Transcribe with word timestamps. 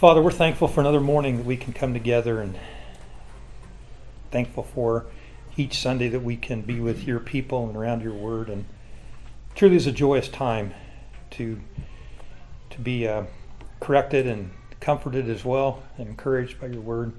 Father, 0.00 0.22
we're 0.22 0.30
thankful 0.30 0.66
for 0.66 0.80
another 0.80 0.98
morning 0.98 1.36
that 1.36 1.44
we 1.44 1.58
can 1.58 1.74
come 1.74 1.92
together 1.92 2.40
and 2.40 2.58
thankful 4.30 4.62
for 4.62 5.04
each 5.58 5.76
Sunday 5.76 6.08
that 6.08 6.20
we 6.20 6.38
can 6.38 6.62
be 6.62 6.80
with 6.80 7.06
your 7.06 7.20
people 7.20 7.68
and 7.68 7.76
around 7.76 8.00
your 8.00 8.14
word. 8.14 8.48
And 8.48 8.64
truly 9.54 9.76
is 9.76 9.86
a 9.86 9.92
joyous 9.92 10.30
time 10.30 10.72
to, 11.32 11.60
to 12.70 12.80
be 12.80 13.06
uh, 13.06 13.24
corrected 13.80 14.26
and 14.26 14.52
comforted 14.80 15.28
as 15.28 15.44
well 15.44 15.82
and 15.98 16.08
encouraged 16.08 16.58
by 16.58 16.68
your 16.68 16.80
word. 16.80 17.12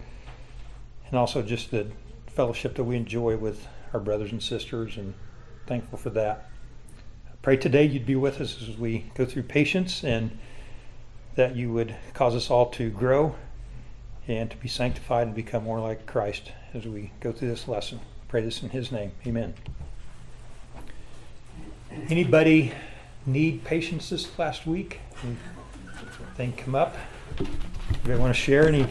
And 1.06 1.20
also 1.20 1.44
just 1.44 1.70
the 1.70 1.86
fellowship 2.26 2.74
that 2.78 2.84
we 2.84 2.96
enjoy 2.96 3.38
with 3.38 3.68
our 3.94 4.00
brothers 4.00 4.32
and 4.32 4.42
sisters 4.42 4.98
and 4.98 5.14
thankful 5.68 6.00
for 6.00 6.10
that. 6.10 6.50
I 7.28 7.36
pray 7.44 7.58
today 7.58 7.86
you'd 7.86 8.08
be 8.08 8.16
with 8.16 8.42
us 8.42 8.60
as 8.68 8.76
we 8.76 9.12
go 9.14 9.24
through 9.24 9.44
patience 9.44 10.04
and 10.04 10.36
that 11.36 11.56
you 11.56 11.72
would 11.72 11.96
cause 12.14 12.36
us 12.36 12.50
all 12.50 12.70
to 12.72 12.90
grow 12.90 13.36
and 14.28 14.50
to 14.52 14.58
be 14.58 14.68
sanctified 14.68 15.28
and 15.28 15.36
become 15.36 15.64
more 15.64 15.80
like 15.80 16.06
Christ 16.06 16.52
as 16.74 16.86
we 16.86 17.12
go 17.20 17.32
through 17.32 17.50
this 17.50 17.68
lesson. 17.68 18.00
Pray 18.28 18.42
this 18.42 18.64
in 18.64 18.70
His 18.70 18.92
name. 18.92 19.12
Amen. 19.26 19.54
Anybody 22.10 22.74
need 23.26 23.64
patience 23.64 24.10
this 24.10 24.38
last 24.40 24.66
week? 24.66 25.00
Anything 25.24 26.54
come 26.54 26.76
up? 26.76 26.96
Anybody 27.40 28.20
want 28.20 28.34
to 28.34 28.40
share 28.40 28.68
any 28.68 28.88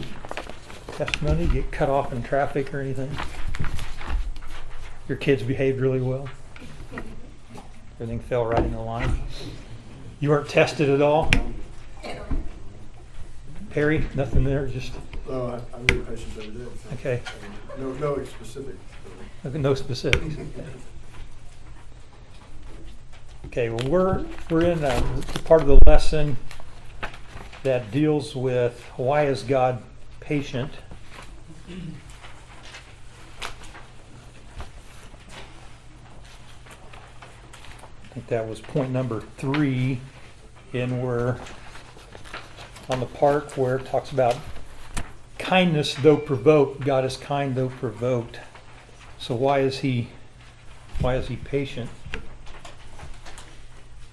testimony? 0.93 1.47
Get 1.47 1.71
cut 1.71 1.89
off 1.89 2.13
in 2.13 2.21
traffic 2.21 2.73
or 2.73 2.81
anything? 2.81 3.09
Your 5.07 5.17
kids 5.17 5.43
behaved 5.43 5.81
really 5.81 6.01
well. 6.01 6.29
Everything 7.95 8.19
fell 8.19 8.45
right 8.45 8.63
in 8.63 8.71
the 8.71 8.79
line. 8.79 9.21
You 10.19 10.29
weren't 10.29 10.49
tested 10.49 10.89
at 10.89 11.01
all. 11.01 11.31
Perry, 13.71 14.05
nothing 14.15 14.43
there, 14.43 14.67
just, 14.67 14.91
No, 15.29 15.47
I, 15.47 15.75
I 15.75 15.79
meet 15.79 16.05
patients 16.05 16.37
every 16.37 16.49
day. 16.49 16.65
okay, 16.93 17.21
No, 17.79 17.93
no 17.93 18.23
specific. 18.25 18.75
no 19.45 19.73
specifics. 19.75 20.35
Okay, 23.45 23.69
well, 23.69 23.87
we're, 23.89 24.25
we're 24.49 24.61
in 24.63 24.83
a 24.83 25.01
part 25.45 25.61
of 25.61 25.67
the 25.67 25.79
lesson 25.87 26.35
that 27.63 27.91
deals 27.91 28.35
with 28.35 28.81
why 28.97 29.25
is 29.25 29.43
God 29.43 29.81
patient? 30.19 30.71
I 38.03 38.13
think 38.13 38.27
that 38.27 38.47
was 38.47 38.59
point 38.59 38.91
number 38.91 39.21
three, 39.37 39.99
and 40.73 41.01
we're 41.01 41.39
on 42.91 42.99
the 42.99 43.05
part 43.05 43.57
where 43.57 43.77
it 43.77 43.85
talks 43.85 44.11
about 44.11 44.35
kindness 45.37 45.95
though 45.95 46.17
provoked. 46.17 46.85
God 46.85 47.05
is 47.05 47.17
kind 47.17 47.55
though 47.55 47.69
provoked. 47.69 48.39
So 49.17 49.35
why 49.35 49.59
is 49.59 49.79
he 49.79 50.09
why 50.99 51.15
is 51.15 51.27
he 51.27 51.35
patient? 51.35 51.89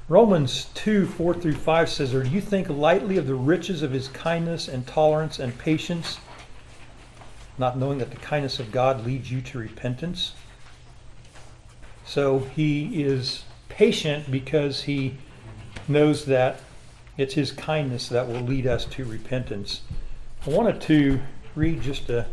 Romans 0.08 0.68
2, 0.72 1.06
4 1.06 1.34
through 1.34 1.54
5 1.54 1.90
says, 1.90 2.14
Or 2.14 2.22
do 2.22 2.30
you 2.30 2.40
think 2.40 2.70
lightly 2.70 3.18
of 3.18 3.26
the 3.26 3.34
riches 3.34 3.82
of 3.82 3.92
his 3.92 4.08
kindness 4.08 4.66
and 4.66 4.86
tolerance 4.86 5.38
and 5.38 5.56
patience, 5.58 6.18
not 7.58 7.76
knowing 7.76 7.98
that 7.98 8.10
the 8.10 8.16
kindness 8.16 8.58
of 8.58 8.72
God 8.72 9.04
leads 9.04 9.30
you 9.30 9.42
to 9.42 9.58
repentance? 9.58 10.32
So 12.06 12.38
he 12.38 13.02
is 13.02 13.44
patient 13.68 14.30
because 14.30 14.84
he 14.84 15.18
knows 15.86 16.24
that 16.24 16.60
it's 17.19 17.34
his 17.34 17.50
kindness 17.50 18.08
that 18.08 18.28
will 18.28 18.41
lead 18.41 18.64
us 18.64 18.84
to 18.84 19.05
repentance. 19.05 19.83
I 20.47 20.50
wanted 20.50 20.80
to 20.83 21.20
read 21.56 21.83
just 21.83 22.08
a 22.08 22.27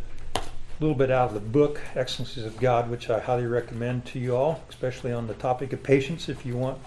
little 0.80 0.96
bit 0.96 1.10
out 1.10 1.30
of 1.30 1.34
the 1.34 1.40
book, 1.40 1.82
Excellencies 1.96 2.46
of 2.46 2.58
God, 2.60 2.90
which 2.90 3.10
I 3.10 3.20
highly 3.20 3.48
recommend 3.48 4.06
to 4.06 4.20
you 4.20 4.36
all, 4.36 4.64
especially 4.70 5.12
on 5.12 5.26
the 5.26 5.34
topic 5.34 5.74
of 5.74 5.82
patience 5.82 6.30
if 6.30 6.46
you 6.46 6.56
want, 6.56 6.78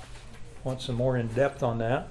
want 0.62 0.81
some 0.81 0.94
more 0.94 1.16
in 1.16 1.26
depth 1.28 1.64
on 1.64 1.78
that. 1.78 2.09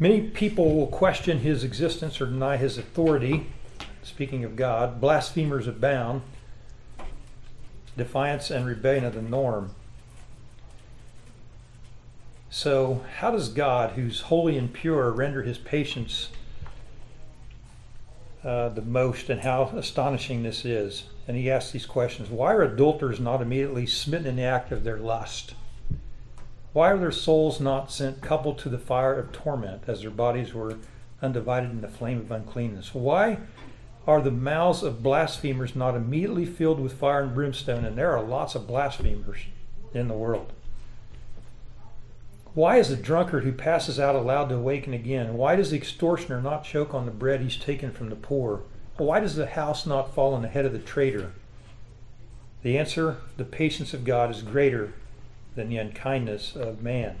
Many 0.00 0.22
people 0.22 0.74
will 0.74 0.88
question 0.88 1.38
his 1.38 1.62
existence 1.62 2.20
or 2.20 2.26
deny 2.26 2.56
his 2.56 2.76
authority. 2.76 3.46
Speaking 4.02 4.42
of 4.42 4.56
God, 4.56 5.00
blasphemers 5.00 5.68
abound. 5.68 6.22
Defiance 7.96 8.50
and 8.50 8.66
rebellion 8.66 9.04
are 9.04 9.10
the 9.10 9.22
norm. 9.22 9.76
So, 12.54 13.02
how 13.16 13.30
does 13.30 13.48
God, 13.48 13.92
who's 13.92 14.20
holy 14.20 14.58
and 14.58 14.70
pure, 14.70 15.10
render 15.10 15.42
his 15.42 15.56
patience 15.56 16.28
uh, 18.44 18.68
the 18.68 18.82
most, 18.82 19.30
and 19.30 19.40
how 19.40 19.72
astonishing 19.74 20.42
this 20.42 20.66
is? 20.66 21.04
And 21.26 21.34
he 21.34 21.50
asks 21.50 21.72
these 21.72 21.86
questions 21.86 22.28
Why 22.28 22.52
are 22.52 22.60
adulterers 22.60 23.18
not 23.18 23.40
immediately 23.40 23.86
smitten 23.86 24.26
in 24.26 24.36
the 24.36 24.42
act 24.42 24.70
of 24.70 24.84
their 24.84 24.98
lust? 24.98 25.54
Why 26.74 26.90
are 26.90 26.98
their 26.98 27.10
souls 27.10 27.58
not 27.58 27.90
sent 27.90 28.20
coupled 28.20 28.58
to 28.58 28.68
the 28.68 28.78
fire 28.78 29.18
of 29.18 29.32
torment, 29.32 29.84
as 29.86 30.02
their 30.02 30.10
bodies 30.10 30.52
were 30.52 30.76
undivided 31.22 31.70
in 31.70 31.80
the 31.80 31.88
flame 31.88 32.18
of 32.18 32.30
uncleanness? 32.30 32.94
Why 32.94 33.38
are 34.06 34.20
the 34.20 34.30
mouths 34.30 34.82
of 34.82 35.02
blasphemers 35.02 35.74
not 35.74 35.96
immediately 35.96 36.44
filled 36.44 36.80
with 36.80 36.92
fire 36.92 37.22
and 37.22 37.34
brimstone? 37.34 37.86
And 37.86 37.96
there 37.96 38.14
are 38.14 38.22
lots 38.22 38.54
of 38.54 38.66
blasphemers 38.66 39.38
in 39.94 40.08
the 40.08 40.14
world. 40.14 40.52
Why 42.54 42.76
is 42.76 42.90
the 42.90 42.96
drunkard 42.96 43.44
who 43.44 43.52
passes 43.52 43.98
out 43.98 44.14
allowed 44.14 44.50
to 44.50 44.56
awaken 44.56 44.92
again? 44.92 45.34
Why 45.34 45.56
does 45.56 45.70
the 45.70 45.76
extortioner 45.76 46.42
not 46.42 46.64
choke 46.64 46.92
on 46.92 47.06
the 47.06 47.12
bread 47.12 47.40
he's 47.40 47.56
taken 47.56 47.92
from 47.92 48.10
the 48.10 48.16
poor? 48.16 48.62
Why 48.98 49.20
does 49.20 49.36
the 49.36 49.46
house 49.46 49.86
not 49.86 50.14
fall 50.14 50.34
on 50.34 50.42
the 50.42 50.48
head 50.48 50.66
of 50.66 50.72
the 50.72 50.78
traitor? 50.78 51.32
The 52.62 52.76
answer 52.76 53.16
the 53.36 53.44
patience 53.44 53.94
of 53.94 54.04
God 54.04 54.30
is 54.30 54.42
greater 54.42 54.92
than 55.54 55.70
the 55.70 55.78
unkindness 55.78 56.54
of 56.54 56.82
man. 56.82 57.16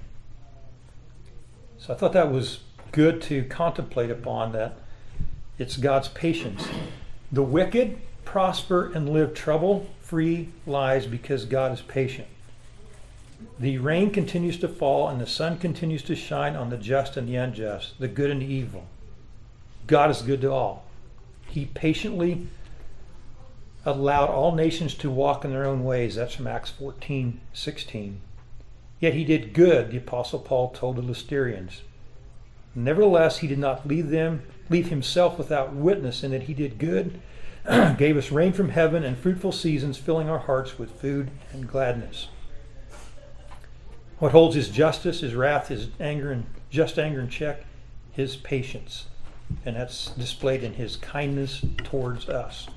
So 1.78 1.92
I 1.92 1.96
thought 1.96 2.12
that 2.12 2.30
was 2.30 2.60
good 2.92 3.22
to 3.22 3.44
contemplate 3.44 4.10
upon 4.10 4.52
that 4.52 4.76
it's 5.58 5.76
God's 5.76 6.08
patience. 6.08 6.68
The 7.32 7.42
wicked 7.42 7.98
prosper 8.24 8.92
and 8.94 9.08
live 9.08 9.34
trouble 9.34 9.88
free 10.00 10.50
lives 10.66 11.06
because 11.06 11.46
God 11.46 11.72
is 11.72 11.80
patient. 11.80 12.28
The 13.58 13.78
rain 13.78 14.10
continues 14.10 14.58
to 14.58 14.68
fall 14.68 15.08
and 15.08 15.20
the 15.20 15.26
sun 15.26 15.58
continues 15.58 16.02
to 16.04 16.16
shine 16.16 16.56
on 16.56 16.70
the 16.70 16.76
just 16.76 17.16
and 17.16 17.28
the 17.28 17.36
unjust, 17.36 17.98
the 17.98 18.08
good 18.08 18.30
and 18.30 18.42
the 18.42 18.46
evil. 18.46 18.86
God 19.86 20.10
is 20.10 20.22
good 20.22 20.40
to 20.42 20.50
all. 20.50 20.84
He 21.48 21.66
patiently 21.66 22.46
allowed 23.84 24.30
all 24.30 24.54
nations 24.54 24.94
to 24.94 25.10
walk 25.10 25.44
in 25.44 25.50
their 25.50 25.66
own 25.66 25.84
ways. 25.84 26.14
That's 26.14 26.34
from 26.34 26.46
Acts 26.46 26.70
14 26.70 27.40
16. 27.52 28.20
Yet 29.00 29.14
he 29.14 29.24
did 29.24 29.52
good, 29.52 29.90
the 29.90 29.98
Apostle 29.98 30.38
Paul 30.38 30.70
told 30.70 30.96
the 30.96 31.02
Lysterians. 31.02 31.82
Nevertheless, 32.74 33.38
he 33.38 33.48
did 33.48 33.58
not 33.58 33.86
leave 33.86 34.10
them, 34.10 34.44
leave 34.70 34.88
himself 34.88 35.36
without 35.36 35.74
witness 35.74 36.22
in 36.22 36.30
that 36.30 36.44
he 36.44 36.54
did 36.54 36.78
good, 36.78 37.20
gave 37.98 38.16
us 38.16 38.30
rain 38.30 38.52
from 38.52 38.70
heaven 38.70 39.04
and 39.04 39.18
fruitful 39.18 39.52
seasons, 39.52 39.98
filling 39.98 40.28
our 40.28 40.38
hearts 40.38 40.78
with 40.78 41.00
food 41.00 41.30
and 41.52 41.68
gladness. 41.68 42.28
What 44.22 44.30
holds 44.30 44.54
his 44.54 44.68
justice, 44.68 45.18
his 45.18 45.34
wrath, 45.34 45.66
his 45.66 45.88
anger 45.98 46.30
and 46.30 46.46
just 46.70 46.96
anger 46.96 47.18
in 47.18 47.28
check? 47.28 47.64
His 48.12 48.36
patience. 48.36 49.06
And 49.66 49.74
that's 49.74 50.12
displayed 50.12 50.62
in 50.62 50.74
his 50.74 50.94
kindness 50.94 51.64
towards 51.78 52.28
us. 52.28 52.68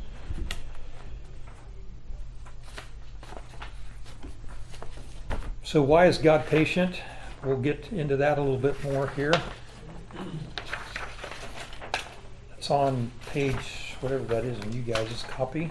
So, 5.61 5.83
why 5.83 6.07
is 6.07 6.17
God 6.17 6.47
patient? 6.47 6.99
We'll 7.43 7.57
get 7.57 7.91
into 7.91 8.17
that 8.17 8.39
a 8.39 8.41
little 8.41 8.57
bit 8.57 8.83
more 8.83 9.09
here. 9.09 9.33
It's 12.57 12.71
on 12.71 13.11
page, 13.27 13.93
whatever 13.99 14.23
that 14.23 14.45
is 14.45 14.57
in 14.63 14.73
you 14.73 14.81
guys' 14.81 15.23
copy. 15.27 15.69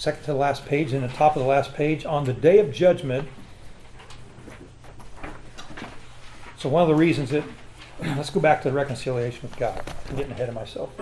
Second 0.00 0.22
to 0.22 0.26
the 0.28 0.38
last 0.38 0.64
page, 0.64 0.94
in 0.94 1.02
the 1.02 1.08
top 1.08 1.36
of 1.36 1.42
the 1.42 1.48
last 1.48 1.74
page, 1.74 2.06
on 2.06 2.24
the 2.24 2.32
day 2.32 2.58
of 2.58 2.72
judgment. 2.72 3.28
So, 6.56 6.70
one 6.70 6.80
of 6.80 6.88
the 6.88 6.94
reasons 6.94 7.28
that, 7.28 7.44
let's 8.00 8.30
go 8.30 8.40
back 8.40 8.62
to 8.62 8.70
the 8.70 8.74
reconciliation 8.74 9.42
with 9.42 9.58
God. 9.58 9.84
I'm 10.08 10.16
getting 10.16 10.32
ahead 10.32 10.48
of 10.48 10.54
myself. 10.54 10.90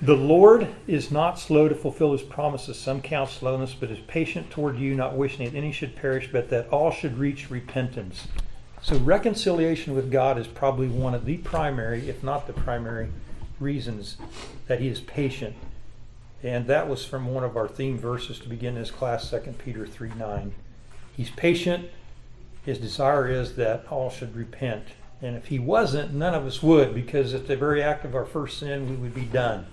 The 0.00 0.16
Lord 0.16 0.66
is 0.88 1.12
not 1.12 1.38
slow 1.38 1.68
to 1.68 1.76
fulfill 1.76 2.10
his 2.10 2.22
promises. 2.22 2.76
Some 2.76 3.02
count 3.02 3.30
slowness, 3.30 3.72
but 3.72 3.88
is 3.88 4.00
patient 4.00 4.50
toward 4.50 4.76
you, 4.76 4.96
not 4.96 5.16
wishing 5.16 5.44
that 5.44 5.56
any 5.56 5.70
should 5.70 5.94
perish, 5.94 6.28
but 6.32 6.50
that 6.50 6.68
all 6.70 6.90
should 6.90 7.18
reach 7.18 7.50
repentance. 7.50 8.26
So, 8.80 8.96
reconciliation 8.98 9.94
with 9.94 10.10
God 10.10 10.38
is 10.38 10.46
probably 10.46 10.88
one 10.88 11.14
of 11.14 11.24
the 11.24 11.38
primary, 11.38 12.08
if 12.08 12.22
not 12.22 12.46
the 12.46 12.52
primary, 12.52 13.10
reasons 13.58 14.18
that 14.68 14.80
he 14.80 14.86
is 14.86 15.00
patient 15.00 15.56
And 16.42 16.66
that 16.66 16.88
was 16.88 17.04
from 17.04 17.26
one 17.26 17.44
of 17.44 17.56
our 17.56 17.68
theme 17.68 17.98
verses 17.98 18.38
to 18.40 18.48
begin 18.48 18.74
this 18.74 18.90
class, 18.90 19.30
2 19.30 19.54
Peter 19.58 19.86
3 19.86 20.10
9. 20.16 20.54
He's 21.16 21.30
patient. 21.30 21.88
His 22.64 22.78
desire 22.78 23.28
is 23.28 23.56
that 23.56 23.86
all 23.90 24.10
should 24.10 24.34
repent. 24.34 24.84
And 25.20 25.36
if 25.36 25.46
he 25.46 25.58
wasn't, 25.58 26.12
none 26.12 26.34
of 26.34 26.46
us 26.46 26.62
would, 26.62 26.94
because 26.94 27.32
at 27.32 27.46
the 27.46 27.56
very 27.56 27.82
act 27.82 28.04
of 28.04 28.14
our 28.14 28.24
first 28.24 28.58
sin, 28.58 28.90
we 28.90 28.96
would 28.96 29.14
be 29.14 29.24
done. 29.24 29.66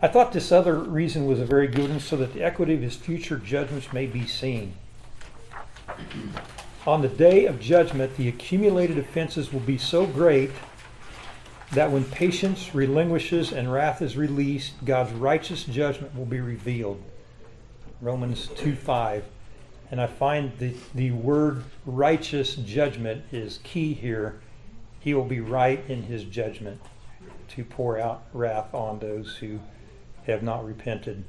I 0.00 0.08
thought 0.08 0.32
this 0.32 0.52
other 0.52 0.78
reason 0.78 1.26
was 1.26 1.40
a 1.40 1.46
very 1.46 1.66
good 1.66 1.90
one, 1.90 2.00
so 2.00 2.16
that 2.16 2.34
the 2.34 2.42
equity 2.42 2.74
of 2.74 2.82
his 2.82 2.94
future 2.94 3.36
judgments 3.36 3.92
may 3.92 4.06
be 4.06 4.26
seen. 4.26 4.74
On 6.86 7.00
the 7.00 7.08
day 7.08 7.46
of 7.46 7.58
judgment, 7.58 8.16
the 8.16 8.28
accumulated 8.28 8.98
offenses 8.98 9.52
will 9.52 9.60
be 9.60 9.78
so 9.78 10.06
great 10.06 10.50
that 11.72 11.90
when 11.90 12.04
patience 12.04 12.74
relinquishes 12.74 13.52
and 13.52 13.72
wrath 13.72 14.02
is 14.02 14.16
released, 14.16 14.72
God's 14.84 15.12
righteous 15.12 15.64
judgment 15.64 16.16
will 16.16 16.26
be 16.26 16.40
revealed. 16.40 17.02
Romans 18.00 18.48
2 18.56 18.76
5. 18.76 19.24
And 19.90 20.00
I 20.00 20.06
find 20.06 20.52
the, 20.58 20.74
the 20.94 21.10
word 21.12 21.64
righteous 21.86 22.56
judgment 22.56 23.24
is 23.32 23.60
key 23.64 23.94
here. 23.94 24.40
He 25.00 25.14
will 25.14 25.24
be 25.24 25.40
right 25.40 25.84
in 25.88 26.04
his 26.04 26.24
judgment 26.24 26.80
to 27.48 27.64
pour 27.64 27.98
out 27.98 28.24
wrath 28.32 28.74
on 28.74 28.98
those 28.98 29.36
who 29.36 29.60
have 30.26 30.42
not 30.42 30.64
repented. 30.64 31.24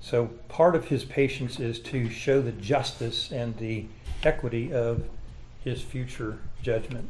So 0.00 0.26
part 0.48 0.74
of 0.74 0.86
his 0.86 1.04
patience 1.04 1.60
is 1.60 1.78
to 1.80 2.10
show 2.10 2.42
the 2.42 2.52
justice 2.52 3.30
and 3.30 3.56
the 3.58 3.86
equity 4.24 4.72
of 4.72 5.04
his 5.62 5.80
future 5.80 6.38
judgment. 6.60 7.08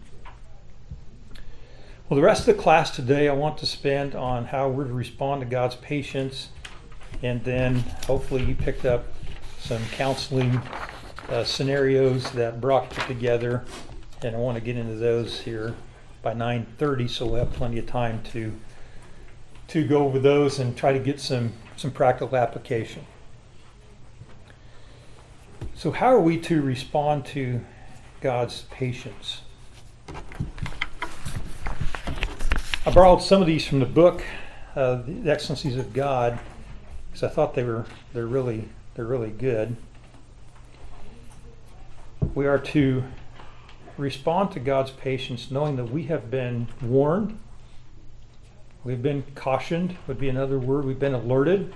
Well, 2.12 2.20
the 2.20 2.26
rest 2.26 2.47
of 2.47 2.55
the 2.55 2.62
class 2.62 2.91
today 2.91 3.26
I 3.26 3.32
want 3.32 3.56
to 3.56 3.67
spend 3.67 4.14
on 4.14 4.44
how 4.44 4.69
we're 4.69 4.85
to 4.85 4.93
respond 4.93 5.41
to 5.41 5.47
God's 5.47 5.76
patience, 5.76 6.50
and 7.23 7.43
then 7.43 7.79
hopefully 8.06 8.44
you 8.44 8.55
picked 8.55 8.85
up 8.85 9.06
some 9.59 9.81
counseling 9.93 10.61
uh, 11.31 11.43
scenarios 11.43 12.31
that 12.32 12.61
Brock 12.61 12.91
put 12.91 13.06
together, 13.06 13.64
and 14.20 14.37
I 14.37 14.38
want 14.38 14.59
to 14.59 14.61
get 14.62 14.76
into 14.76 14.97
those 14.97 15.41
here 15.41 15.75
by 16.20 16.35
9:30, 16.35 17.09
so 17.09 17.25
we'll 17.25 17.37
have 17.37 17.53
plenty 17.55 17.79
of 17.79 17.87
time 17.87 18.23
to 18.25 18.53
to 19.69 19.88
go 19.88 20.05
over 20.05 20.19
those 20.19 20.59
and 20.59 20.76
try 20.76 20.93
to 20.93 20.99
get 20.99 21.19
some 21.19 21.55
some 21.79 21.93
practical 21.93 22.37
application. 22.37 23.06
So, 25.75 25.93
how 25.93 26.09
are 26.09 26.20
we 26.20 26.37
to 26.41 26.61
respond 26.61 27.25
to 27.29 27.64
God's 28.20 28.67
patience? 28.70 29.41
I 32.84 32.90
borrowed 32.90 33.23
some 33.23 33.40
of 33.40 33.46
these 33.46 33.64
from 33.64 33.79
the 33.79 33.87
book, 33.87 34.25
uh, 34.75 35.02
"The 35.06 35.31
Excellencies 35.31 35.76
of 35.76 35.93
God," 35.93 36.40
because 37.06 37.23
I 37.23 37.29
thought 37.29 37.55
they 37.55 37.62
were 37.62 37.87
they're 38.12 38.26
really 38.26 38.70
they're 38.94 39.05
really 39.05 39.31
good. 39.31 39.76
We 42.34 42.44
are 42.49 42.58
to 42.58 43.05
respond 43.96 44.50
to 44.52 44.61
God's 44.61 44.90
patience, 44.90 45.49
knowing 45.49 45.76
that 45.76 45.90
we 45.90 46.05
have 46.05 46.29
been 46.29 46.67
warned, 46.82 47.38
we've 48.82 49.02
been 49.02 49.23
cautioned. 49.37 49.96
Would 50.08 50.19
be 50.19 50.28
another 50.28 50.58
word. 50.58 50.85
We've 50.85 50.99
been 50.99 51.14
alerted. 51.14 51.73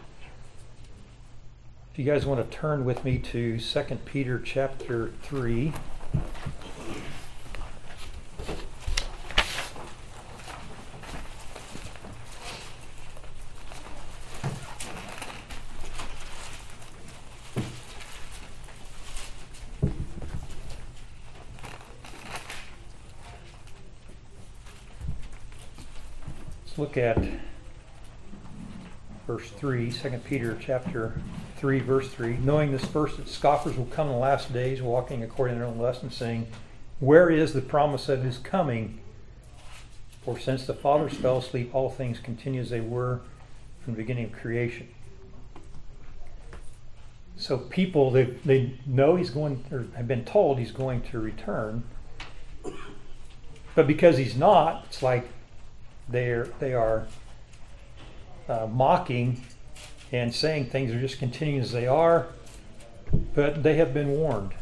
If 1.92 2.00
you 2.00 2.04
guys 2.04 2.26
want 2.26 2.50
to 2.50 2.56
turn 2.56 2.84
with 2.84 3.04
me 3.04 3.18
to 3.18 3.60
2 3.60 3.82
Peter 4.06 4.40
chapter 4.40 5.12
3. 5.22 5.72
Let's 26.78 26.85
at 26.96 27.18
verse 29.26 29.50
3, 29.50 29.90
2 29.90 30.10
Peter 30.24 30.56
chapter 30.60 31.20
3, 31.56 31.80
verse 31.80 32.08
3. 32.08 32.36
Knowing 32.38 32.72
this 32.72 32.84
first, 32.84 33.16
that 33.16 33.28
scoffers 33.28 33.76
will 33.76 33.86
come 33.86 34.08
in 34.08 34.14
the 34.14 34.18
last 34.18 34.52
days, 34.52 34.80
walking 34.80 35.22
according 35.22 35.56
to 35.56 35.60
their 35.60 35.68
own 35.68 35.80
and 36.02 36.12
saying, 36.12 36.46
Where 37.00 37.30
is 37.30 37.52
the 37.52 37.60
promise 37.60 38.08
of 38.08 38.22
his 38.22 38.38
coming? 38.38 39.00
For 40.24 40.38
since 40.38 40.66
the 40.66 40.74
fathers 40.74 41.14
fell 41.14 41.38
asleep, 41.38 41.74
all 41.74 41.90
things 41.90 42.18
continue 42.18 42.60
as 42.60 42.70
they 42.70 42.80
were 42.80 43.20
from 43.80 43.94
the 43.94 43.98
beginning 43.98 44.24
of 44.24 44.32
creation. 44.32 44.88
So 47.36 47.58
people, 47.58 48.10
they, 48.10 48.24
they 48.44 48.78
know 48.86 49.16
he's 49.16 49.30
going, 49.30 49.64
or 49.70 49.86
have 49.96 50.08
been 50.08 50.24
told 50.24 50.58
he's 50.58 50.72
going 50.72 51.02
to 51.02 51.20
return. 51.20 51.84
But 53.74 53.86
because 53.86 54.16
he's 54.16 54.36
not, 54.36 54.86
it's 54.88 55.02
like 55.02 55.28
they're, 56.08 56.48
they 56.60 56.74
are 56.74 57.06
uh, 58.48 58.66
mocking 58.66 59.42
and 60.12 60.34
saying 60.34 60.66
things 60.66 60.92
are 60.92 61.00
just 61.00 61.18
continuing 61.18 61.60
as 61.60 61.72
they 61.72 61.86
are, 61.86 62.26
but 63.34 63.62
they 63.62 63.74
have 63.74 63.92
been 63.92 64.10
warned. 64.12 64.52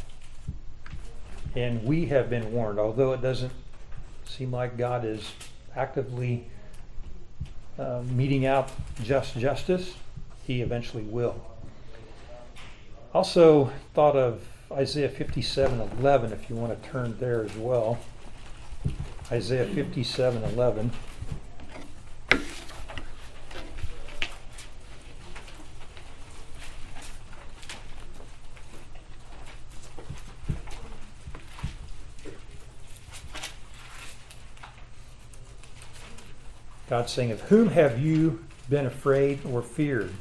And 1.55 1.85
we 1.85 2.07
have 2.07 2.31
been 2.31 2.53
warned, 2.53 2.79
although 2.79 3.13
it 3.13 3.23
doesn't 3.23 3.53
seem 4.25 4.51
like 4.51 4.77
God 4.77 5.05
is 5.05 5.33
actively 5.77 6.47
uh, 7.79 8.03
meting 8.11 8.47
out 8.47 8.71
just 9.03 9.37
justice, 9.37 9.95
He 10.47 10.63
eventually 10.63 11.05
will. 11.05 11.41
Also, 13.13 13.71
thought 13.93 14.17
of 14.17 14.45
Isaiah 14.73 15.09
57 15.09 15.81
11, 15.99 16.33
if 16.33 16.51
you 16.51 16.57
want 16.57 16.83
to 16.83 16.89
turn 16.89 17.17
there 17.21 17.45
as 17.45 17.55
well. 17.55 17.99
Isaiah 19.31 19.67
57 19.67 20.43
11. 20.43 20.91
God 36.95 37.11
saying, 37.11 37.33
Of 37.33 37.41
whom 37.41 37.71
have 37.71 37.99
you 37.99 38.45
been 38.71 38.87
afraid 38.87 39.45
or 39.45 39.63
feared? 39.63 40.13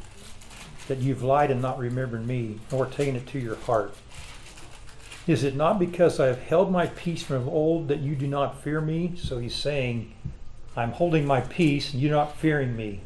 That 0.88 0.98
you've 0.98 1.22
lied 1.22 1.52
and 1.52 1.62
not 1.62 1.78
remembered 1.78 2.26
me, 2.26 2.62
nor 2.72 2.88
taken 2.88 3.16
it 3.16 3.28
to 3.28 3.38
your 3.38 3.58
heart. 3.58 3.96
Is 5.28 5.44
it 5.44 5.56
not 5.56 5.78
because 5.78 6.20
I 6.20 6.26
have 6.26 6.40
held 6.40 6.72
my 6.72 6.88
peace 6.88 7.22
from 7.22 7.36
of 7.36 7.48
old 7.48 7.90
that 7.90 8.00
you 8.00 8.16
do 8.16 8.26
not 8.26 8.64
fear 8.64 8.82
me? 8.82 9.14
So 9.18 9.38
he's 9.38 9.54
saying, 9.54 10.16
I'm 10.76 10.94
holding 10.94 11.28
my 11.28 11.42
peace 11.42 11.94
and 11.94 12.02
you're 12.02 12.10
not 12.10 12.38
fearing 12.38 12.76
me. 12.76 13.02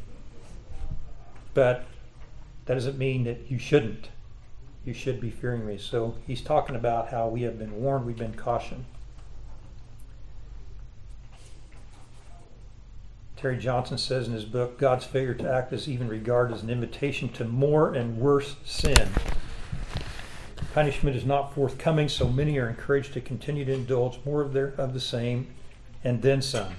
But 1.52 1.84
that 2.64 2.72
doesn't 2.72 2.96
mean 2.96 3.24
that 3.24 3.50
you 3.50 3.58
shouldn't. 3.58 4.08
You 4.86 4.94
should 4.94 5.20
be 5.20 5.28
fearing 5.28 5.66
me. 5.66 5.76
So 5.76 6.14
he's 6.26 6.40
talking 6.40 6.74
about 6.74 7.10
how 7.10 7.28
we 7.28 7.42
have 7.42 7.58
been 7.58 7.82
warned, 7.82 8.06
we've 8.06 8.16
been 8.16 8.32
cautioned. 8.32 8.86
Terry 13.38 13.56
Johnson 13.56 13.98
says 13.98 14.26
in 14.26 14.34
his 14.34 14.44
book, 14.44 14.78
God's 14.78 15.04
failure 15.04 15.34
to 15.34 15.48
act 15.48 15.72
is 15.72 15.88
even 15.88 16.08
regarded 16.08 16.54
as 16.54 16.64
an 16.64 16.70
invitation 16.70 17.28
to 17.34 17.44
more 17.44 17.94
and 17.94 18.18
worse 18.18 18.56
sin. 18.64 19.08
Punishment 20.74 21.14
is 21.14 21.24
not 21.24 21.54
forthcoming, 21.54 22.08
so 22.08 22.28
many 22.28 22.58
are 22.58 22.68
encouraged 22.68 23.12
to 23.12 23.20
continue 23.20 23.64
to 23.64 23.72
indulge 23.72 24.18
more 24.24 24.42
of, 24.42 24.52
their, 24.52 24.74
of 24.76 24.92
the 24.92 24.98
same 24.98 25.46
and 26.02 26.20
then 26.20 26.42
some. 26.42 26.74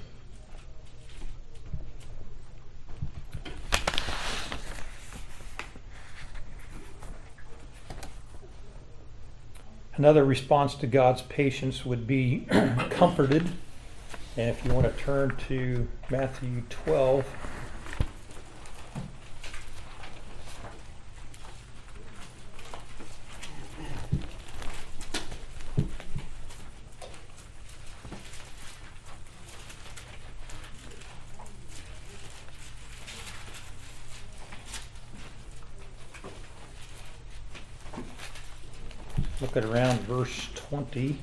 Another 9.95 10.25
response 10.25 10.75
to 10.75 10.87
God's 10.87 11.21
patience 11.21 11.85
would 11.85 12.05
be 12.05 12.45
comforted. 12.89 13.49
And 14.39 14.49
if 14.49 14.63
you 14.63 14.73
want 14.73 14.85
to 14.85 15.03
turn 15.03 15.35
to 15.49 15.85
Matthew 16.09 16.63
12, 16.69 17.25
look 39.41 39.57
at 39.57 39.65
around 39.65 39.99
verse 40.03 40.47
20. 40.55 41.19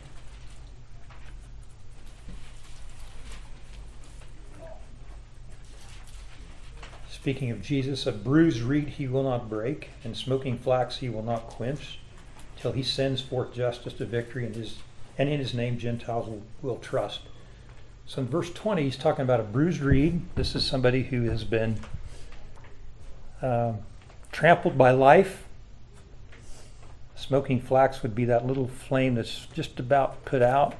Speaking 7.26 7.50
of 7.50 7.60
Jesus, 7.60 8.06
a 8.06 8.12
bruised 8.12 8.60
reed 8.60 8.88
he 8.88 9.08
will 9.08 9.24
not 9.24 9.50
break, 9.50 9.90
and 10.04 10.16
smoking 10.16 10.56
flax 10.56 10.98
he 10.98 11.08
will 11.08 11.24
not 11.24 11.48
quench, 11.48 11.98
till 12.56 12.70
he 12.70 12.84
sends 12.84 13.20
forth 13.20 13.52
justice 13.52 13.94
to 13.94 14.04
victory, 14.04 14.46
and 14.46 14.54
his 14.54 14.76
and 15.18 15.28
in 15.28 15.40
his 15.40 15.52
name 15.52 15.76
Gentiles 15.76 16.28
will, 16.28 16.42
will 16.62 16.76
trust. 16.76 17.22
So 18.06 18.22
in 18.22 18.28
verse 18.28 18.52
20, 18.52 18.84
he's 18.84 18.96
talking 18.96 19.24
about 19.24 19.40
a 19.40 19.42
bruised 19.42 19.80
reed. 19.80 20.20
This 20.36 20.54
is 20.54 20.64
somebody 20.64 21.02
who 21.02 21.24
has 21.24 21.42
been 21.42 21.80
um, 23.42 23.78
trampled 24.30 24.78
by 24.78 24.92
life. 24.92 25.48
Smoking 27.16 27.60
flax 27.60 28.04
would 28.04 28.14
be 28.14 28.26
that 28.26 28.46
little 28.46 28.68
flame 28.68 29.16
that's 29.16 29.46
just 29.46 29.80
about 29.80 30.24
put 30.24 30.42
out. 30.42 30.76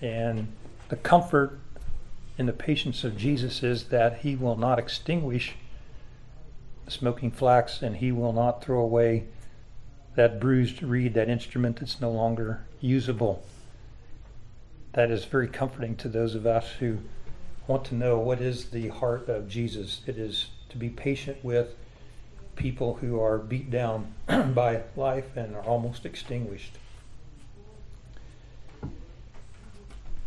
And 0.00 0.46
the 0.90 0.96
comfort 0.96 1.58
in 2.38 2.46
the 2.46 2.52
patience 2.52 3.02
of 3.02 3.16
Jesus 3.16 3.64
is 3.64 3.86
that 3.86 4.18
he 4.18 4.36
will 4.36 4.56
not 4.56 4.78
extinguish 4.78 5.56
smoking 6.90 7.30
flax 7.30 7.82
and 7.82 7.96
he 7.96 8.12
will 8.12 8.32
not 8.32 8.62
throw 8.62 8.80
away 8.80 9.24
that 10.14 10.40
bruised 10.40 10.82
reed, 10.82 11.14
that 11.14 11.28
instrument 11.28 11.78
that's 11.78 12.00
no 12.00 12.10
longer 12.10 12.64
usable. 12.80 13.44
That 14.94 15.10
is 15.10 15.24
very 15.24 15.48
comforting 15.48 15.94
to 15.96 16.08
those 16.08 16.34
of 16.34 16.46
us 16.46 16.70
who 16.80 16.98
want 17.68 17.84
to 17.84 17.94
know 17.94 18.18
what 18.18 18.40
is 18.40 18.70
the 18.70 18.88
heart 18.88 19.28
of 19.28 19.48
Jesus. 19.48 20.00
It 20.06 20.18
is 20.18 20.48
to 20.70 20.76
be 20.76 20.88
patient 20.88 21.44
with 21.44 21.74
people 22.56 22.94
who 22.94 23.20
are 23.20 23.38
beat 23.38 23.70
down 23.70 24.12
by 24.26 24.82
life 24.96 25.36
and 25.36 25.54
are 25.54 25.62
almost 25.62 26.04
extinguished. 26.04 26.72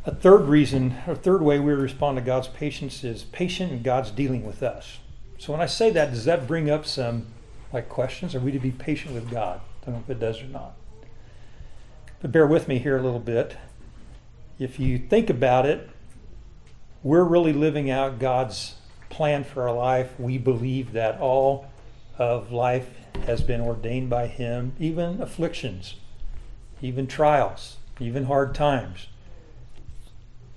A 0.05 0.15
third 0.15 0.43
reason, 0.43 0.95
a 1.05 1.15
third 1.15 1.41
way 1.41 1.59
we 1.59 1.73
respond 1.73 2.17
to 2.17 2.23
God's 2.23 2.47
patience 2.47 3.03
is 3.03 3.23
patient 3.23 3.71
in 3.71 3.83
God's 3.83 4.09
dealing 4.09 4.45
with 4.45 4.63
us. 4.63 4.97
So 5.41 5.51
when 5.51 5.59
I 5.59 5.65
say 5.65 5.89
that, 5.89 6.11
does 6.11 6.25
that 6.25 6.45
bring 6.45 6.69
up 6.69 6.85
some 6.85 7.25
like 7.73 7.89
questions? 7.89 8.35
Are 8.35 8.39
we 8.39 8.51
to 8.51 8.59
be 8.59 8.69
patient 8.69 9.15
with 9.15 9.31
God? 9.31 9.59
I 9.81 9.85
don't 9.85 9.95
know 9.95 10.01
if 10.01 10.09
it 10.11 10.19
does 10.19 10.39
or 10.39 10.45
not. 10.45 10.73
But 12.21 12.31
bear 12.31 12.45
with 12.45 12.67
me 12.67 12.77
here 12.77 12.95
a 12.95 13.01
little 13.01 13.19
bit. 13.19 13.57
If 14.59 14.79
you 14.79 14.99
think 14.99 15.31
about 15.31 15.65
it, 15.65 15.89
we're 17.01 17.23
really 17.23 17.53
living 17.53 17.89
out 17.89 18.19
God's 18.19 18.75
plan 19.09 19.43
for 19.43 19.67
our 19.67 19.75
life. 19.75 20.11
We 20.19 20.37
believe 20.37 20.91
that 20.91 21.19
all 21.19 21.65
of 22.19 22.51
life 22.51 22.91
has 23.25 23.41
been 23.41 23.61
ordained 23.61 24.11
by 24.11 24.27
Him, 24.27 24.73
even 24.77 25.23
afflictions, 25.23 25.95
even 26.83 27.07
trials, 27.07 27.77
even 27.99 28.25
hard 28.25 28.53
times. 28.53 29.07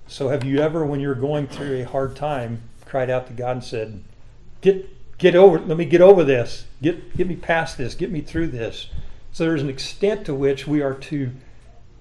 So, 0.05 0.29
have 0.29 0.43
you 0.43 0.59
ever, 0.59 0.85
when 0.85 0.99
you're 0.99 1.15
going 1.15 1.47
through 1.47 1.81
a 1.81 1.85
hard 1.85 2.15
time, 2.15 2.61
cried 2.85 3.09
out 3.09 3.25
to 3.25 3.33
God 3.33 3.55
and 3.55 3.63
said, 3.63 4.03
"Get, 4.65 5.17
get 5.19 5.35
over. 5.35 5.59
Let 5.59 5.77
me 5.77 5.85
get 5.85 6.01
over 6.01 6.23
this. 6.23 6.65
Get, 6.81 7.15
get 7.15 7.27
me 7.27 7.35
past 7.35 7.77
this. 7.77 7.93
Get 7.93 8.11
me 8.11 8.21
through 8.21 8.47
this." 8.47 8.89
So, 9.31 9.43
there's 9.43 9.61
an 9.61 9.69
extent 9.69 10.25
to 10.25 10.33
which 10.33 10.65
we 10.65 10.81
are 10.81 10.95
to 10.95 11.29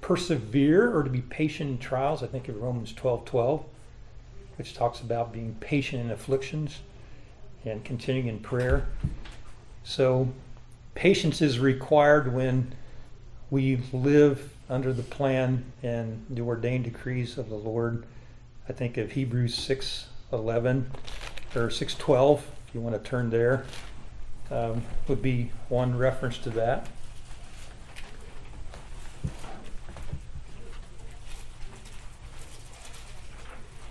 persevere 0.00 0.96
or 0.96 1.02
to 1.02 1.10
be 1.10 1.20
patient 1.20 1.68
in 1.68 1.76
trials. 1.76 2.22
I 2.22 2.26
think 2.26 2.48
of 2.48 2.56
Romans 2.56 2.94
12, 2.94 3.26
12, 3.26 3.64
which 4.56 4.72
talks 4.72 5.00
about 5.00 5.30
being 5.30 5.54
patient 5.60 6.06
in 6.06 6.10
afflictions 6.10 6.78
and 7.66 7.84
continuing 7.84 8.28
in 8.28 8.38
prayer. 8.38 8.86
So, 9.82 10.28
patience 10.94 11.42
is 11.42 11.58
required 11.58 12.32
when 12.32 12.74
we 13.50 13.76
live 13.92 14.54
under 14.70 14.94
the 14.94 15.02
plan 15.02 15.70
and 15.82 16.24
the 16.30 16.40
ordained 16.40 16.84
decrees 16.84 17.36
of 17.36 17.50
the 17.50 17.56
Lord. 17.56 18.06
I 18.70 18.72
think 18.72 18.96
of 18.96 19.12
Hebrews 19.12 19.54
6:11 19.54 20.86
or 21.56 21.68
6:12, 21.68 22.42
if 22.68 22.74
you 22.74 22.80
want 22.80 23.02
to 23.02 23.08
turn 23.08 23.30
there, 23.30 23.64
um, 24.50 24.82
would 25.08 25.22
be 25.22 25.50
one 25.68 25.96
reference 25.96 26.38
to 26.38 26.50
that. 26.50 26.88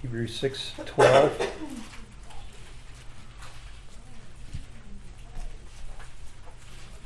Hebrews 0.01 0.37
6:12. 0.37 1.49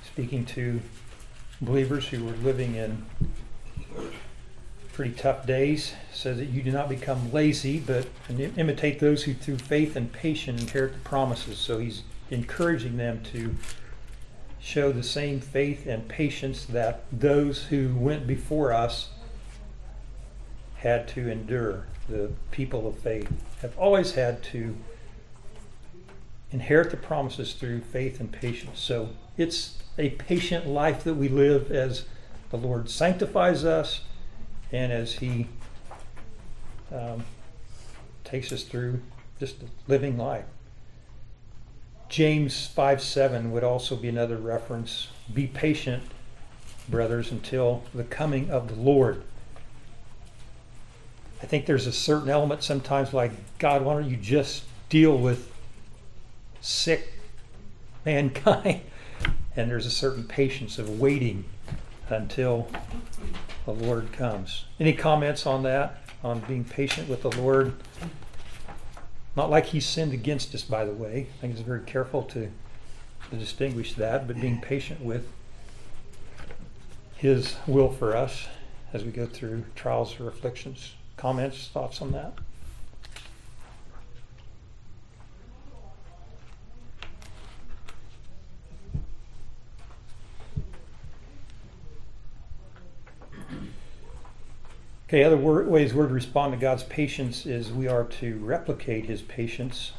Speaking 0.06 0.46
to 0.46 0.82
believers 1.62 2.08
who 2.08 2.26
were 2.26 2.32
living 2.32 2.76
in 2.76 3.06
pretty 4.98 5.14
tough 5.14 5.46
days, 5.46 5.94
so 6.12 6.34
that 6.34 6.46
you 6.46 6.64
do 6.64 6.72
not 6.72 6.90
become 6.90 7.32
lazy, 7.32 7.80
but 7.80 8.08
imitate 8.58 9.00
those 9.00 9.22
who 9.26 9.34
through 9.36 9.60
faith 9.60 9.96
and 9.96 10.12
patience 10.12 10.60
inherit 10.60 10.92
the 10.92 11.00
promises. 11.02 11.60
So 11.60 11.78
he's 11.78 12.02
encouraging 12.32 12.98
them 12.98 13.22
to 13.26 13.56
show 14.60 14.92
the 14.92 15.04
same 15.04 15.40
faith 15.40 15.86
and 15.86 16.08
patience 16.08 16.66
that 16.66 17.04
those 17.12 17.66
who 17.66 17.96
went 17.96 18.26
before 18.26 18.74
us 18.74 19.10
had 20.78 21.08
to 21.10 21.30
endure. 21.30 21.86
The 22.10 22.32
people 22.50 22.88
of 22.88 22.98
faith 22.98 23.32
have 23.62 23.78
always 23.78 24.16
had 24.16 24.42
to 24.46 24.76
inherit 26.52 26.90
the 26.90 26.98
promises 26.98 27.54
through 27.54 27.82
faith 27.82 28.20
and 28.20 28.32
patience. 28.32 28.80
So 28.80 29.10
it's 29.38 29.78
a 30.00 30.10
patient 30.10 30.66
life 30.66 31.04
that 31.04 31.14
we 31.14 31.30
live 31.30 31.72
as 31.72 32.06
the 32.50 32.58
Lord 32.58 32.90
sanctifies 32.90 33.64
us 33.64 34.02
and 34.72 34.92
as 34.92 35.14
He 35.14 35.48
um, 36.92 37.24
takes 38.24 38.52
us 38.52 38.64
through 38.64 39.02
just 39.40 39.56
living 39.88 40.18
life. 40.18 40.46
James 42.10 42.68
5 42.68 43.02
7 43.02 43.52
would 43.52 43.64
also 43.64 43.96
be 43.96 44.08
another 44.08 44.38
reference. 44.38 45.08
Be 45.34 45.48
patient, 45.48 46.04
brothers, 46.88 47.32
until 47.32 47.84
the 47.94 48.04
coming 48.04 48.50
of 48.50 48.70
the 48.70 48.76
Lord. 48.76 49.24
I 51.42 51.46
think 51.46 51.66
there's 51.66 51.86
a 51.86 51.92
certain 51.92 52.30
element 52.30 52.64
sometimes 52.64 53.14
like, 53.14 53.32
God, 53.60 53.84
why 53.84 53.94
don't 53.94 54.10
you 54.10 54.18
just 54.18 54.64
deal 54.90 55.18
with 55.18 55.52
sick 56.62 57.14
mankind? 58.06 58.82
And 59.56 59.72
there's 59.72 59.88
a 59.88 59.92
certain 59.92 60.24
patience 60.24 60.78
of 60.78 61.00
waiting 61.00 61.44
until 62.10 62.68
the 63.66 63.72
Lord 63.72 64.12
comes. 64.12 64.66
Any 64.80 64.94
comments 64.94 65.46
on 65.46 65.64
that? 65.64 66.02
On 66.24 66.40
being 66.40 66.64
patient 66.64 67.08
with 67.08 67.22
the 67.22 67.32
Lord? 67.32 67.74
Not 69.36 69.50
like 69.50 69.68
He 69.68 69.80
sinned 69.80 70.14
against 70.14 70.56
us, 70.56 70.64
by 70.64 70.86
the 70.86 70.94
way. 70.94 71.28
I 71.38 71.42
think 71.42 71.54
it's 71.54 71.62
very 71.62 71.82
careful 71.82 72.24
to, 72.24 72.50
to 73.30 73.36
distinguish 73.36 73.94
that, 73.96 74.28
but 74.28 74.42
being 74.42 74.60
patient 74.60 75.02
with 75.02 75.28
His 77.16 77.56
will 77.68 77.92
for 77.92 78.16
us 78.16 78.48
as 78.94 79.04
we 79.04 79.12
go 79.12 79.26
through 79.26 79.66
trials 79.76 80.20
or 80.20 80.28
afflictions. 80.28 80.96
Comments, 81.18 81.68
thoughts 81.68 82.02
on 82.02 82.12
that? 82.14 82.34
Okay, 95.08 95.24
other 95.24 95.38
word, 95.38 95.70
ways 95.70 95.94
we're 95.94 96.10
to 96.10 96.14
respond 96.14 96.52
to 96.52 96.58
God's 96.60 96.84
patience 96.84 97.46
is 97.46 97.72
we 97.72 97.88
are 97.88 98.04
to 98.04 98.38
replicate 98.40 99.06
his 99.06 99.22
patience. 99.22 99.94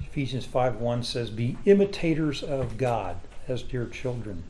Ephesians 0.00 0.44
5 0.44 0.80
1 0.80 1.04
says, 1.04 1.30
Be 1.30 1.56
imitators 1.66 2.42
of 2.42 2.76
God 2.76 3.18
as 3.46 3.62
dear 3.62 3.86
children. 3.86 4.42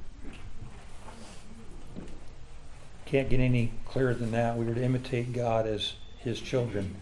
Can't 3.05 3.29
get 3.29 3.41
any 3.41 3.73
clearer 3.85 4.15
than 4.15 4.31
that. 4.31 4.57
We 4.57 4.67
are 4.69 4.75
to 4.75 4.83
imitate 4.83 5.35
God 5.35 5.67
as 5.67 5.93
his 6.17 6.41
children. 6.41 6.97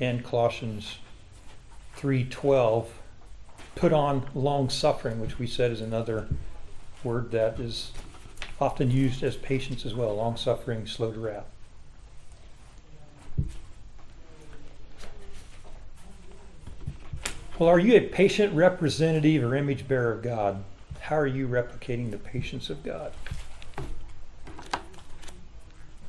And 0.00 0.24
Colossians 0.24 0.96
3:12 1.98 2.86
put 3.74 3.92
on 3.92 4.26
long 4.34 4.70
suffering, 4.70 5.20
which 5.20 5.38
we 5.38 5.46
said 5.46 5.70
is 5.70 5.82
another 5.82 6.26
word 7.04 7.32
that 7.32 7.60
is 7.60 7.92
often 8.60 8.90
used 8.90 9.22
as 9.22 9.36
patience 9.36 9.84
as 9.84 9.94
well, 9.94 10.14
long 10.14 10.36
suffering, 10.36 10.86
slow 10.86 11.12
to 11.12 11.20
wrath. 11.20 11.44
Well, 17.58 17.70
are 17.70 17.78
you 17.78 17.94
a 17.96 18.00
patient 18.00 18.54
representative 18.54 19.42
or 19.42 19.54
image 19.54 19.88
bearer 19.88 20.12
of 20.12 20.22
God? 20.22 20.62
How 21.00 21.16
are 21.16 21.26
you 21.26 21.48
replicating 21.48 22.10
the 22.10 22.18
patience 22.18 22.68
of 22.68 22.82
God? 22.82 23.12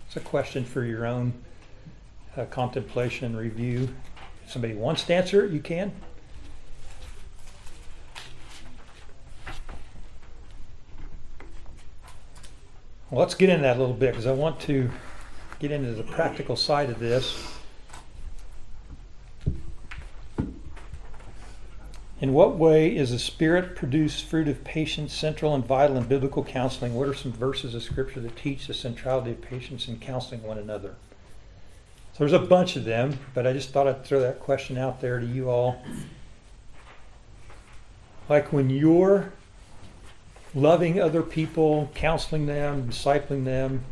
It's 0.07 0.15
a 0.15 0.19
question 0.19 0.65
for 0.65 0.83
your 0.83 1.05
own 1.05 1.33
uh, 2.35 2.45
contemplation 2.45 3.35
review. 3.35 3.95
If 4.45 4.51
somebody 4.51 4.73
wants 4.73 5.03
to 5.03 5.13
answer 5.13 5.45
it, 5.45 5.51
you 5.51 5.59
can. 5.59 5.93
Well, 13.09 13.21
let's 13.21 13.35
get 13.35 13.49
into 13.49 13.61
that 13.61 13.77
a 13.77 13.79
little 13.79 13.95
bit 13.95 14.11
because 14.11 14.27
I 14.27 14.33
want 14.33 14.59
to 14.61 14.91
get 15.59 15.71
into 15.71 15.93
the 15.93 16.03
practical 16.03 16.57
side 16.57 16.89
of 16.89 16.99
this. 16.99 17.53
In 22.19 22.33
what 22.33 22.57
way 22.57 22.93
is 22.93 23.11
the 23.11 23.19
Spirit 23.19 23.77
produced 23.77 24.25
fruit 24.25 24.49
of 24.49 24.63
patience 24.65 25.13
central 25.13 25.55
and 25.55 25.65
vital 25.65 25.95
in 25.95 26.03
biblical 26.03 26.43
counseling? 26.43 26.95
What 26.95 27.07
are 27.07 27.13
some 27.13 27.31
verses 27.31 27.75
of 27.75 27.83
Scripture 27.83 28.19
that 28.19 28.35
teach 28.35 28.67
the 28.67 28.73
centrality 28.73 29.31
of 29.31 29.41
patience 29.41 29.87
in 29.87 29.99
counseling 29.99 30.43
one 30.43 30.57
another? 30.57 30.95
So 32.11 32.19
there's 32.19 32.33
a 32.33 32.39
bunch 32.39 32.75
of 32.75 32.83
them, 32.83 33.19
but 33.33 33.47
I 33.47 33.53
just 33.53 33.69
thought 33.69 33.87
I'd 33.87 34.03
throw 34.03 34.19
that 34.19 34.41
question 34.41 34.77
out 34.77 34.99
there 34.99 35.19
to 35.19 35.25
you 35.25 35.49
all. 35.49 35.81
Like 38.27 38.51
when 38.51 38.69
you're 38.69 39.31
loving 40.57 40.99
other 40.99 41.21
people, 41.21 41.91
counseling 41.93 42.47
them, 42.47 42.89
discipling 42.89 43.45
them, 43.45 43.85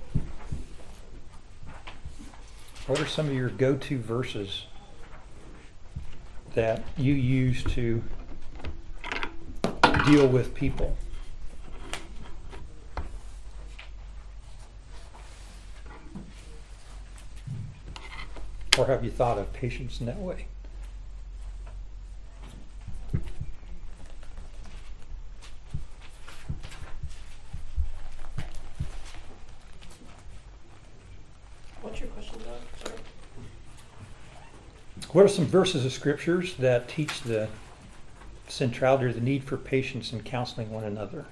what 2.88 3.00
are 3.00 3.06
some 3.06 3.28
of 3.28 3.34
your 3.34 3.50
go 3.50 3.76
to 3.76 4.00
verses 4.00 4.66
that 6.56 6.84
you 6.98 7.14
use 7.14 7.64
to 7.64 8.04
deal 10.08 10.28
with 10.28 10.56
people? 10.56 10.98
Or 18.78 18.88
have 18.88 19.06
you 19.06 19.12
thought 19.12 19.38
of 19.38 19.54
patience 19.54 20.00
in 20.00 20.08
that 20.08 20.18
way? 20.18 20.48
What's 31.86 32.00
your 32.00 32.10
question, 32.10 32.40
Doug? 32.40 32.60
Sorry. 32.84 33.00
What 35.16 35.24
are 35.24 35.30
some 35.30 35.46
verses 35.46 35.86
of 35.86 35.94
scriptures 35.94 36.56
that 36.56 36.90
teach 36.90 37.22
the 37.22 37.48
centrality 38.50 39.06
or 39.06 39.14
the 39.14 39.22
need 39.22 39.46
for 39.46 39.56
patience 39.56 40.12
in 40.12 40.22
counseling 40.24 40.74
one 40.74 40.84
another? 40.84 41.24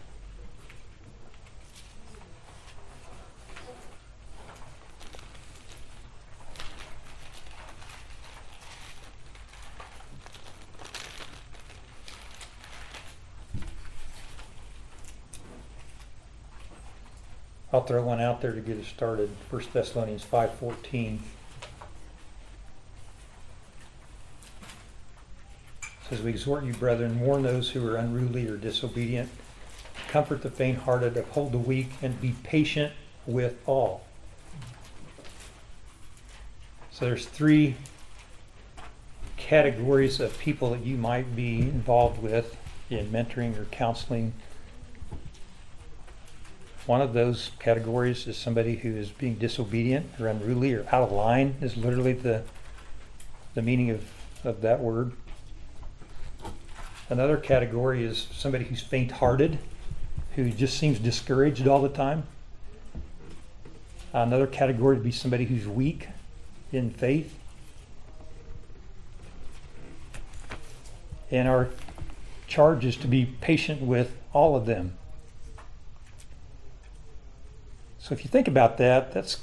I'll 17.74 17.82
throw 17.82 18.02
one 18.02 18.22
out 18.22 18.40
there 18.40 18.54
to 18.54 18.62
get 18.62 18.80
us 18.80 18.88
started. 18.88 19.30
1 19.50 19.62
Thessalonians 19.74 20.24
5:14 20.24 21.20
says, 26.13 26.24
"We 26.24 26.32
exhort 26.32 26.63
you, 26.63 26.74
brethren, 26.74 27.20
warn 27.20 27.43
those 27.43 27.72
who 27.72 27.88
are 27.88 27.96
unruly 27.96 28.48
or 28.48 28.58
disobedient, 28.58 29.29
comfort 30.08 30.41
the 30.41 30.51
faint-hearted, 30.51 31.17
uphold 31.17 31.51
the 31.51 31.58
weak, 31.58 31.89
and 32.01 32.20
be 32.22 32.36
patient 32.43 32.93
with 33.25 33.58
all." 33.65 34.05
So 36.91 37.05
there's 37.05 37.25
three 37.25 37.75
categories 39.38 40.20
of 40.20 40.38
people 40.38 40.70
that 40.72 40.86
you 40.86 40.96
might 40.98 41.36
be 41.36 41.62
involved 41.62 42.22
with 42.22 42.55
in 42.89 43.12
mentoring 43.12 43.58
or 43.58 43.65
counseling. 43.65 44.34
One 46.86 47.01
of 47.01 47.13
those 47.13 47.51
categories 47.60 48.27
is 48.27 48.38
somebody 48.38 48.75
who 48.75 48.96
is 48.96 49.10
being 49.10 49.36
disobedient 49.36 50.20
or 50.20 50.27
unruly 50.27 50.74
or 50.74 50.86
out 50.91 51.03
of 51.03 51.12
line 51.12 51.55
is 51.62 51.75
literally 51.75 52.13
the 52.13 52.43
the 53.55 53.62
meaning 53.62 53.91
of, 53.91 54.03
of 54.43 54.62
that 54.62 54.79
word. 54.79 55.13
Another 57.13 57.38
category 57.38 58.03
is 58.03 58.27
somebody 58.32 58.65
who's 58.65 58.82
faint-hearted, 58.82 59.60
who 60.36 60.50
just 60.50 60.79
seems 60.79 60.98
discouraged 60.98 61.67
all 61.67 61.79
the 61.79 61.88
time. 61.88 62.24
Another 64.12 64.47
category 64.47 64.95
would 64.95 65.04
be 65.04 65.12
somebody 65.12 65.45
who's 65.45 65.67
weak 65.67 66.08
in 66.71 66.89
faith. 66.89 67.38
And 71.30 71.47
our 71.47 71.69
charge 72.47 72.84
is 72.84 72.95
to 72.95 73.08
be 73.08 73.28
patient 73.41 73.80
with 73.80 74.17
all 74.34 74.56
of 74.56 74.65
them. 74.65 74.97
So 77.99 78.15
if 78.15 78.23
you 78.26 78.30
think 78.32 78.47
about 78.47 78.80
that, 78.80 79.13
that's, 79.13 79.38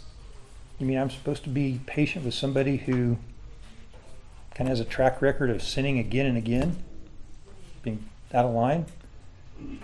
you 0.80 0.86
mean 0.86 0.98
I'm 0.98 1.08
supposed 1.10 1.44
to 1.44 1.50
be 1.50 1.80
patient 1.86 2.24
with 2.24 2.34
somebody 2.34 2.78
who 2.78 3.18
kind 4.56 4.68
of 4.68 4.76
has 4.76 4.80
a 4.80 4.84
track 4.84 5.22
record 5.22 5.50
of 5.50 5.62
sinning 5.62 6.00
again 6.00 6.26
and 6.26 6.36
again, 6.36 6.82
being 7.82 8.04
out 8.32 8.44
of 8.44 8.52
line? 8.52 8.86
You 9.58 9.78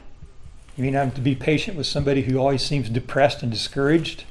mean 0.84 0.96
I'm 0.96 1.10
to 1.12 1.20
be 1.20 1.34
patient 1.34 1.76
with 1.76 1.86
somebody 1.86 2.22
who 2.22 2.38
always 2.38 2.62
seems 2.62 2.88
depressed 2.88 3.42
and 3.42 3.50
discouraged? 3.50 4.24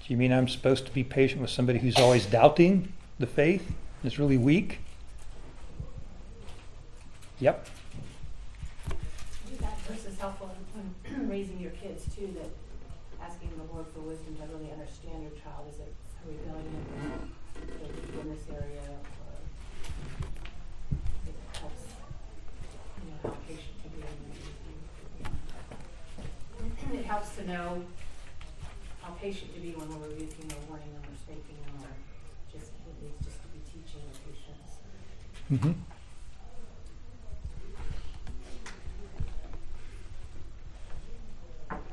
Do 0.00 0.14
you 0.14 0.16
mean 0.16 0.32
I'm 0.32 0.48
supposed 0.48 0.86
to 0.86 0.92
be 0.92 1.04
patient 1.04 1.40
with 1.42 1.50
somebody 1.50 1.78
who's 1.78 1.98
always 1.98 2.24
doubting 2.24 2.92
the 3.18 3.26
faith, 3.26 3.72
is 4.02 4.18
really 4.18 4.38
weak? 4.38 4.80
Yep. 7.40 7.68
That 9.60 9.78
verse 9.80 10.06
is 10.06 10.18
helpful 10.18 10.50
raising 11.28 11.60
your 11.60 11.72
kids 11.72 12.04
too, 12.14 12.34
that 12.38 12.48
asking 13.22 13.50
the 13.56 13.64
Lord 13.72 13.86
for 13.94 14.00
wisdom 14.00 14.36
to 14.36 14.42
really 14.54 14.72
understand 14.72 15.22
your 15.22 15.32
child, 15.42 15.68
is 15.70 15.78
it 15.78 15.92
a 16.24 16.28
rebellion, 16.28 16.86
or 17.82 18.22
in 18.22 18.28
this 18.30 18.44
area, 18.50 18.80
or 18.88 19.36
it 21.26 21.34
helps, 21.60 21.82
you 23.04 23.10
know, 23.10 23.18
how 23.22 23.36
patient 23.46 23.76
to 23.82 23.88
be 23.90 23.98
in 24.00 24.08
the 26.92 26.97
It 26.97 26.97
helps 27.08 27.34
to 27.36 27.46
know 27.46 27.82
how 29.02 29.12
patient 29.14 29.54
to 29.54 29.60
be 29.60 29.70
when 29.70 29.88
we're 29.88 30.08
rebuking 30.08 30.52
or 30.52 30.60
warning 30.68 30.88
or 30.94 31.16
spanking 31.24 31.56
them, 31.64 31.82
or 31.82 31.88
just, 32.52 32.70
it 32.70 33.02
needs 33.02 33.24
just 33.24 33.40
to 33.42 33.48
be 33.48 33.60
teaching 33.64 34.02
and 34.04 34.18
patience. 34.26 35.74
hmm 35.78 35.82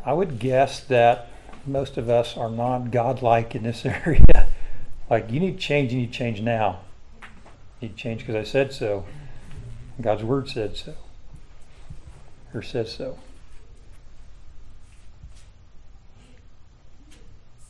I 0.06 0.14
would 0.14 0.38
guess 0.38 0.82
that 0.82 1.30
most 1.66 1.98
of 1.98 2.10
us 2.10 2.38
are 2.38 2.50
not 2.50 2.92
godlike 2.92 3.56
in 3.56 3.64
this 3.64 3.86
area. 3.86 4.48
like, 5.10 5.32
you 5.32 5.40
need 5.40 5.58
change, 5.58 5.92
you 5.92 6.00
need 6.02 6.12
change 6.12 6.42
now. 6.42 6.82
You 7.80 7.88
need 7.90 7.98
change 7.98 8.20
because 8.20 8.36
I 8.36 8.44
said 8.44 8.72
so. 8.72 9.06
God's 10.00 10.24
word 10.24 10.48
said 10.50 10.78
so. 10.78 10.94
Or 12.54 12.62
says 12.62 12.92
so. 12.92 13.18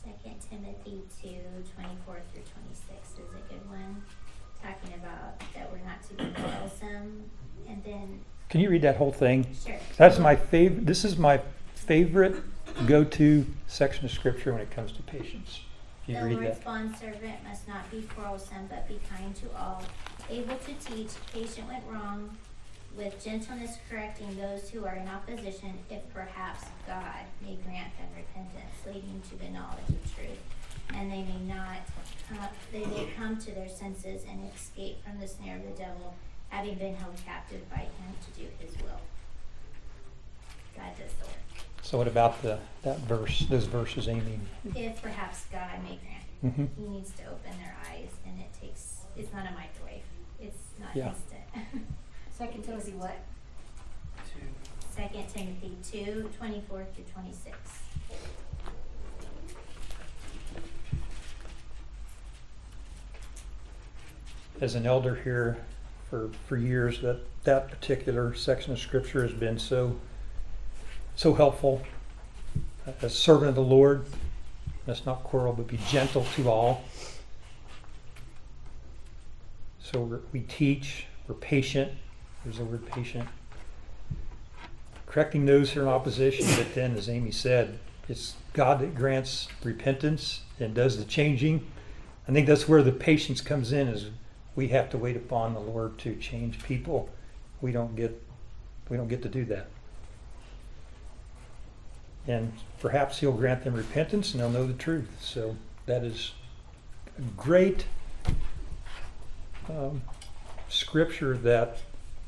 Second 0.04 0.36
Timothy 0.48 1.02
two, 1.20 1.40
twenty-four 1.74 2.20
through 2.32 2.42
twenty-six 2.52 3.12
is 3.12 3.18
a 3.18 3.52
good 3.52 3.68
one, 3.68 4.02
talking 4.62 4.94
about 4.94 5.40
that 5.54 5.72
we're 5.72 5.84
not 5.84 6.02
to 6.08 6.14
be 6.14 6.40
quarrelsome, 6.40 7.30
and 7.68 7.82
then, 7.84 8.20
Can 8.56 8.62
you 8.62 8.70
read 8.70 8.80
that 8.82 8.96
whole 8.96 9.12
thing? 9.12 9.46
sure. 9.66 9.76
That's 9.98 10.18
my 10.18 10.34
favorite. 10.34 10.86
This 10.86 11.04
is 11.04 11.18
my 11.18 11.42
favorite 11.74 12.36
go-to 12.86 13.44
section 13.66 14.06
of 14.06 14.10
scripture 14.10 14.50
when 14.54 14.62
it 14.62 14.70
comes 14.70 14.92
to 14.92 15.02
patience. 15.02 15.60
If 16.04 16.08
you 16.08 16.14
The 16.14 16.24
read 16.24 16.32
Lord's 16.36 16.56
that. 16.56 16.64
bondservant 16.64 17.44
must 17.46 17.68
not 17.68 17.90
be 17.90 18.00
quarrelsome, 18.16 18.66
but 18.70 18.88
be 18.88 18.98
kind 19.14 19.36
to 19.36 19.44
all, 19.60 19.82
able 20.30 20.56
to 20.56 20.72
teach, 20.90 21.10
patient 21.34 21.68
when 21.68 21.82
wrong, 21.86 22.34
with 22.96 23.22
gentleness 23.22 23.76
correcting 23.90 24.34
those 24.38 24.70
who 24.70 24.86
are 24.86 24.94
in 24.94 25.06
opposition, 25.06 25.74
if 25.90 26.00
perhaps 26.14 26.64
God 26.86 27.26
may 27.42 27.56
grant 27.56 27.92
them 27.98 28.08
repentance, 28.16 28.72
leading 28.86 29.20
to 29.28 29.36
the 29.36 29.50
knowledge 29.50 29.86
of 29.90 30.16
truth. 30.16 30.40
And 30.94 31.12
they 31.12 31.24
may 31.24 31.40
not, 31.46 31.80
come- 32.26 32.48
they 32.72 32.86
may 32.86 33.06
come 33.18 33.36
to 33.36 33.50
their 33.54 33.68
senses 33.68 34.22
and 34.26 34.50
escape 34.54 35.04
from 35.04 35.20
the 35.20 35.28
snare 35.28 35.56
of 35.56 35.64
the 35.64 35.72
devil, 35.78 36.14
having 36.48 36.74
been 36.76 36.94
held 36.96 37.14
captive 37.24 37.68
by 37.70 37.76
him 37.78 38.12
to 38.24 38.40
do 38.40 38.46
his 38.58 38.70
will. 38.82 39.00
God 40.76 40.90
does 40.98 41.12
the 41.14 41.26
work. 41.26 41.64
So 41.82 41.98
what 41.98 42.08
about 42.08 42.42
the 42.42 42.58
that 42.82 42.98
verse? 43.00 43.46
Those 43.48 43.64
verses, 43.66 44.08
Amy. 44.08 44.40
If 44.74 45.00
perhaps 45.02 45.44
God 45.52 45.82
may 45.82 45.98
grant 45.98 46.22
hmm 46.54 46.66
he 46.78 46.88
needs 46.90 47.10
to 47.12 47.22
open 47.24 47.50
their 47.62 47.74
eyes 47.90 48.10
and 48.26 48.38
it 48.38 48.48
takes 48.60 48.98
it's 49.16 49.32
not 49.32 49.46
a 49.46 49.52
microwave 49.52 50.02
it's 50.38 50.58
not 50.78 50.94
Yeah. 50.94 51.08
instant 51.08 51.42
Second 52.30 52.62
Timothy 52.62 52.92
what? 52.92 53.16
Two. 54.34 54.42
second 54.94 55.26
timothy 55.32 55.72
2 55.90 56.28
24 56.36 56.86
through 56.94 57.04
26 57.14 57.56
As 64.60 64.74
an 64.74 64.86
elder 64.86 65.14
here 65.16 65.58
for 66.10 66.30
for 66.46 66.56
years, 66.56 67.00
that 67.00 67.20
that 67.44 67.68
particular 67.68 68.34
section 68.34 68.72
of 68.72 68.78
scripture 68.78 69.22
has 69.22 69.32
been 69.32 69.58
so 69.58 69.96
so 71.14 71.34
helpful. 71.34 71.82
As 73.02 73.14
servant 73.14 73.48
of 73.48 73.54
the 73.56 73.62
Lord, 73.62 74.06
let's 74.86 75.04
not 75.04 75.24
quarrel, 75.24 75.52
but 75.52 75.66
be 75.66 75.78
gentle 75.88 76.24
to 76.36 76.48
all. 76.48 76.84
So 79.80 80.20
we 80.32 80.40
teach, 80.40 81.06
we're 81.26 81.34
patient. 81.36 81.92
There's 82.44 82.58
the 82.58 82.64
word 82.64 82.86
patient. 82.86 83.28
Correcting 85.06 85.46
those 85.46 85.70
who 85.70 85.80
are 85.80 85.82
in 85.84 85.88
opposition, 85.88 86.46
but 86.56 86.74
then, 86.74 86.96
as 86.96 87.08
Amy 87.08 87.30
said, 87.30 87.78
it's 88.08 88.34
God 88.52 88.80
that 88.80 88.94
grants 88.94 89.48
repentance 89.64 90.42
and 90.60 90.74
does 90.74 90.98
the 90.98 91.04
changing. 91.04 91.66
I 92.28 92.32
think 92.32 92.46
that's 92.46 92.68
where 92.68 92.82
the 92.82 92.92
patience 92.92 93.40
comes 93.40 93.72
in 93.72 93.88
is 93.88 94.10
we 94.56 94.68
have 94.68 94.90
to 94.90 94.98
wait 94.98 95.16
upon 95.16 95.54
the 95.54 95.60
Lord 95.60 95.98
to 95.98 96.16
change 96.16 96.62
people. 96.62 97.10
We 97.60 97.72
don't 97.72 97.94
get 97.94 98.20
we 98.88 98.96
don't 98.96 99.08
get 99.08 99.22
to 99.22 99.28
do 99.28 99.44
that. 99.46 99.68
And 102.26 102.52
perhaps 102.80 103.20
he'll 103.20 103.32
grant 103.32 103.64
them 103.64 103.74
repentance 103.74 104.32
and 104.32 104.42
they'll 104.42 104.50
know 104.50 104.66
the 104.66 104.72
truth. 104.72 105.08
So 105.20 105.56
that 105.84 106.02
is 106.02 106.32
a 107.18 107.22
great 107.36 107.86
um, 109.68 110.02
scripture 110.68 111.36
that 111.38 111.78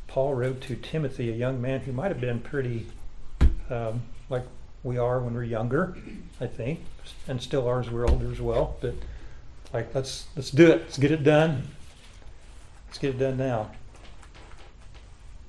Paul 0.07 0.35
wrote 0.35 0.61
to 0.63 0.77
Timothy, 0.77 1.31
a 1.31 1.35
young 1.35 1.61
man 1.61 1.81
who 1.81 1.93
might 1.93 2.09
have 2.09 2.21
been 2.21 2.41
pretty 2.41 2.87
um, 3.71 4.03
like 4.31 4.45
we 4.83 4.99
are 4.99 5.21
when 5.21 5.35
we're 5.35 5.45
younger, 5.45 5.97
I 6.41 6.47
think, 6.47 6.81
and 7.27 7.43
still 7.43 7.67
are 7.69 7.81
as 7.81 7.91
we're 7.91 8.09
older 8.09 8.31
as 8.31 8.41
well. 8.41 8.77
But 8.81 8.95
like, 9.73 9.95
let's 9.95 10.27
let's 10.37 10.51
do 10.51 10.71
it. 10.71 10.83
Let's 10.83 10.99
get 10.99 11.11
it 11.11 11.25
done. 11.25 11.69
Let's 12.89 12.99
get 12.99 13.15
it 13.15 13.19
done 13.19 13.37
now. 13.37 13.71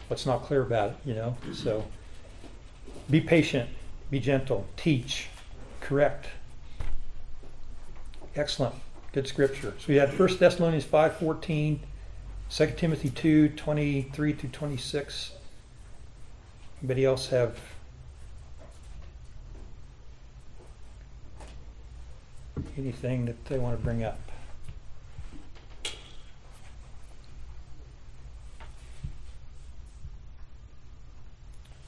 What's 0.08 0.26
not 0.26 0.44
clear 0.44 0.62
about 0.62 0.92
it, 0.92 0.96
you 1.06 1.14
know? 1.14 1.38
So 1.54 1.86
be 3.10 3.22
patient, 3.22 3.70
be 4.12 4.20
gentle, 4.20 4.68
teach, 4.76 5.28
correct. 5.80 6.28
Excellent. 8.36 8.76
Good 9.12 9.28
scripture. 9.28 9.74
So 9.80 9.86
we 9.88 9.96
had 9.96 10.18
1 10.18 10.38
Thessalonians 10.38 10.86
5.14, 10.86 11.80
2 12.50 12.68
Timothy 12.78 13.10
2, 13.10 13.50
23 13.50 14.34
through 14.34 14.50
26. 14.50 15.32
Anybody 16.82 17.06
else 17.06 17.28
have 17.30 17.60
anything 22.78 23.26
that 23.26 23.46
they 23.46 23.58
want 23.58 23.78
to 23.78 23.84
bring 23.84 24.04
up? 24.04 24.29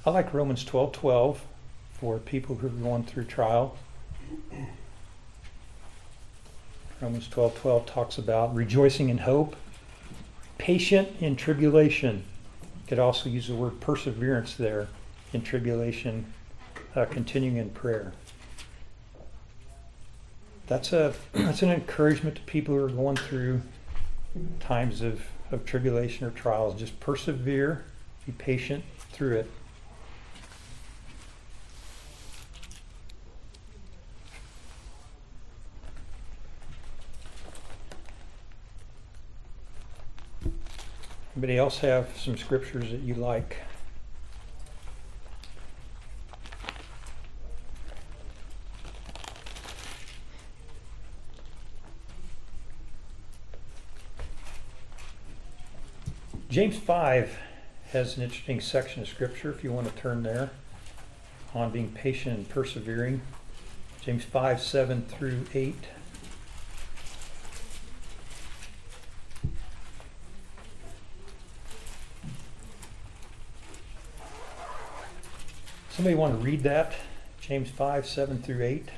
I 0.04 0.10
like 0.10 0.34
Romans 0.34 0.64
12:12 0.64 1.38
for 1.94 2.18
people 2.18 2.56
who 2.56 2.68
are 2.68 2.70
going 2.72 3.04
through 3.04 3.26
trial. 3.26 3.78
Romans 7.00 7.28
12:12 7.28 7.86
talks 7.86 8.18
about 8.18 8.56
rejoicing 8.56 9.10
in 9.10 9.20
hope, 9.20 9.56
patient 10.58 11.10
in 11.20 11.36
tribulation. 11.36 12.24
Could 12.88 12.98
also 12.98 13.30
use 13.30 13.48
the 13.48 13.54
word 13.54 13.80
perseverance 13.80 14.56
there 14.56 14.88
in 15.34 15.44
tribulation, 15.44 16.34
uh, 16.96 17.06
continuing 17.06 17.58
in 17.58 17.70
prayer. 17.70 18.14
That's 20.66 20.94
a 20.94 21.14
that's 21.34 21.62
an 21.62 21.70
encouragement 21.70 22.38
to 22.38 22.42
people 22.44 22.74
who 22.74 22.84
are 22.86 22.90
going 22.90 23.18
through 23.18 23.62
times 24.60 25.02
of, 25.02 25.22
of 25.52 25.64
tribulation 25.64 26.26
or 26.26 26.32
trials. 26.32 26.80
Just 26.80 27.00
persevere, 27.00 27.84
be 28.26 28.32
patient 28.32 28.84
through 29.12 29.38
it. 29.38 29.52
Anybody 41.34 41.58
else 41.58 41.80
have 41.80 42.10
some 42.18 42.36
scriptures 42.38 42.92
that 42.92 43.00
you 43.00 43.14
like? 43.14 43.56
James 56.50 56.78
5 56.78 57.40
has 57.94 58.18
an 58.18 58.24
interesting 58.24 58.60
section 58.60 59.02
of 59.02 59.08
scripture 59.08 59.50
if 59.50 59.64
you 59.64 59.72
want 59.72 59.88
to 59.88 60.02
turn 60.02 60.24
there 60.24 60.50
on 61.54 61.72
being 61.72 61.90
patient 61.94 62.38
and 62.38 62.50
persevering. 62.50 63.22
James 64.02 64.26
5 64.26 64.62
7 64.62 65.04
through 65.04 65.46
8. 65.54 65.76
Somebody 76.02 76.16
want 76.16 76.40
to 76.40 76.44
read 76.44 76.64
that? 76.64 76.94
James 77.40 77.70
5 77.70 78.08
7 78.08 78.42
through 78.42 78.64
8. 78.64 78.90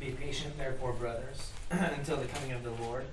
Be 0.00 0.10
patient, 0.12 0.56
therefore, 0.56 0.94
brothers, 0.94 1.50
until 1.70 2.16
the 2.16 2.24
coming 2.24 2.52
of 2.52 2.62
the 2.62 2.70
Lord. 2.82 3.04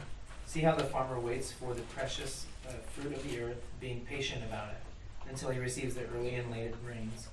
See 0.46 0.62
how 0.62 0.76
the 0.76 0.86
farmer 0.86 1.20
waits 1.20 1.52
for 1.52 1.74
the 1.74 1.82
precious 1.82 2.46
uh, 2.66 2.72
fruit 2.94 3.12
of 3.12 3.30
the 3.30 3.42
earth, 3.42 3.62
being 3.82 4.00
patient 4.10 4.46
about 4.46 4.70
it, 4.70 5.30
until 5.30 5.50
he 5.50 5.60
receives 5.60 5.96
the 5.96 6.06
early 6.16 6.36
and 6.36 6.50
late 6.50 6.74
rains. 6.88 7.28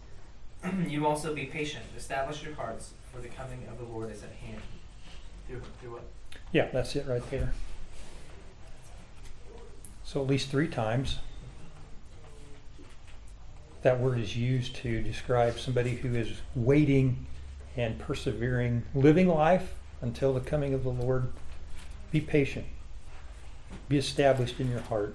you 0.93 1.07
also 1.07 1.33
be 1.33 1.45
patient. 1.45 1.85
Establish 1.97 2.43
your 2.43 2.57
hearts, 2.57 2.91
for 3.15 3.21
the 3.21 3.29
coming 3.29 3.69
of 3.71 3.79
the 3.79 3.85
Lord 3.85 4.11
is 4.11 4.25
at 4.25 4.33
hand. 4.33 4.63
Through, 5.47 5.63
through 5.81 5.93
what? 5.93 6.03
Yeah, 6.51 6.71
that's 6.73 6.97
it 6.97 7.07
right 7.07 7.31
there. 7.31 7.53
So 10.03 10.21
at 10.21 10.27
least 10.27 10.49
three 10.49 10.67
times 10.67 11.19
that 13.83 14.01
word 14.01 14.19
is 14.19 14.37
used 14.37 14.77
to 14.77 15.03
describe 15.03 15.59
somebody 15.59 15.97
who 15.97 16.15
is 16.15 16.41
waiting 16.55 17.27
and 17.77 17.99
persevering, 17.99 18.83
living 18.95 19.29
life 19.29 19.75
until 20.01 20.33
the 20.33 20.41
coming 20.41 20.75
of 20.75 20.83
the 20.83 20.91
Lord. 20.91 21.33
Be 22.11 22.21
patient. 22.21 22.67
Be 23.89 23.99
established 23.99 24.59
in 24.61 24.71
your 24.71 24.81
heart. 24.81 25.15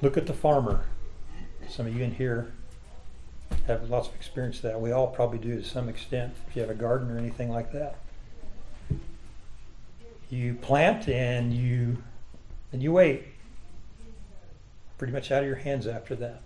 Look 0.00 0.16
at 0.16 0.26
the 0.26 0.34
farmer. 0.34 0.84
Some 1.68 1.86
of 1.86 1.96
you 1.96 2.02
in 2.02 2.14
here 2.14 2.52
have 3.66 3.88
lots 3.88 4.08
of 4.08 4.14
experience 4.14 4.60
that. 4.60 4.80
We 4.80 4.90
all 4.90 5.06
probably 5.06 5.38
do 5.38 5.60
to 5.60 5.64
some 5.64 5.88
extent 5.88 6.34
if 6.48 6.56
you 6.56 6.62
have 6.62 6.70
a 6.70 6.74
garden 6.74 7.10
or 7.10 7.18
anything 7.18 7.50
like 7.50 7.72
that. 7.72 7.96
You 10.28 10.54
plant 10.54 11.08
and 11.08 11.52
you 11.52 12.02
and 12.72 12.82
you 12.82 12.92
wait. 12.92 13.26
Pretty 15.02 15.14
much 15.14 15.32
out 15.32 15.42
of 15.42 15.48
your 15.48 15.56
hands 15.56 15.88
after 15.88 16.14
that. 16.14 16.42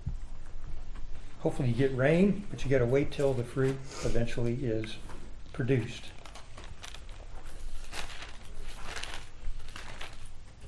Hopefully 1.40 1.68
you 1.68 1.74
get 1.74 1.94
rain, 1.94 2.44
but 2.50 2.64
you 2.64 2.70
got 2.70 2.78
to 2.78 2.86
wait 2.86 3.10
till 3.10 3.34
the 3.34 3.44
fruit 3.44 3.76
eventually 4.02 4.54
is 4.62 4.96
produced. 5.52 6.04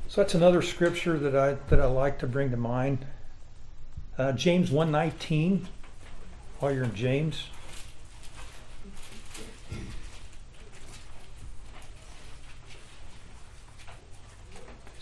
So 0.07 0.21
that's 0.21 0.35
another 0.35 0.61
scripture 0.61 1.19
that 1.19 1.35
I 1.35 1.55
that 1.71 1.81
I 1.81 1.87
like 1.87 2.19
to 2.19 2.27
bring 2.27 2.51
to 2.51 2.59
mind. 2.59 3.07
Uh, 4.19 4.33
James 4.33 4.69
1:19. 4.69 5.65
While 6.59 6.75
you're 6.75 6.85
in 6.85 6.95
James. 6.95 7.45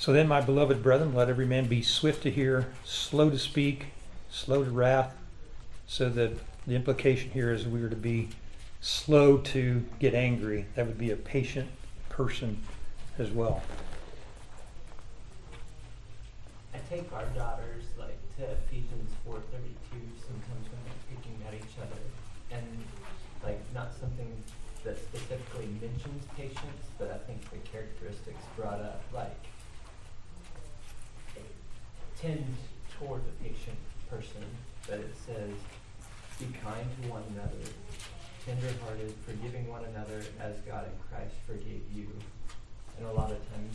So 0.07 0.13
then, 0.13 0.29
my 0.29 0.41
beloved 0.41 0.85
brethren, 0.85 1.17
let 1.17 1.29
every 1.29 1.47
man 1.47 1.67
be 1.67 1.83
swift 1.83 2.23
to 2.23 2.31
hear, 2.31 2.69
slow 2.85 3.29
to 3.29 3.41
speak, 3.41 3.87
slow 4.31 4.63
to 4.63 4.71
wrath. 4.71 5.17
So 5.89 6.09
that 6.11 6.31
the 6.65 6.77
implication 6.77 7.33
here 7.33 7.53
is 7.53 7.67
we 7.67 7.83
are 7.83 7.89
to 7.89 7.97
be 7.97 8.29
slow 8.81 9.39
to 9.39 9.85
get 9.99 10.15
angry. 10.15 10.67
That 10.77 10.87
would 10.87 10.97
be 10.97 11.11
a 11.11 11.17
patient 11.17 11.69
person 12.09 12.63
as 13.19 13.33
well. 13.33 13.65
I 16.73 16.79
take 16.89 17.13
our 17.13 17.27
daughters 17.35 17.87
like 17.99 18.17
to 18.37 18.45
Ephesians 18.45 19.11
four 19.25 19.41
thirty 19.51 19.75
two 19.91 20.07
sometimes 20.21 20.69
when 20.71 20.83
they're 20.85 21.17
picking 21.17 21.37
at 21.49 21.55
each 21.55 21.75
other 21.83 22.01
and 22.53 22.65
like 23.43 23.59
not 23.75 23.91
something 23.99 24.31
that 24.85 24.97
specifically 24.99 25.67
mentions 25.81 26.25
patience, 26.37 26.87
but 26.97 27.11
I 27.11 27.19
think 27.27 27.43
the 27.51 27.59
characteristics 27.69 28.45
brought 28.57 28.81
up 28.81 29.03
like 29.13 29.35
tend 32.21 32.45
toward 32.99 33.23
the 33.27 33.33
patient 33.45 33.77
person, 34.09 34.43
but 34.89 35.01
it 35.01 35.15
says 35.27 35.53
be 36.39 36.47
kind 36.63 36.87
to 37.03 37.09
one 37.09 37.23
another, 37.35 37.65
tenderhearted, 38.45 39.13
forgiving 39.25 39.69
one 39.69 39.85
another 39.85 40.23
as 40.41 40.57
God 40.69 40.85
in 40.87 40.97
Christ 41.09 41.35
forgave 41.47 41.83
you. 41.95 42.09
And 42.99 43.07
a 43.07 43.13
lot 43.13 43.31
of 43.33 43.39
times 43.53 43.75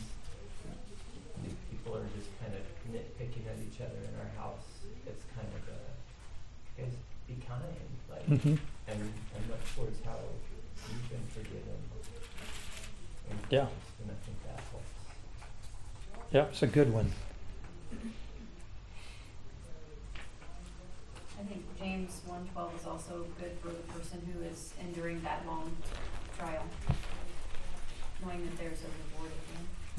people 1.70 1.96
are 1.96 2.06
just 2.16 2.30
kind 2.40 2.54
of 2.54 2.62
nitpicking 2.90 3.46
at 3.50 3.58
each 3.66 3.80
other 3.80 3.98
in 3.98 4.14
our 4.18 4.30
house. 4.42 4.66
It's 5.06 5.24
kind 5.34 5.48
of 5.48 5.62
a, 5.74 6.80
guys, 6.82 6.94
be 7.26 7.34
kind, 7.46 7.62
like, 8.10 8.26
Mhm. 8.26 8.58
and, 8.88 9.00
and 9.00 9.42
look 9.50 9.62
towards 9.74 9.98
how 10.04 10.18
you've 10.88 11.08
been 11.10 11.26
forgiven. 11.34 11.78
Yeah. 13.50 13.66
And 14.00 14.10
I 14.10 14.14
think 14.24 14.36
that 14.46 14.60
helps. 14.70 14.92
Yeah, 16.32 16.44
it's 16.46 16.62
a 16.62 16.66
good 16.66 16.92
one. 16.92 17.10
I 21.40 21.44
think 21.44 21.64
James 21.82 22.20
one 22.26 22.48
twelve 22.52 22.72
is 22.78 22.86
also 22.86 23.26
good 23.40 23.50
for 23.60 23.68
the 23.68 23.82
person 23.92 24.22
who 24.32 24.44
is 24.44 24.72
enduring 24.80 25.20
that 25.22 25.44
long 25.48 25.72
trial, 26.38 26.62
knowing 28.24 28.44
that 28.44 28.56
there's 28.56 28.78
a 28.82 28.86
reward 29.16 29.32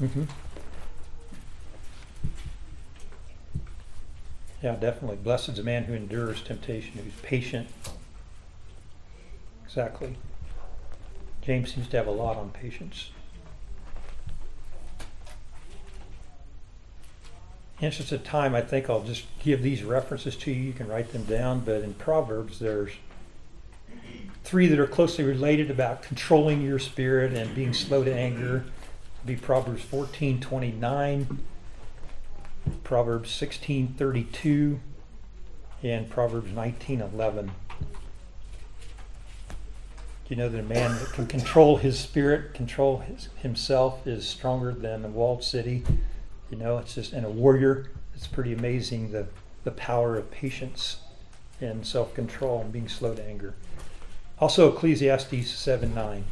the 0.00 0.04
end. 0.04 0.28
hmm 0.28 0.32
Yeah, 4.62 4.76
definitely. 4.76 5.16
Blessed 5.16 5.50
is 5.50 5.56
the 5.56 5.62
man 5.62 5.84
who 5.84 5.92
endures 5.92 6.40
temptation, 6.42 6.92
who's 7.04 7.12
patient. 7.20 7.68
Exactly. 9.66 10.16
James 11.42 11.74
seems 11.74 11.86
to 11.88 11.98
have 11.98 12.06
a 12.06 12.10
lot 12.10 12.38
on 12.38 12.48
patience. 12.48 13.10
Interest 17.84 18.12
of 18.12 18.24
time, 18.24 18.54
I 18.54 18.60
think 18.60 18.90
I'll 18.90 19.02
just 19.02 19.24
give 19.42 19.62
these 19.62 19.82
references 19.82 20.36
to 20.36 20.50
you. 20.50 20.60
You 20.60 20.72
can 20.72 20.88
write 20.88 21.12
them 21.12 21.24
down. 21.24 21.60
But 21.60 21.82
in 21.82 21.94
Proverbs, 21.94 22.58
there's 22.58 22.92
three 24.42 24.66
that 24.66 24.78
are 24.78 24.86
closely 24.86 25.24
related 25.24 25.70
about 25.70 26.02
controlling 26.02 26.62
your 26.62 26.78
spirit 26.78 27.32
and 27.34 27.54
being 27.54 27.72
slow 27.72 28.04
to 28.04 28.12
anger. 28.12 28.64
Be 29.24 29.36
Proverbs 29.36 29.82
fourteen 29.82 30.40
twenty 30.40 30.72
nine. 30.72 31.38
Proverbs 32.82 33.30
16:32 33.30 34.78
and 35.82 36.08
Proverbs 36.08 36.50
19:11. 36.50 37.50
You 40.28 40.36
know 40.36 40.48
that 40.48 40.58
a 40.58 40.62
man 40.62 40.98
that 40.98 41.12
can 41.12 41.26
control 41.26 41.76
his 41.76 41.98
spirit, 41.98 42.54
control 42.54 42.98
his, 42.98 43.28
himself 43.36 44.06
is 44.06 44.26
stronger 44.26 44.72
than 44.72 45.04
a 45.04 45.08
walled 45.08 45.44
city. 45.44 45.84
You 46.50 46.56
know, 46.58 46.78
it's 46.78 46.94
just 46.94 47.12
and 47.12 47.26
a 47.26 47.30
warrior. 47.30 47.90
It's 48.14 48.26
pretty 48.26 48.52
amazing 48.52 49.12
the 49.12 49.26
the 49.64 49.72
power 49.72 50.16
of 50.16 50.30
patience 50.30 50.98
and 51.60 51.86
self-control 51.86 52.60
and 52.60 52.72
being 52.72 52.88
slow 52.88 53.14
to 53.14 53.26
anger. 53.26 53.54
Also 54.38 54.72
Ecclesiastes 54.72 55.50
7 55.50 55.94
9. 55.94 56.24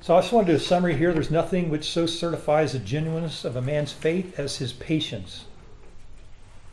So 0.00 0.16
I 0.16 0.20
just 0.20 0.32
want 0.32 0.48
to 0.48 0.52
do 0.54 0.56
a 0.56 0.60
summary 0.60 0.96
here. 0.96 1.12
There's 1.12 1.30
nothing 1.30 1.70
which 1.70 1.88
so 1.88 2.06
certifies 2.06 2.72
the 2.72 2.80
genuineness 2.80 3.44
of 3.44 3.54
a 3.54 3.62
man's 3.62 3.92
faith 3.92 4.36
as 4.38 4.56
his 4.56 4.72
patience. 4.72 5.44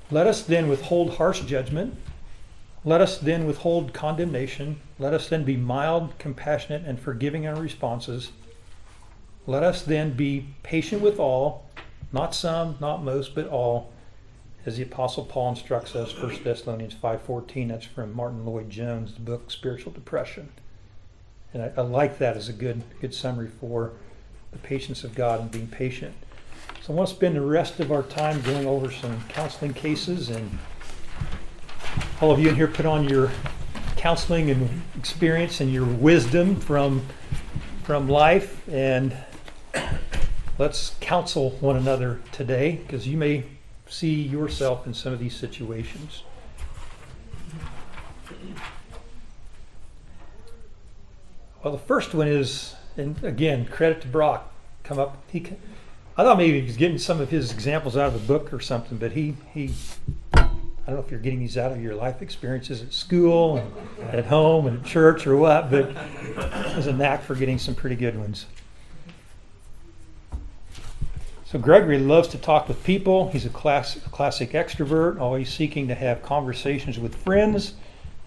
Let 0.10 0.26
us 0.26 0.42
then 0.42 0.68
withhold 0.68 1.16
harsh 1.16 1.42
judgment. 1.42 1.96
Let 2.84 3.02
us 3.02 3.20
then 3.20 3.46
withhold 3.46 3.94
condemnation. 3.94 4.80
Let 4.98 5.14
us 5.14 5.30
then 5.30 5.44
be 5.44 5.58
mild, 5.58 6.18
compassionate, 6.18 6.86
and 6.86 7.00
forgiving 7.00 7.44
in 7.44 7.54
our 7.54 7.62
responses. 7.62 8.32
Let 9.50 9.64
us 9.64 9.82
then 9.82 10.12
be 10.12 10.46
patient 10.62 11.02
with 11.02 11.18
all, 11.18 11.66
not 12.14 12.36
some, 12.36 12.78
not 12.80 13.04
most, 13.04 13.34
but 13.34 13.48
all, 13.48 13.92
as 14.64 14.78
the 14.78 14.84
Apostle 14.84 15.26
Paul 15.26 15.50
instructs 15.50 15.96
us, 15.96 16.16
1 16.16 16.44
Thessalonians 16.44 16.94
5.14. 16.94 17.70
That's 17.70 17.84
from 17.84 18.16
Martyn 18.16 18.46
Lloyd-Jones, 18.46 19.16
the 19.16 19.22
book 19.22 19.50
Spiritual 19.50 19.92
Depression. 19.92 20.52
And 21.52 21.64
I, 21.64 21.72
I 21.78 21.82
like 21.82 22.20
that 22.20 22.38
as 22.38 22.48
a 22.48 22.54
good 22.54 22.84
good 23.02 23.12
summary 23.12 23.48
for 23.48 23.94
the 24.52 24.60
patience 24.60 25.04
of 25.04 25.16
God 25.16 25.42
and 25.42 25.50
being 25.50 25.68
patient. 25.68 26.14
So 26.84 26.94
I 26.94 26.96
want 26.96 27.10
to 27.10 27.16
spend 27.16 27.36
the 27.36 27.42
rest 27.42 27.80
of 27.80 27.92
our 27.92 28.04
time 28.04 28.42
going 28.42 28.68
over 28.68 28.92
some 28.92 29.20
counseling 29.30 29.74
cases 29.74 30.30
and 30.30 30.60
all 32.22 32.30
of 32.30 32.38
you 32.38 32.50
in 32.50 32.56
here 32.56 32.68
put 32.68 32.86
on 32.86 33.10
your 33.10 33.32
counseling 33.98 34.52
and 34.52 34.84
experience 34.96 35.60
and 35.60 35.74
your 35.74 35.86
wisdom 35.86 36.56
from 36.56 37.04
from 37.84 38.08
life 38.08 38.70
and 38.70 39.18
let's 40.60 40.94
counsel 41.00 41.52
one 41.62 41.78
another 41.78 42.20
today 42.34 42.82
because 42.86 43.08
you 43.08 43.18
may 43.18 43.46
see 43.88 44.22
yourself 44.22 44.86
in 44.86 44.94
some 44.94 45.14
of 45.14 45.18
these 45.18 45.36
situations. 45.36 46.24
Well, 51.64 51.74
the 51.74 51.80
first 51.80 52.14
one 52.14 52.28
is, 52.28 52.76
and 52.96 53.22
again, 53.24 53.66
credit 53.66 54.02
to 54.02 54.08
Brock. 54.08 54.54
Come 54.84 55.00
up, 55.00 55.18
he. 55.32 55.46
I 56.18 56.24
thought 56.24 56.38
maybe 56.38 56.60
he 56.60 56.68
was 56.68 56.78
getting 56.78 56.98
some 56.98 57.22
of 57.22 57.30
his 57.30 57.52
examples 57.52 57.96
out 57.96 58.08
of 58.08 58.16
a 58.16 58.28
book 58.28 58.54
or 58.54 58.60
something, 58.60 58.98
but 58.98 59.14
he 59.14 59.36
he. 59.54 59.74
I 60.34 60.92
don't 60.92 60.96
know 60.96 61.00
if 61.00 61.12
you're 61.12 61.20
getting 61.20 61.40
these 61.40 61.58
out 61.58 61.72
of 61.72 61.82
your 61.82 61.96
life 61.96 62.22
experiences 62.22 62.82
at 62.82 62.94
school 62.94 63.58
and 63.58 64.10
at 64.10 64.26
home 64.26 64.66
and 64.68 64.80
at 64.80 64.86
church 64.86 65.28
or 65.28 65.38
what, 65.38 65.70
but 65.70 65.94
there's 66.36 66.88
a 66.88 66.94
knack 66.94 67.24
for 67.24 67.36
getting 67.36 67.60
some 67.60 67.76
pretty 67.76 67.96
good 67.96 68.18
ones. 68.18 68.48
So 71.52 71.58
Gregory 71.58 71.98
loves 71.98 72.28
to 72.28 72.38
talk 72.38 72.68
with 72.68 72.84
people. 72.84 73.32
He's 73.32 73.48
a 73.48 73.50
class, 73.50 73.96
a 73.96 74.10
classic 74.10 74.52
extrovert, 74.52 75.20
always 75.20 75.52
seeking 75.52 75.88
to 75.88 75.96
have 75.96 76.22
conversations 76.22 77.00
with 77.00 77.16
friends 77.16 77.74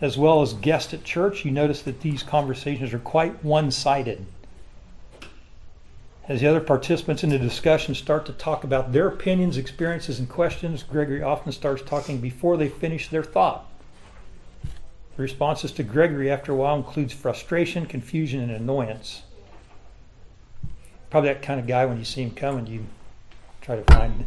as 0.00 0.18
well 0.18 0.42
as 0.42 0.54
guests 0.54 0.92
at 0.92 1.04
church. 1.04 1.44
You 1.44 1.52
notice 1.52 1.82
that 1.82 2.00
these 2.00 2.24
conversations 2.24 2.92
are 2.92 2.98
quite 2.98 3.44
one-sided. 3.44 4.26
As 6.26 6.40
the 6.40 6.48
other 6.48 6.60
participants 6.60 7.22
in 7.22 7.30
the 7.30 7.38
discussion 7.38 7.94
start 7.94 8.26
to 8.26 8.32
talk 8.32 8.64
about 8.64 8.90
their 8.90 9.06
opinions, 9.06 9.56
experiences, 9.56 10.18
and 10.18 10.28
questions, 10.28 10.82
Gregory 10.82 11.22
often 11.22 11.52
starts 11.52 11.82
talking 11.82 12.18
before 12.18 12.56
they 12.56 12.68
finish 12.68 13.06
their 13.06 13.22
thought. 13.22 13.70
The 15.16 15.22
responses 15.22 15.70
to 15.74 15.84
Gregory 15.84 16.28
after 16.28 16.50
a 16.50 16.56
while 16.56 16.74
includes 16.74 17.12
frustration, 17.12 17.86
confusion, 17.86 18.40
and 18.40 18.50
annoyance. 18.50 19.22
Probably 21.08 21.32
that 21.32 21.42
kind 21.42 21.60
of 21.60 21.68
guy 21.68 21.86
when 21.86 21.98
you 21.98 22.04
see 22.04 22.22
him 22.22 22.32
coming, 22.32 22.66
you 22.66 22.84
try 23.62 23.76
to 23.76 23.94
find 23.94 24.26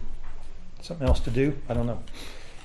something 0.81 1.07
else 1.07 1.19
to 1.19 1.29
do. 1.29 1.55
I 1.69 1.73
don't 1.73 1.85
know. 1.85 2.01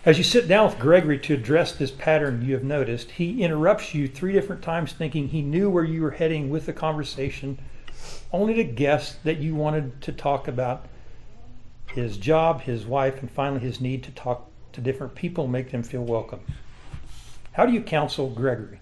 As 0.04 0.16
you 0.16 0.24
sit 0.24 0.48
down 0.48 0.66
with 0.66 0.78
Gregory 0.78 1.18
to 1.18 1.34
address 1.34 1.72
this 1.72 1.90
pattern 1.90 2.42
you 2.42 2.54
have 2.54 2.64
noticed, 2.64 3.10
he 3.10 3.42
interrupts 3.42 3.92
you 3.94 4.08
three 4.08 4.32
different 4.32 4.62
times 4.62 4.92
thinking 4.92 5.28
he 5.28 5.42
knew 5.42 5.68
where 5.68 5.84
you 5.84 6.00
were 6.00 6.12
heading 6.12 6.48
with 6.48 6.64
the 6.64 6.72
conversation, 6.72 7.58
only 8.32 8.54
to 8.54 8.64
guess 8.64 9.16
that 9.24 9.38
you 9.38 9.54
wanted 9.54 10.00
to 10.00 10.12
talk 10.12 10.48
about 10.48 10.86
his 11.86 12.16
job, 12.16 12.62
his 12.62 12.86
wife, 12.86 13.20
and 13.20 13.30
finally 13.30 13.60
his 13.60 13.80
need 13.80 14.02
to 14.04 14.10
talk 14.12 14.48
to 14.72 14.80
different 14.80 15.14
people 15.14 15.46
make 15.46 15.70
them 15.70 15.82
feel 15.82 16.04
welcome. 16.04 16.40
How 17.52 17.66
do 17.66 17.72
you 17.72 17.82
counsel 17.82 18.30
Gregory? 18.30 18.80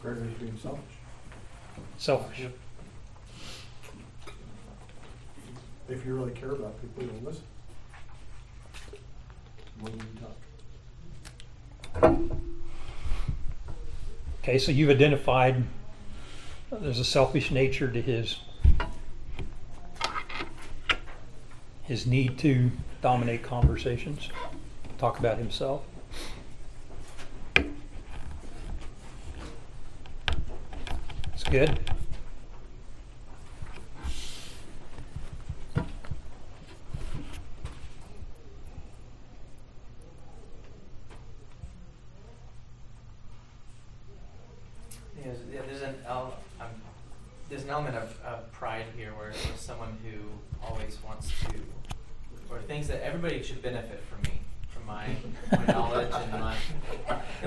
Gregory's 0.00 0.34
being 0.40 0.56
selfish. 0.62 0.82
Selfish. 2.06 2.46
If 5.88 6.06
you 6.06 6.14
really 6.14 6.30
care 6.30 6.52
about 6.52 6.80
people, 6.80 7.02
you'll 7.02 7.24
listen. 7.24 7.42
Than 9.82 9.92
you 9.98 10.04
talk. 12.00 12.20
Okay, 14.40 14.58
so 14.58 14.70
you've 14.70 14.90
identified 14.90 15.64
uh, 16.70 16.76
there's 16.78 17.00
a 17.00 17.04
selfish 17.04 17.50
nature 17.50 17.90
to 17.90 18.00
his 18.00 18.38
his 21.82 22.06
need 22.06 22.38
to 22.38 22.70
dominate 23.02 23.42
conversations, 23.42 24.30
talk 24.98 25.18
about 25.18 25.38
himself. 25.38 25.82
It's 31.34 31.42
good. 31.50 31.80
Yeah, 45.18 45.24
there's, 45.24 45.38
yeah, 45.52 45.60
there's 45.66 45.82
an 45.82 45.94
el- 46.06 46.34
um, 46.60 46.66
there's 47.48 47.62
an 47.64 47.70
element 47.70 47.96
of, 47.96 48.18
of 48.24 48.50
pride 48.52 48.86
here 48.96 49.12
where 49.16 49.32
there's 49.32 49.60
someone 49.60 49.96
who 50.04 50.18
always 50.66 50.98
wants 51.04 51.30
to 51.40 51.54
or 52.50 52.60
thinks 52.60 52.86
that 52.88 53.02
everybody 53.04 53.42
should 53.42 53.62
benefit 53.62 54.02
from 54.10 54.22
me, 54.22 54.38
from 54.68 54.86
my, 54.86 55.08
my 55.52 55.64
knowledge 55.72 56.12
and 56.12 56.32
my 56.32 56.56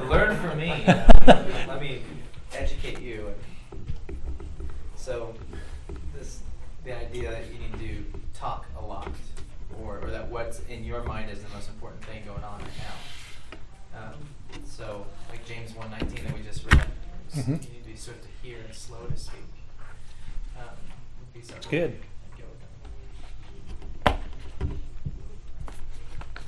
learn 0.07 0.35
from 0.37 0.57
me. 0.57 0.81
You 0.81 0.87
know? 0.87 1.05
Let 1.67 1.81
me 1.81 2.01
educate 2.53 2.99
you. 2.99 3.33
So 4.95 5.33
this 6.15 6.39
the 6.83 6.97
idea 6.97 7.31
that 7.31 7.45
you 7.47 7.59
need 7.59 7.79
to 7.79 8.19
talk 8.37 8.65
a 8.81 8.85
lot 8.85 9.09
or, 9.81 9.99
or 9.99 10.09
that 10.09 10.27
what's 10.29 10.59
in 10.69 10.83
your 10.83 11.03
mind 11.03 11.29
is 11.29 11.41
the 11.41 11.49
most 11.49 11.69
important 11.69 12.03
thing 12.05 12.23
going 12.25 12.43
on 12.43 12.59
right 12.59 12.69
now. 13.93 13.99
Um, 13.99 14.13
so 14.65 15.05
like 15.29 15.45
James 15.45 15.73
one 15.75 15.89
nineteen 15.91 16.25
that 16.25 16.33
we 16.33 16.41
just 16.41 16.63
read, 16.65 16.73
it's- 17.27 17.45
Mhm. 17.45 17.47
you 17.63 17.71
need 17.71 17.83
to 17.83 17.88
be 17.88 17.88
swift 17.99 18.23
to 18.23 18.29
hear 18.47 18.57
and 18.65 18.73
slow 18.73 19.05
to 19.07 19.17
speak. 19.17 19.41
Um, 20.57 20.63
It's 21.35 21.65
good. 21.65 21.91
and 21.91 22.01
go 22.37 22.45
with 22.49 22.59
them. 24.59 24.79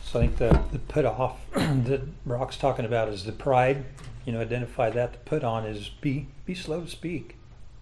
So 0.04 0.20
I 0.20 0.28
think 0.28 0.38
the, 0.38 0.62
the 0.72 0.80
put 0.80 1.06
off 1.06 1.40
that 1.54 2.26
Brock's 2.26 2.58
talking 2.58 2.86
about 2.86 3.10
is 3.10 3.26
the 3.26 3.32
pride. 3.34 3.84
You 4.26 4.34
know, 4.34 4.40
identify 4.40 4.90
that. 4.92 5.14
The 5.14 5.20
put 5.20 5.44
on 5.44 5.66
is 5.66 5.90
be 5.90 6.28
be 6.46 6.54
slow 6.56 6.82
to 6.82 6.88
speak, 6.88 7.38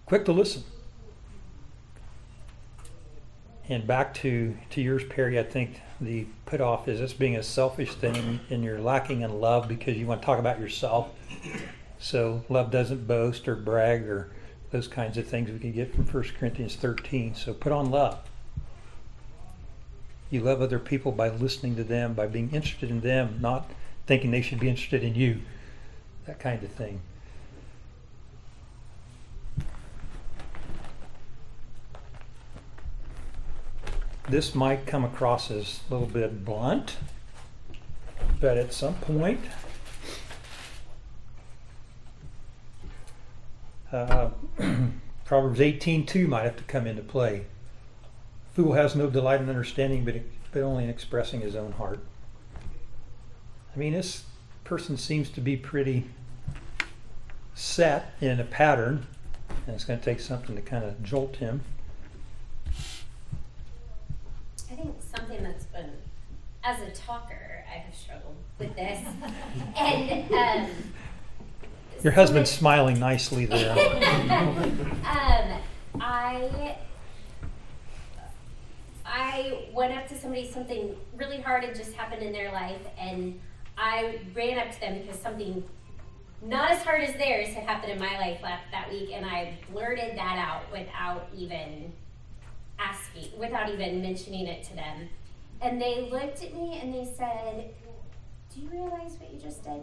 quick 0.06 0.24
to 0.24 0.32
listen. 0.32 0.64
And 3.68 3.86
back 3.86 4.14
to 4.14 4.56
to 4.70 4.80
yours, 4.80 5.04
Perry. 5.04 5.38
I 5.38 5.44
think 5.44 5.80
the 6.00 6.26
put 6.44 6.60
off 6.60 6.88
is 6.88 6.98
this 6.98 7.12
being 7.12 7.36
a 7.36 7.42
selfish 7.42 7.94
thing, 7.94 8.40
and 8.50 8.64
you're 8.64 8.80
lacking 8.80 9.20
in 9.20 9.40
love 9.40 9.68
because 9.68 9.96
you 9.96 10.06
want 10.06 10.22
to 10.22 10.26
talk 10.26 10.40
about 10.40 10.58
yourself. 10.58 11.10
So 12.00 12.42
love 12.48 12.70
doesn't 12.70 13.06
boast 13.06 13.46
or 13.46 13.54
brag 13.54 14.08
or 14.08 14.30
those 14.70 14.88
kinds 14.88 15.18
of 15.18 15.26
things 15.26 15.50
we 15.50 15.58
can 15.58 15.72
get 15.72 15.94
from 15.94 16.06
1 16.06 16.24
Corinthians 16.38 16.74
13. 16.74 17.34
So 17.34 17.52
put 17.52 17.72
on 17.72 17.90
love. 17.90 18.18
You 20.30 20.40
love 20.40 20.62
other 20.62 20.78
people 20.78 21.12
by 21.12 21.28
listening 21.28 21.76
to 21.76 21.84
them, 21.84 22.14
by 22.14 22.26
being 22.26 22.50
interested 22.52 22.88
in 22.88 23.00
them, 23.00 23.38
not 23.40 23.70
thinking 24.06 24.30
they 24.30 24.42
should 24.42 24.60
be 24.60 24.68
interested 24.68 25.04
in 25.04 25.14
you. 25.14 25.40
That 26.26 26.38
kind 26.38 26.62
of 26.62 26.70
thing. 26.70 27.00
This 34.28 34.54
might 34.54 34.86
come 34.86 35.04
across 35.04 35.50
as 35.50 35.80
a 35.90 35.92
little 35.92 36.06
bit 36.06 36.44
blunt, 36.44 36.96
but 38.40 38.56
at 38.56 38.72
some 38.72 38.94
point, 38.94 39.40
uh, 43.92 44.30
Proverbs 45.24 45.60
18:2 45.60 46.26
might 46.26 46.44
have 46.44 46.56
to 46.56 46.64
come 46.64 46.86
into 46.86 47.02
play. 47.02 47.46
Fool 48.54 48.72
has 48.72 48.96
no 48.96 49.08
delight 49.08 49.40
in 49.40 49.48
understanding, 49.48 50.04
but, 50.04 50.16
but 50.52 50.62
only 50.62 50.84
in 50.84 50.90
expressing 50.90 51.40
his 51.40 51.54
own 51.54 51.72
heart. 51.72 52.00
I 53.74 53.78
mean, 53.78 53.92
this 53.92 54.24
person 54.64 54.96
seems 54.96 55.30
to 55.30 55.40
be 55.40 55.56
pretty 55.56 56.06
set 57.54 58.14
in 58.20 58.40
a 58.40 58.44
pattern, 58.44 59.06
and 59.66 59.74
it's 59.74 59.84
going 59.84 59.98
to 59.98 60.04
take 60.04 60.20
something 60.20 60.56
to 60.56 60.62
kind 60.62 60.84
of 60.84 61.02
jolt 61.02 61.36
him. 61.36 61.62
I 64.70 64.74
think 64.74 64.96
something 65.00 65.42
that's 65.42 65.64
been, 65.66 65.90
as 66.64 66.80
a 66.80 66.90
talker, 66.90 67.64
I 67.68 67.78
have 67.78 67.94
struggled 67.94 68.36
with 68.58 68.74
this. 68.74 69.06
and 69.76 70.32
um, 70.32 70.70
Your 72.02 72.12
husband's 72.14 72.50
smiling 72.50 72.98
nicely 72.98 73.44
there. 73.44 73.72
um, 75.04 75.60
I 76.00 76.78
I 79.04 79.66
went 79.74 79.92
up 79.92 80.08
to 80.08 80.16
somebody, 80.18 80.50
something 80.50 80.96
really 81.16 81.40
hard 81.40 81.64
had 81.64 81.74
just 81.74 81.92
happened 81.92 82.22
in 82.22 82.32
their 82.32 82.52
life, 82.52 82.80
and 82.98 83.38
I 83.76 84.20
ran 84.34 84.58
up 84.58 84.72
to 84.72 84.80
them 84.80 85.00
because 85.00 85.20
something 85.20 85.62
not 86.42 86.70
as 86.70 86.82
hard 86.82 87.02
as 87.02 87.14
theirs 87.16 87.48
had 87.48 87.64
happened 87.64 87.92
in 87.92 87.98
my 87.98 88.18
life 88.18 88.40
that, 88.42 88.62
that 88.70 88.90
week, 88.90 89.10
and 89.12 89.26
I 89.26 89.58
blurted 89.70 90.16
that 90.16 90.38
out 90.38 90.72
without 90.72 91.28
even 91.36 91.92
asking, 92.78 93.38
without 93.38 93.68
even 93.68 94.00
mentioning 94.00 94.46
it 94.46 94.62
to 94.64 94.74
them. 94.74 95.08
And 95.60 95.80
they 95.80 96.08
looked 96.10 96.42
at 96.42 96.54
me 96.54 96.80
and 96.80 96.94
they 96.94 97.04
said, 97.04 97.74
Do 98.54 98.60
you 98.60 98.70
realize 98.70 99.18
what 99.18 99.30
you 99.32 99.38
just 99.38 99.64
did? 99.64 99.82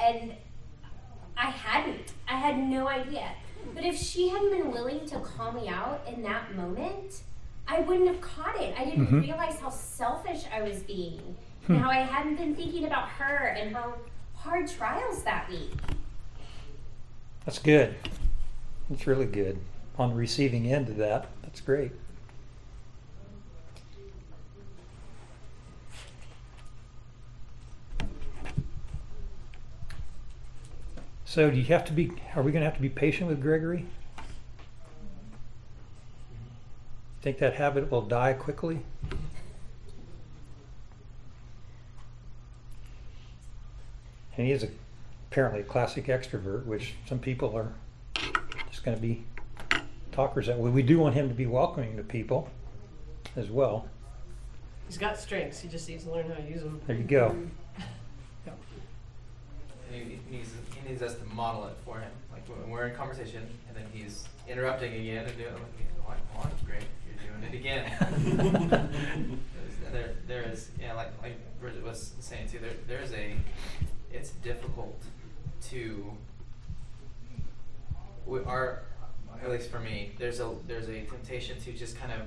And 0.00 0.32
I 1.40 1.46
hadn't. 1.50 2.12
I 2.28 2.34
had 2.36 2.58
no 2.58 2.86
idea. 2.88 3.30
But 3.74 3.84
if 3.84 3.96
she 3.96 4.28
hadn't 4.28 4.50
been 4.50 4.70
willing 4.70 5.06
to 5.06 5.20
call 5.20 5.52
me 5.52 5.68
out 5.68 6.02
in 6.06 6.22
that 6.22 6.54
moment, 6.54 7.22
I 7.66 7.80
wouldn't 7.80 8.08
have 8.08 8.20
caught 8.20 8.60
it. 8.60 8.74
I 8.78 8.84
didn't 8.84 9.06
Mhm. 9.06 9.22
realize 9.22 9.58
how 9.60 9.70
selfish 9.70 10.44
I 10.52 10.62
was 10.62 10.80
being. 10.82 11.36
Hmm. 11.66 11.74
And 11.74 11.82
how 11.82 11.90
I 11.90 11.98
hadn't 12.00 12.36
been 12.36 12.54
thinking 12.54 12.84
about 12.84 13.08
her 13.10 13.46
and 13.58 13.74
her 13.74 13.92
hard 14.34 14.68
trials 14.68 15.22
that 15.24 15.48
week. 15.48 15.72
That's 17.44 17.58
good. 17.58 17.94
That's 18.88 19.06
really 19.06 19.26
good. 19.26 19.60
On 19.98 20.10
the 20.10 20.16
receiving 20.16 20.70
end 20.72 20.88
of 20.88 20.96
that, 20.96 21.28
that's 21.42 21.60
great. 21.60 21.92
So, 31.30 31.48
do 31.48 31.56
you 31.56 31.64
have 31.66 31.84
to 31.84 31.92
be? 31.92 32.10
Are 32.34 32.42
we 32.42 32.50
going 32.50 32.62
to 32.62 32.64
have 32.64 32.74
to 32.74 32.82
be 32.82 32.88
patient 32.88 33.30
with 33.30 33.40
Gregory? 33.40 33.86
Think 37.22 37.38
that 37.38 37.54
habit 37.54 37.88
will 37.88 38.02
die 38.02 38.32
quickly? 38.32 38.80
And 44.36 44.44
he 44.44 44.50
is 44.50 44.64
a, 44.64 44.70
apparently 45.30 45.60
a 45.60 45.62
classic 45.62 46.06
extrovert, 46.06 46.66
which 46.66 46.94
some 47.06 47.20
people 47.20 47.56
are 47.56 47.70
just 48.68 48.84
going 48.84 48.96
to 48.96 49.00
be 49.00 49.22
talkers 50.10 50.48
that 50.48 50.58
way. 50.58 50.68
We 50.68 50.82
do 50.82 50.98
want 50.98 51.14
him 51.14 51.28
to 51.28 51.34
be 51.36 51.46
welcoming 51.46 51.96
to 51.96 52.02
people 52.02 52.50
as 53.36 53.50
well. 53.50 53.86
He's 54.88 54.98
got 54.98 55.16
strengths. 55.16 55.60
He 55.60 55.68
just 55.68 55.88
needs 55.88 56.02
to 56.02 56.10
learn 56.10 56.28
how 56.28 56.34
to 56.34 56.42
use 56.42 56.64
them. 56.64 56.80
There 56.88 56.96
you 56.96 57.04
go. 57.04 57.36
And 59.92 60.02
he, 60.02 60.18
needs 60.30 60.50
he 60.74 60.88
needs 60.88 61.02
us 61.02 61.14
to 61.14 61.24
model 61.34 61.66
it 61.66 61.76
for 61.84 61.98
him. 61.98 62.10
Like 62.32 62.46
when 62.48 62.70
we're 62.70 62.86
in 62.86 62.94
conversation, 62.94 63.46
and 63.68 63.76
then 63.76 63.84
he's 63.92 64.24
interrupting 64.48 64.92
again 64.94 65.26
and 65.26 65.36
doing 65.36 65.48
it. 65.48 65.60
Like, 66.08 66.18
oh, 66.36 66.42
oh, 66.44 66.50
great, 66.64 66.82
you're 67.06 67.40
doing 67.40 67.52
it 67.52 67.56
again. 67.56 69.38
There, 69.92 70.14
there 70.28 70.42
is, 70.42 70.70
yeah, 70.80 70.94
like 70.94 71.08
like 71.20 71.36
Bridget 71.60 71.82
was 71.82 72.12
saying 72.20 72.48
too. 72.48 72.60
There, 72.60 72.70
there 72.86 73.02
is 73.02 73.12
a, 73.12 73.34
it's 74.12 74.30
difficult 74.30 75.02
to. 75.70 76.12
We 78.24 78.38
are, 78.44 78.82
at 79.42 79.50
least 79.50 79.68
for 79.68 79.80
me, 79.80 80.12
there's 80.16 80.38
a 80.38 80.54
there's 80.68 80.88
a 80.88 81.00
temptation 81.06 81.58
to 81.62 81.72
just 81.72 81.98
kind 81.98 82.12
of 82.12 82.20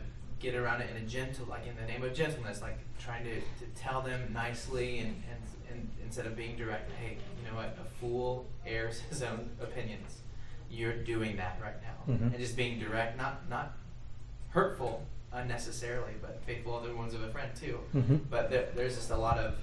get 0.43 0.53
around 0.55 0.81
it 0.81 0.89
in 0.91 0.97
a 0.97 1.05
gentle, 1.07 1.45
like 1.49 1.65
in 1.65 1.75
the 1.77 1.87
name 1.91 2.03
of 2.03 2.13
gentleness, 2.13 2.61
like 2.61 2.77
trying 2.99 3.23
to, 3.23 3.35
to 3.39 3.65
tell 3.75 4.01
them 4.01 4.21
nicely 4.33 4.99
and, 4.99 5.23
and, 5.31 5.41
and 5.71 5.89
instead 6.03 6.27
of 6.27 6.35
being 6.35 6.55
direct. 6.57 6.91
Hey, 6.99 7.17
you 7.41 7.49
know 7.49 7.55
what? 7.55 7.75
A 7.81 7.85
fool 7.99 8.45
airs 8.67 8.99
his 9.09 9.23
own 9.23 9.49
opinions. 9.61 10.19
You're 10.69 10.97
doing 10.97 11.37
that 11.37 11.57
right 11.63 11.75
now, 11.81 12.13
Mhm. 12.13 12.21
and 12.33 12.37
just 12.37 12.57
being 12.57 12.77
direct, 12.79 13.15
not 13.17 13.47
not 13.49 13.73
hurtful 14.49 15.05
unnecessarily, 15.31 16.13
but 16.21 16.41
faithful 16.45 16.75
other 16.75 16.95
ones 16.95 17.13
of 17.13 17.23
a 17.23 17.29
friend 17.29 17.49
too. 17.55 17.79
Mhm. 17.95 18.19
But 18.29 18.49
there, 18.51 18.67
there's 18.75 18.95
just 18.95 19.09
a 19.11 19.17
lot 19.17 19.37
of, 19.39 19.55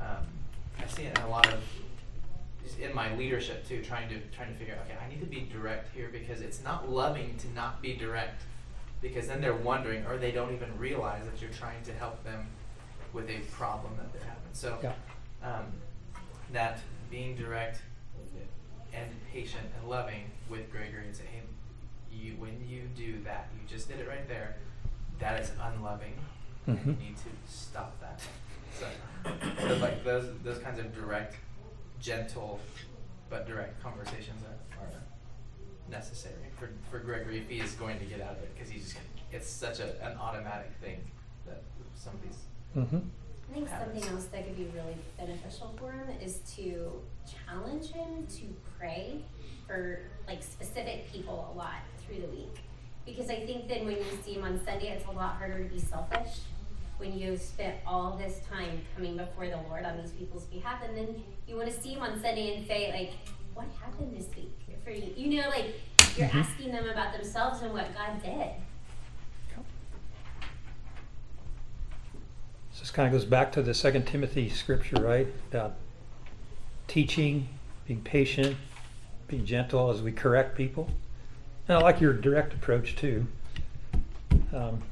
um, 0.00 0.26
I 0.78 0.86
see 0.88 1.04
it 1.04 1.16
in 1.18 1.24
a 1.24 1.28
lot 1.28 1.46
of, 1.52 1.62
just 2.64 2.78
in 2.78 2.94
my 2.94 3.14
leadership 3.16 3.66
too, 3.68 3.82
trying 3.82 4.08
to 4.08 4.18
trying 4.36 4.52
to 4.52 4.58
figure 4.58 4.74
out. 4.74 4.80
Okay, 4.86 4.96
I 5.02 5.08
need 5.08 5.20
to 5.20 5.26
be 5.26 5.42
direct 5.52 5.94
here 5.94 6.08
because 6.10 6.40
it's 6.40 6.62
not 6.64 6.90
loving 6.90 7.36
to 7.38 7.48
not 7.54 7.80
be 7.80 7.94
direct, 7.94 8.42
because 9.02 9.28
then 9.28 9.40
they're 9.40 9.54
wondering 9.54 10.04
or 10.06 10.16
they 10.16 10.32
don't 10.32 10.52
even 10.54 10.76
realize 10.78 11.24
that 11.26 11.40
you're 11.40 11.50
trying 11.50 11.82
to 11.84 11.92
help 11.92 12.22
them 12.24 12.46
with 13.12 13.28
a 13.30 13.38
problem 13.52 13.96
that 13.96 14.12
they're 14.12 14.22
having. 14.28 14.42
So, 14.52 14.78
Yeah. 14.82 14.92
um, 15.42 15.66
that 16.52 16.80
being 17.10 17.36
direct 17.36 17.80
and 18.92 19.10
patient 19.32 19.64
and 19.78 19.88
loving 19.88 20.30
with 20.48 20.70
Gregory 20.70 21.06
and 21.06 21.14
say, 21.14 21.24
hey, 21.26 21.42
you 22.10 22.32
when 22.36 22.66
you 22.66 22.82
do 22.96 23.20
that, 23.24 23.48
you 23.54 23.66
just 23.68 23.88
did 23.88 24.00
it 24.00 24.08
right 24.08 24.26
there. 24.28 24.56
That 25.18 25.40
is 25.40 25.52
unloving. 25.60 26.14
Mhm. 26.66 26.86
You 26.86 26.92
need 27.08 27.16
to 27.18 27.28
stop 27.46 27.98
that. 28.00 28.20
So, 28.78 28.86
so 29.60 29.76
like 29.76 30.02
those 30.04 30.38
those 30.42 30.58
kinds 30.58 30.78
of 30.78 30.94
direct, 30.94 31.36
gentle, 32.00 32.60
but 33.28 33.46
direct 33.46 33.82
conversations 33.82 34.42
are, 34.44 34.82
are 34.84 34.90
necessary 35.90 36.34
for, 36.58 36.68
for 36.90 36.98
Gregory 36.98 37.38
if 37.38 37.48
he 37.48 37.60
is 37.60 37.72
going 37.72 37.98
to 37.98 38.04
get 38.04 38.20
out 38.20 38.32
of 38.32 38.38
it 38.38 38.54
because 38.54 38.70
he's 38.70 38.84
just 38.92 38.96
it's 39.32 39.48
such 39.48 39.80
a, 39.80 39.88
an 40.06 40.16
automatic 40.18 40.70
thing 40.80 41.00
that 41.46 41.62
some 41.94 42.14
of 42.14 42.22
these 42.22 42.38
Mhm. 42.76 43.08
I 43.48 43.54
think 43.54 43.68
something 43.68 44.04
else 44.12 44.24
that 44.26 44.44
could 44.44 44.56
be 44.56 44.66
really 44.74 44.96
beneficial 45.16 45.74
for 45.78 45.92
him 45.92 46.08
is 46.22 46.38
to 46.56 47.00
challenge 47.46 47.90
him 47.90 48.26
to 48.26 48.42
pray 48.78 49.20
for 49.66 50.00
like 50.26 50.42
specific 50.42 51.10
people 51.10 51.50
a 51.54 51.56
lot 51.56 51.76
through 52.04 52.20
the 52.20 52.28
week. 52.28 52.56
Because 53.06 53.30
I 53.30 53.46
think 53.46 53.68
then 53.68 53.86
when 53.86 53.96
you 53.96 54.04
see 54.22 54.34
him 54.34 54.44
on 54.44 54.60
Sunday, 54.64 54.88
it's 54.88 55.06
a 55.06 55.10
lot 55.12 55.36
harder 55.36 55.62
to 55.62 55.68
be 55.72 55.78
selfish 55.78 56.40
when 56.98 57.16
you've 57.16 57.40
spent 57.40 57.76
all 57.86 58.16
this 58.16 58.40
time 58.50 58.80
coming 58.94 59.16
before 59.16 59.46
the 59.48 59.56
Lord 59.68 59.84
on 59.84 59.96
these 60.02 60.10
people's 60.12 60.44
behalf, 60.44 60.82
and 60.86 60.96
then 60.96 61.22
you 61.46 61.56
want 61.56 61.70
to 61.70 61.80
see 61.80 61.90
him 61.94 62.02
on 62.02 62.20
Sunday 62.20 62.56
and 62.56 62.66
say 62.66 62.90
like, 62.92 63.12
"What 63.54 63.66
happened 63.80 64.16
this 64.16 64.34
week 64.36 64.52
for 64.86 64.92
you?" 64.92 65.12
You 65.16 65.42
know, 65.42 65.48
like 65.48 65.80
you're 66.16 66.28
Mhm. 66.28 66.44
asking 66.44 66.72
them 66.72 66.88
about 66.88 67.12
themselves 67.12 67.60
and 67.60 67.72
what 67.72 67.92
God 67.94 68.22
did. 68.22 68.50
So 72.72 72.80
this 72.80 72.90
kind 72.90 73.06
of 73.06 73.12
goes 73.12 73.24
back 73.24 73.52
to 73.52 73.62
the 73.62 73.74
Second 73.74 74.06
Timothy 74.06 74.48
scripture, 74.50 75.02
right? 75.02 75.26
About 75.50 75.74
teaching, 76.88 77.48
being 77.86 78.02
patient, 78.02 78.56
being 79.28 79.46
gentle 79.46 79.90
as 79.90 80.02
we 80.02 80.12
correct 80.12 80.56
people. 80.56 80.90
And 81.66 81.78
I 81.78 81.80
like 81.80 82.00
your 82.00 82.12
direct 82.12 82.52
approach 82.52 82.94
too. 82.94 83.26
Um, 84.52 84.82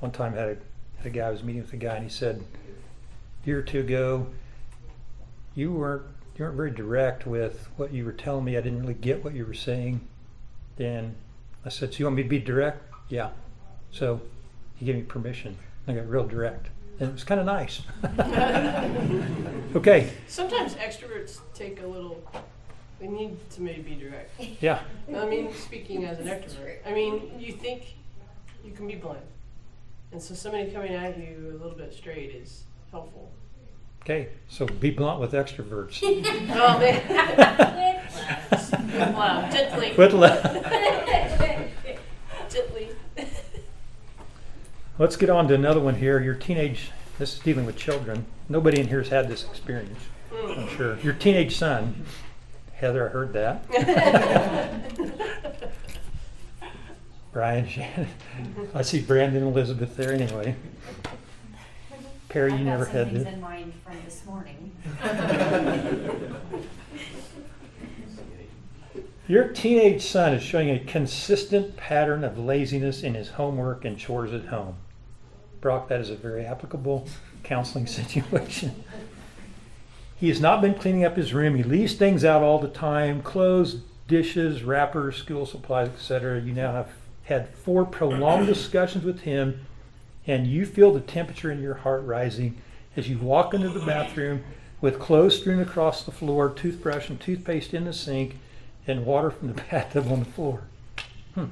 one 0.00 0.10
time 0.12 0.34
had 0.34 0.48
a 0.48 0.56
Had 0.98 1.06
a 1.06 1.10
guy 1.10 1.28
I 1.28 1.30
was 1.30 1.44
meeting 1.44 1.62
with 1.62 1.72
a 1.72 1.76
guy, 1.76 1.94
and 1.94 2.02
he 2.02 2.10
said, 2.10 2.42
a 3.44 3.46
year 3.46 3.60
or 3.60 3.62
two 3.62 3.78
ago, 3.78 4.26
you 5.54 5.70
weren't 5.72 6.02
you 6.38 6.44
weren't 6.44 6.56
very 6.56 6.70
direct 6.70 7.26
with 7.26 7.68
what 7.76 7.92
you 7.92 8.04
were 8.04 8.12
telling 8.12 8.44
me. 8.44 8.56
I 8.56 8.60
didn't 8.60 8.80
really 8.80 8.94
get 8.94 9.24
what 9.24 9.34
you 9.34 9.44
were 9.44 9.54
saying. 9.54 10.00
Then 10.76 11.16
I 11.64 11.68
said, 11.68 11.92
"So 11.92 11.98
you 11.98 12.04
want 12.04 12.16
me 12.16 12.22
to 12.22 12.28
be 12.28 12.38
direct?" 12.38 12.80
Yeah. 13.08 13.30
So 13.90 14.20
he 14.76 14.86
gave 14.86 14.94
me 14.94 15.02
permission. 15.02 15.58
I 15.88 15.94
got 15.94 16.08
real 16.08 16.26
direct, 16.26 16.68
and 17.00 17.08
it 17.08 17.12
was 17.12 17.24
kind 17.24 17.40
of 17.40 17.46
nice. 17.46 17.82
okay. 19.74 20.10
Sometimes 20.28 20.74
extroverts 20.74 21.40
take 21.54 21.82
a 21.82 21.86
little. 21.86 22.22
They 23.00 23.08
need 23.08 23.38
to 23.50 23.62
maybe 23.62 23.82
be 23.82 23.94
direct. 23.94 24.30
Yeah. 24.60 24.80
I 25.14 25.26
mean, 25.26 25.52
speaking 25.54 26.04
as 26.04 26.18
an 26.18 26.26
extrovert, 26.26 26.78
I 26.86 26.92
mean, 26.92 27.32
you 27.38 27.52
think 27.52 27.96
you 28.64 28.72
can 28.72 28.86
be 28.86 28.94
blunt, 28.94 29.20
and 30.12 30.22
so 30.22 30.34
somebody 30.34 30.70
coming 30.70 30.94
at 30.94 31.18
you 31.18 31.58
a 31.58 31.62
little 31.62 31.76
bit 31.76 31.92
straight 31.92 32.30
is 32.30 32.62
helpful. 32.92 33.30
Okay. 34.08 34.28
So 34.48 34.64
be 34.64 34.90
blunt 34.90 35.20
with 35.20 35.32
extroverts. 35.32 36.02
Oh 36.50 36.78
man, 36.78 37.06
wow, 39.14 39.50
gently, 39.50 39.90
Quit 39.90 40.12
gently. 42.48 42.88
Let's 44.98 45.16
get 45.16 45.28
on 45.28 45.46
to 45.48 45.54
another 45.54 45.80
one 45.80 45.96
here. 45.96 46.22
Your 46.22 46.34
teenage. 46.34 46.90
This 47.18 47.34
is 47.34 47.40
dealing 47.40 47.66
with 47.66 47.76
children. 47.76 48.24
Nobody 48.48 48.80
in 48.80 48.88
here 48.88 49.00
has 49.00 49.08
had 49.08 49.28
this 49.28 49.44
experience. 49.44 49.98
I'm 50.32 50.54
hmm. 50.54 50.76
sure. 50.76 50.98
Your 51.00 51.12
teenage 51.12 51.56
son, 51.56 52.06
Heather. 52.74 53.08
I 53.08 53.12
heard 53.12 53.34
that. 53.34 53.62
Brian, 57.32 57.68
Shannon. 57.68 58.08
I 58.74 58.80
see 58.80 59.02
Brandon 59.02 59.42
and 59.42 59.52
Elizabeth 59.52 59.96
there 59.96 60.12
anyway. 60.12 60.56
Perry, 62.28 62.52
you 62.52 62.58
never 62.58 62.84
had 62.84 63.08
I've 63.08 63.14
got 63.14 63.22
some 63.22 63.24
this. 63.24 63.34
in 63.34 63.40
mind 63.40 63.72
from 63.84 63.96
this 64.04 64.22
morning. 64.26 64.72
Your 69.28 69.48
teenage 69.48 70.02
son 70.02 70.32
is 70.32 70.42
showing 70.42 70.70
a 70.70 70.78
consistent 70.78 71.76
pattern 71.76 72.24
of 72.24 72.38
laziness 72.38 73.02
in 73.02 73.14
his 73.14 73.30
homework 73.30 73.84
and 73.84 73.98
chores 73.98 74.32
at 74.32 74.46
home. 74.46 74.76
Brock, 75.60 75.88
that 75.88 76.00
is 76.00 76.08
a 76.10 76.16
very 76.16 76.44
applicable 76.44 77.06
counseling 77.42 77.86
situation. 77.88 78.84
He 80.16 80.28
has 80.28 80.40
not 80.40 80.60
been 80.60 80.74
cleaning 80.74 81.04
up 81.04 81.16
his 81.16 81.32
room. 81.32 81.54
He 81.54 81.62
leaves 81.62 81.94
things 81.94 82.24
out 82.24 82.42
all 82.42 82.58
the 82.58 82.68
time 82.68 83.22
clothes, 83.22 83.82
dishes, 84.06 84.62
wrappers, 84.64 85.16
school 85.16 85.46
supplies, 85.46 85.88
etc. 85.88 86.40
You 86.40 86.52
now 86.52 86.72
have 86.72 86.90
had 87.24 87.48
four 87.54 87.84
prolonged 87.84 88.46
discussions 88.46 89.04
with 89.04 89.20
him, 89.20 89.66
and 90.28 90.46
you 90.46 90.66
feel 90.66 90.92
the 90.92 91.00
temperature 91.00 91.50
in 91.50 91.60
your 91.60 91.74
heart 91.74 92.04
rising 92.04 92.60
as 92.96 93.08
you 93.08 93.18
walk 93.18 93.54
into 93.54 93.70
the 93.70 93.84
bathroom 93.84 94.44
with 94.80 95.00
clothes 95.00 95.38
strewn 95.38 95.60
across 95.60 96.04
the 96.04 96.12
floor, 96.12 96.50
toothbrush 96.50 97.08
and 97.08 97.18
toothpaste 97.18 97.74
in 97.74 97.86
the 97.86 97.92
sink, 97.92 98.36
and 98.86 99.04
water 99.04 99.30
from 99.30 99.48
the 99.48 99.54
bathtub 99.70 100.06
on 100.12 100.20
the 100.20 100.26
floor. 100.26 100.62
Hmm. 101.34 101.46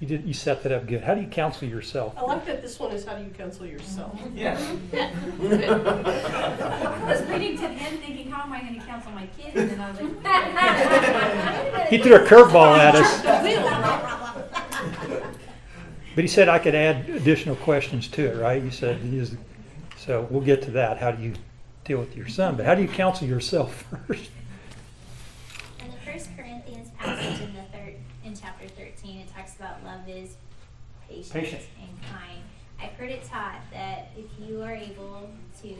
You 0.00 0.06
did. 0.06 0.26
You 0.26 0.34
set 0.34 0.62
that 0.62 0.72
up 0.72 0.86
good. 0.86 1.04
How 1.04 1.14
do 1.14 1.22
you 1.22 1.26
counsel 1.26 1.66
yourself? 1.66 2.12
I 2.18 2.22
like 2.22 2.44
that 2.44 2.60
this 2.60 2.78
one 2.78 2.92
is 2.92 3.06
how 3.06 3.14
do 3.14 3.24
you 3.24 3.30
counsel 3.30 3.64
yourself? 3.64 4.20
Yeah. 4.34 4.58
I 4.92 4.98
was 7.06 7.22
reading 7.22 7.56
to 7.56 7.62
the 7.62 7.68
end 7.68 8.00
thinking, 8.00 8.30
how 8.30 8.42
am 8.42 8.52
I 8.52 8.60
gonna 8.60 8.84
counsel 8.84 9.12
my 9.12 9.26
kid? 9.38 9.56
And 9.56 9.70
then 9.70 9.80
I 9.80 9.90
was 9.90 10.00
like. 11.72 11.88
He 11.88 11.96
threw 11.98 12.16
a 12.16 12.26
curveball 12.26 12.76
at 12.76 12.94
us, 12.94 13.22
but 16.16 16.24
he 16.24 16.28
said 16.28 16.48
I 16.48 16.58
could 16.58 16.74
add 16.74 17.08
additional 17.10 17.54
questions 17.56 18.08
to 18.08 18.26
it. 18.26 18.36
Right? 18.40 18.60
You 18.60 18.70
said 18.72 18.96
he 19.00 19.18
is. 19.18 19.36
So 19.96 20.26
we'll 20.30 20.40
get 20.40 20.62
to 20.62 20.70
that. 20.72 20.98
How 20.98 21.12
do 21.12 21.22
you 21.22 21.34
deal 21.84 21.98
with 21.98 22.16
your 22.16 22.26
son? 22.26 22.56
But 22.56 22.66
how 22.66 22.74
do 22.74 22.82
you 22.82 22.88
counsel 22.88 23.28
yourself 23.28 23.84
first? 24.08 24.30
In 25.80 25.90
the 25.90 26.10
First 26.10 26.30
Corinthians 26.36 26.88
passage 26.98 27.40
in 27.40 27.54
the 27.54 27.62
third, 27.72 27.94
in 28.24 28.34
chapter 28.34 28.66
thirteen, 28.68 29.20
it 29.20 29.28
talks 29.32 29.54
about 29.56 29.84
love 29.84 30.08
is 30.08 30.36
patient, 31.08 31.32
Patient. 31.32 31.62
and 31.80 31.90
kind. 32.10 32.42
I've 32.80 32.92
heard 32.98 33.10
it 33.10 33.22
taught 33.24 33.60
that 33.72 34.08
if 34.16 34.26
you 34.40 34.62
are 34.62 34.74
able 34.74 35.30
to 35.62 35.76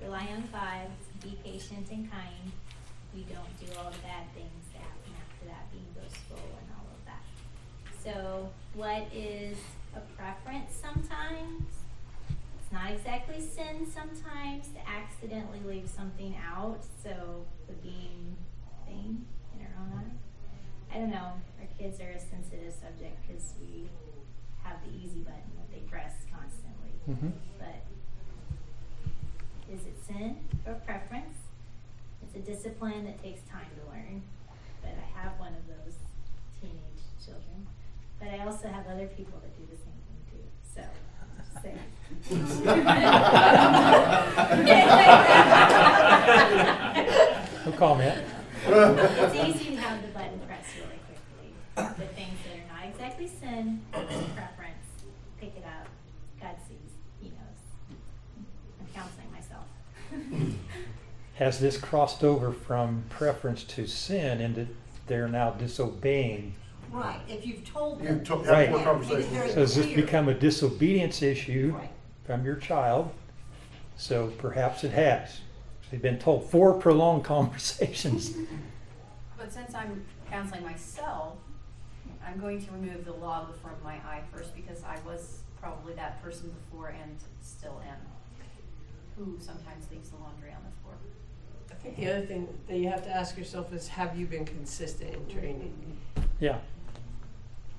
rely 0.00 0.26
on 0.34 0.42
God, 0.52 0.88
be 1.22 1.36
patient 1.44 1.88
and 1.90 2.10
kind, 2.10 2.50
you 3.14 3.24
don't 3.32 3.52
do 3.60 3.66
all 3.78 3.90
the 3.90 3.98
bad 3.98 4.24
things 4.34 4.64
that 4.72 4.80
happen 4.82 5.12
after 5.20 5.46
that, 5.46 5.70
being 5.70 5.86
boastful 5.94 6.38
and 6.38 6.66
all 6.74 6.86
of 6.90 7.04
that. 7.06 7.22
So, 8.02 8.50
what 8.74 9.06
is 9.14 9.56
a 9.94 10.00
preference 10.16 10.72
sometimes? 10.74 11.64
It's 12.28 12.72
not 12.72 12.90
exactly 12.90 13.40
sin 13.40 13.86
sometimes 13.86 14.68
to 14.68 14.80
accidentally 14.88 15.60
leave 15.66 15.88
something 15.88 16.34
out, 16.36 16.80
so 17.02 17.44
the 17.66 17.74
being 17.74 18.36
thing 18.86 19.26
in 19.54 19.66
our 19.66 19.72
own 19.82 19.92
eye. 19.98 20.94
I 20.94 20.98
don't 20.98 21.10
know. 21.10 21.32
Our 21.60 21.68
kids 21.78 22.00
are 22.00 22.10
a 22.10 22.20
sensitive 22.20 22.72
subject 22.72 23.16
because 23.26 23.54
we 23.60 23.88
have 24.62 24.76
the 24.84 24.90
easy 25.04 25.20
button 25.20 25.52
that 25.56 25.70
they 25.72 25.80
press 25.90 26.12
constantly. 26.32 26.92
Mhm. 27.08 27.32
But 27.58 27.82
is 29.72 29.86
it 29.86 29.96
sin 30.06 30.48
or 30.66 30.74
preference? 30.74 31.36
It's 32.22 32.36
a 32.36 32.40
discipline 32.40 33.04
that 33.04 33.22
takes 33.22 33.42
time 33.48 33.66
to 33.76 33.90
learn. 33.90 34.22
But 34.80 34.92
I 34.92 35.20
have 35.20 35.38
one 35.38 35.54
of 35.54 35.66
those 35.66 35.96
teenage 36.60 37.02
children. 37.24 37.66
But 38.22 38.30
I 38.38 38.44
also 38.44 38.68
have 38.68 38.86
other 38.86 39.08
people 39.08 39.40
that 39.42 39.52
do 39.58 39.66
the 39.68 39.76
same 39.82 39.98
thing 40.06 40.20
too. 40.30 40.44
So, 40.76 40.82
saying. 41.60 41.80
No 47.66 47.72
comment. 47.72 48.24
It's 48.64 49.34
easy 49.34 49.70
to 49.74 49.80
have 49.80 50.02
the 50.02 50.08
button 50.08 50.38
pressed 50.46 50.76
really 50.76 51.00
quickly. 51.08 51.48
The 51.74 52.06
things 52.14 52.38
that 52.44 52.54
are 52.58 52.68
not 52.72 52.84
exactly 52.88 53.26
sin, 53.26 53.80
preference, 53.90 54.86
pick 55.40 55.56
it 55.56 55.64
up. 55.64 55.88
God 56.40 56.56
sees, 56.68 56.92
He 57.20 57.30
knows. 57.30 57.60
I'm 58.78 58.86
counseling 58.94 59.32
myself. 59.32 59.66
Has 61.38 61.58
this 61.58 61.76
crossed 61.76 62.22
over 62.22 62.52
from 62.52 63.02
preference 63.08 63.64
to 63.64 63.88
sin 63.88 64.40
into 64.40 64.68
they're 65.08 65.26
now 65.26 65.50
disobeying? 65.50 66.54
Right, 66.92 67.20
if 67.28 67.46
you've 67.46 67.64
told 67.64 68.00
You 68.00 68.08
them. 68.08 68.24
took, 68.24 68.46
Right. 68.46 68.68
have 68.68 68.76
more 68.76 68.84
conversations. 68.84 69.26
Very 69.32 69.48
So 69.50 69.60
has 69.60 69.74
this 69.74 69.86
clear. 69.86 69.96
become 69.96 70.28
a 70.28 70.34
disobedience 70.34 71.22
issue 71.22 71.72
Right. 71.76 71.88
from 72.24 72.44
your 72.44 72.56
child? 72.56 73.10
So 73.96 74.28
perhaps 74.38 74.84
it 74.84 74.92
has. 74.92 75.40
They've 75.90 76.02
been 76.02 76.18
told 76.18 76.50
four 76.50 76.74
prolonged 76.74 77.24
conversations. 77.36 78.36
But 79.38 79.52
since 79.52 79.74
I'm 79.74 80.04
counseling 80.30 80.64
myself, 80.64 81.38
I'm 82.24 82.38
going 82.38 82.64
to 82.64 82.70
remove 82.72 83.04
the 83.04 83.12
log 83.12 83.54
from 83.60 83.72
my 83.82 83.94
eye 83.94 84.22
first 84.32 84.54
because 84.54 84.82
I 84.84 84.98
was 85.06 85.40
probably 85.60 85.94
that 85.94 86.22
person 86.22 86.50
before 86.70 86.88
and 86.88 87.16
still 87.40 87.80
am. 87.88 87.96
Who 89.16 89.36
sometimes 89.40 89.90
leaves 89.90 90.10
the 90.10 90.16
laundry 90.16 90.50
on 90.50 90.62
the 90.64 90.82
floor. 90.82 90.94
I 91.70 91.74
think 91.74 91.96
the 91.96 92.10
other 92.10 92.26
thing 92.26 92.48
that 92.68 92.76
you 92.78 92.88
have 92.88 93.02
to 93.04 93.10
ask 93.10 93.36
yourself 93.36 93.72
is 93.72 93.88
have 93.88 94.16
you 94.18 94.26
been 94.26 94.44
consistent 94.44 95.14
in 95.14 95.26
training? 95.28 95.98
Yeah. 96.40 96.58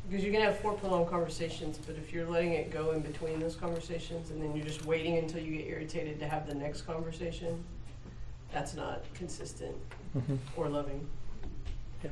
Because 0.09 0.23
you 0.25 0.31
can 0.31 0.41
have 0.41 0.59
four 0.59 0.73
prolonged 0.73 1.09
conversations, 1.09 1.77
but 1.77 1.95
if 1.95 2.11
you're 2.11 2.27
letting 2.29 2.53
it 2.53 2.71
go 2.71 2.91
in 2.91 3.01
between 3.01 3.39
those 3.39 3.55
conversations 3.55 4.31
and 4.31 4.41
then 4.41 4.55
you're 4.55 4.65
just 4.65 4.85
waiting 4.85 5.17
until 5.17 5.41
you 5.41 5.57
get 5.57 5.67
irritated 5.67 6.19
to 6.19 6.27
have 6.27 6.45
the 6.45 6.53
next 6.53 6.81
conversation, 6.81 7.63
that's 8.51 8.75
not 8.75 9.01
consistent 9.13 9.75
Mhm. 10.15 10.37
or 10.55 10.69
loving. 10.69 11.07
Yeah. 12.03 12.11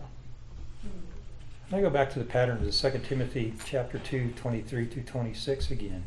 I 1.72 1.82
go 1.82 1.89
back 1.89 2.10
to 2.12 2.20
the 2.20 2.26
pattern 2.26 2.58
of 2.58 2.66
the 2.66 2.72
Second 2.72 3.04
Timothy 3.04 3.54
chapter 3.66 4.00
2, 4.00 4.32
23 4.32 4.88
to 4.88 5.02
26 5.02 5.70
again. 5.70 6.04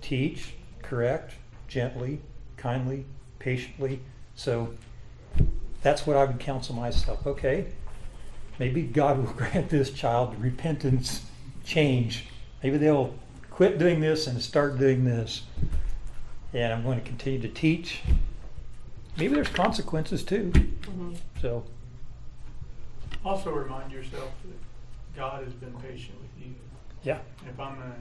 Teach, 0.00 0.54
correct, 0.82 1.34
gently, 1.68 2.20
kindly, 2.56 3.06
patiently. 3.38 4.00
So 4.34 4.74
that's 5.82 6.06
what 6.06 6.16
I 6.16 6.24
would 6.24 6.38
counsel 6.38 6.74
myself. 6.74 7.26
Okay, 7.26 7.72
maybe 8.58 8.82
God 8.82 9.18
will 9.18 9.32
grant 9.36 9.68
this 9.70 9.90
child 9.90 10.40
repentance, 10.40 11.24
change. 11.64 12.26
Maybe 12.62 12.78
they'll 12.78 13.14
quit 13.50 13.78
doing 13.78 14.00
this 14.00 14.26
and 14.26 14.40
start 14.40 14.78
doing 14.78 15.04
this. 15.04 15.42
And 16.52 16.72
I'm 16.72 16.82
going 16.82 16.98
to 17.00 17.04
continue 17.06 17.40
to 17.40 17.48
teach. 17.48 18.00
Maybe 19.16 19.34
there's 19.34 19.48
consequences 19.48 20.22
too. 20.22 20.50
Mm-hmm. 20.54 21.14
So 21.40 21.64
Also 23.24 23.52
remind 23.52 23.92
yourself 23.92 24.30
that 24.44 25.16
God 25.16 25.44
has 25.44 25.52
been 25.52 25.72
patient 25.74 26.16
with 26.20 26.46
you. 26.46 26.54
yeah, 27.02 27.18
And 27.40 27.50
if 27.50 27.60
I'm 27.60 27.78
a, 27.78 27.92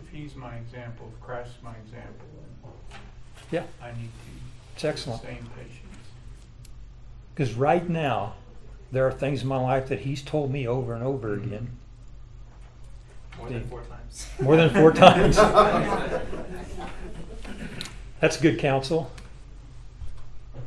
if 0.00 0.08
He's 0.12 0.34
my 0.36 0.54
example, 0.56 1.10
if 1.14 1.20
Christ's 1.20 1.56
my 1.62 1.74
example, 1.84 2.26
then 2.60 2.70
yeah, 3.50 3.62
I 3.82 3.88
need 3.92 4.08
to. 4.08 4.74
it's 4.74 4.84
excellent. 4.84 5.22
same 5.22 5.46
patience. 5.56 5.80
Because 7.34 7.54
right 7.54 7.88
now, 7.88 8.34
there 8.94 9.06
are 9.06 9.12
things 9.12 9.42
in 9.42 9.48
my 9.48 9.60
life 9.60 9.88
that 9.88 10.00
he's 10.00 10.22
told 10.22 10.50
me 10.50 10.66
over 10.66 10.94
and 10.94 11.02
over 11.02 11.36
mm-hmm. 11.36 11.46
again. 11.46 11.68
More 13.38 13.48
than 13.48 13.64
four 13.64 13.82
times. 13.82 14.28
More 14.40 14.56
than 14.56 14.70
four 14.70 14.92
times. 14.92 15.36
That's 18.20 18.36
good 18.38 18.58
counsel. 18.58 19.10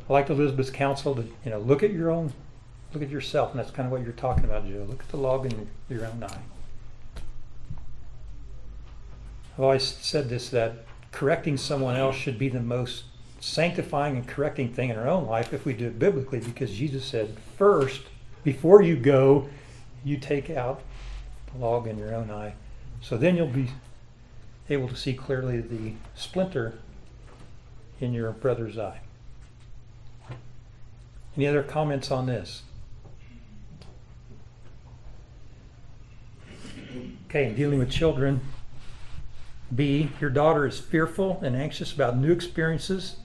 I 0.08 0.12
liked 0.12 0.30
Elizabeth's 0.30 0.70
counsel 0.70 1.14
to, 1.16 1.22
you 1.22 1.50
know, 1.50 1.58
look 1.58 1.82
at 1.82 1.92
your 1.92 2.10
own, 2.10 2.32
look 2.94 3.02
at 3.02 3.10
yourself, 3.10 3.50
and 3.50 3.60
that's 3.60 3.70
kind 3.70 3.86
of 3.86 3.92
what 3.92 4.02
you're 4.02 4.12
talking 4.12 4.44
about, 4.44 4.66
Joe. 4.66 4.86
Look 4.88 5.00
at 5.00 5.08
the 5.08 5.18
log 5.18 5.44
in 5.44 5.68
your 5.90 6.06
own 6.06 6.22
eye. 6.22 6.38
I've 9.54 9.64
always 9.64 9.82
said 9.82 10.28
this 10.28 10.48
that 10.50 10.84
correcting 11.12 11.56
someone 11.56 11.96
else 11.96 12.16
should 12.16 12.38
be 12.38 12.48
the 12.48 12.60
most 12.60 13.04
sanctifying 13.40 14.16
and 14.16 14.26
correcting 14.26 14.72
thing 14.72 14.90
in 14.90 14.96
our 14.96 15.08
own 15.08 15.26
life 15.26 15.52
if 15.52 15.64
we 15.64 15.72
do 15.72 15.88
it 15.88 15.98
biblically, 15.98 16.40
because 16.40 16.72
Jesus 16.72 17.04
said, 17.04 17.36
first, 17.56 18.02
before 18.52 18.80
you 18.80 18.96
go, 18.96 19.46
you 20.02 20.16
take 20.16 20.48
out 20.48 20.80
the 21.52 21.58
log 21.58 21.86
in 21.86 21.98
your 21.98 22.14
own 22.14 22.30
eye. 22.30 22.54
So 23.02 23.18
then 23.18 23.36
you'll 23.36 23.46
be 23.46 23.68
able 24.70 24.88
to 24.88 24.96
see 24.96 25.12
clearly 25.12 25.60
the 25.60 25.92
splinter 26.14 26.78
in 28.00 28.14
your 28.14 28.32
brother's 28.32 28.78
eye. 28.78 29.00
Any 31.36 31.46
other 31.46 31.62
comments 31.62 32.10
on 32.10 32.24
this? 32.24 32.62
Okay, 37.26 37.48
in 37.48 37.54
dealing 37.54 37.78
with 37.78 37.90
children, 37.90 38.40
B, 39.76 40.08
your 40.22 40.30
daughter 40.30 40.66
is 40.66 40.80
fearful 40.80 41.38
and 41.42 41.54
anxious 41.54 41.92
about 41.92 42.16
new 42.16 42.32
experiences, 42.32 43.16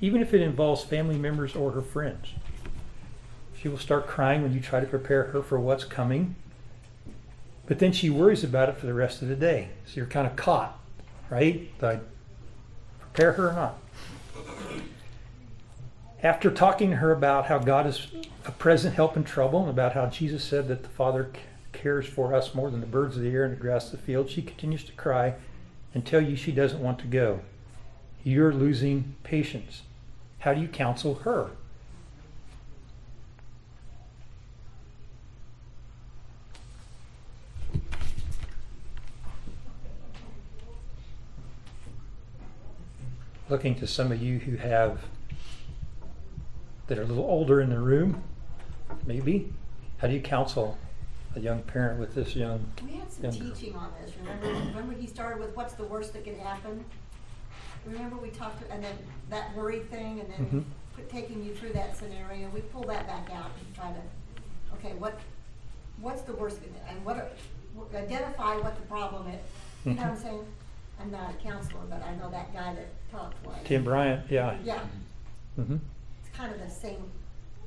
even 0.00 0.22
if 0.22 0.32
it 0.32 0.42
involves 0.42 0.84
family 0.84 1.18
members 1.18 1.56
or 1.56 1.72
her 1.72 1.82
friends. 1.82 2.34
She 3.60 3.68
will 3.68 3.78
start 3.78 4.06
crying 4.06 4.42
when 4.42 4.52
you 4.52 4.60
try 4.60 4.80
to 4.80 4.86
prepare 4.86 5.24
her 5.24 5.42
for 5.42 5.58
what's 5.58 5.84
coming, 5.84 6.36
but 7.66 7.80
then 7.80 7.92
she 7.92 8.08
worries 8.08 8.44
about 8.44 8.68
it 8.68 8.76
for 8.76 8.86
the 8.86 8.94
rest 8.94 9.20
of 9.20 9.28
the 9.28 9.34
day. 9.34 9.70
So 9.86 9.94
you're 9.96 10.06
kind 10.06 10.26
of 10.26 10.36
caught, 10.36 10.78
right? 11.28 11.68
Do 11.80 11.86
I 11.86 12.00
prepare 13.00 13.32
her 13.32 13.50
or 13.50 13.52
not? 13.52 13.78
After 16.22 16.50
talking 16.50 16.90
to 16.90 16.96
her 16.96 17.12
about 17.12 17.46
how 17.46 17.58
God 17.58 17.86
is 17.86 18.08
a 18.44 18.52
present 18.52 18.94
help 18.94 19.16
in 19.16 19.24
trouble 19.24 19.60
and 19.60 19.70
about 19.70 19.92
how 19.92 20.06
Jesus 20.06 20.42
said 20.44 20.68
that 20.68 20.82
the 20.82 20.88
Father 20.88 21.30
cares 21.72 22.06
for 22.06 22.34
us 22.34 22.54
more 22.54 22.70
than 22.70 22.80
the 22.80 22.86
birds 22.86 23.16
of 23.16 23.22
the 23.22 23.30
air 23.30 23.44
and 23.44 23.52
the 23.52 23.60
grass 23.60 23.86
of 23.86 23.92
the 23.92 24.06
field, 24.06 24.30
she 24.30 24.42
continues 24.42 24.84
to 24.84 24.92
cry 24.92 25.34
and 25.94 26.04
tell 26.04 26.20
you 26.20 26.36
she 26.36 26.52
doesn't 26.52 26.82
want 26.82 26.98
to 27.00 27.06
go. 27.06 27.40
You're 28.24 28.52
losing 28.52 29.14
patience. 29.22 29.82
How 30.40 30.54
do 30.54 30.60
you 30.60 30.68
counsel 30.68 31.16
her? 31.16 31.50
Looking 43.48 43.74
to 43.76 43.86
some 43.86 44.12
of 44.12 44.22
you 44.22 44.38
who 44.38 44.56
have 44.56 45.00
that 46.86 46.98
are 46.98 47.02
a 47.02 47.06
little 47.06 47.24
older 47.24 47.60
in 47.60 47.70
the 47.70 47.78
room, 47.78 48.22
maybe. 49.06 49.52
How 49.98 50.08
do 50.08 50.14
you 50.14 50.20
counsel 50.20 50.76
a 51.34 51.40
young 51.40 51.62
parent 51.62 51.98
with 51.98 52.14
this 52.14 52.36
young? 52.36 52.66
We 52.84 52.92
had 52.96 53.10
some 53.10 53.22
girl? 53.22 53.32
teaching 53.54 53.74
on 53.74 53.90
this, 54.02 54.12
remember, 54.20 54.46
remember 54.68 54.92
he 54.94 55.06
started 55.06 55.40
with 55.40 55.56
what's 55.56 55.74
the 55.74 55.84
worst 55.84 56.12
that 56.12 56.24
could 56.24 56.36
happen? 56.36 56.84
Remember 57.86 58.16
we 58.16 58.28
talked, 58.30 58.62
and 58.70 58.82
then 58.84 58.94
that 59.30 59.54
worry 59.56 59.80
thing, 59.80 60.20
and 60.20 60.30
then 60.30 60.64
put, 60.94 61.08
taking 61.10 61.42
you 61.42 61.54
through 61.54 61.72
that 61.72 61.96
scenario, 61.96 62.48
we 62.50 62.60
pull 62.60 62.82
that 62.84 63.06
back 63.06 63.30
out 63.34 63.50
and 63.64 63.74
try 63.74 63.90
to, 63.92 64.76
okay, 64.76 64.94
what, 64.98 65.18
what's 66.00 66.22
the 66.22 66.34
worst, 66.34 66.60
that- 66.60 66.90
and 66.90 67.02
what, 67.04 67.16
are- 67.16 67.96
identify 67.96 68.56
what 68.56 68.74
the 68.76 68.82
problem 68.82 69.26
is. 69.28 69.40
You 69.84 69.92
know 69.94 70.02
what 70.02 70.10
I'm 70.10 70.16
Mhm. 70.16 70.22
saying? 70.22 70.46
I'm 71.00 71.10
not 71.10 71.30
a 71.30 71.34
counselor, 71.34 71.82
but 71.88 72.02
I 72.02 72.14
know 72.16 72.28
that 72.30 72.52
guy 72.52 72.74
that 72.74 72.88
talked 73.10 73.44
was. 73.46 73.56
Tim 73.64 73.84
Bryant, 73.84 74.30
yeah. 74.30 74.56
Yeah, 74.64 74.80
hmm 75.56 75.76
it's 76.20 76.36
kind 76.36 76.52
of 76.54 76.60
the 76.60 76.70
same 76.70 77.02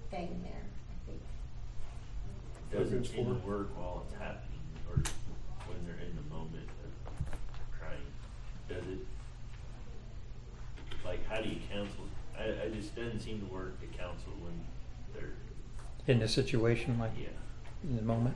thing 0.09 0.41
there, 0.43 0.61
I 0.89 0.95
think. 1.07 1.21
Doesn't 2.71 3.05
Philippians 3.05 3.37
it 3.39 3.41
four. 3.43 3.57
work 3.57 3.77
while 3.77 4.05
it's 4.07 4.17
happening 4.17 4.59
or 4.89 4.95
when 5.67 5.77
they're 5.85 6.05
in 6.07 6.15
the 6.15 6.33
moment 6.35 6.67
of 6.85 7.79
crying? 7.79 8.05
Does 8.69 8.87
it? 8.93 9.05
Like, 11.05 11.27
how 11.27 11.41
do 11.41 11.49
you 11.49 11.57
counsel? 11.71 12.05
I, 12.37 12.65
I 12.65 12.69
just 12.69 12.95
doesn't 12.95 13.19
seem 13.19 13.39
to 13.39 13.45
work 13.53 13.79
to 13.81 13.87
counsel 13.97 14.31
when 14.39 14.53
they're, 15.13 15.31
In 16.07 16.19
the 16.19 16.27
situation, 16.27 16.97
like 16.99 17.11
yeah. 17.19 17.27
in 17.83 17.95
the 17.97 18.01
moment. 18.03 18.35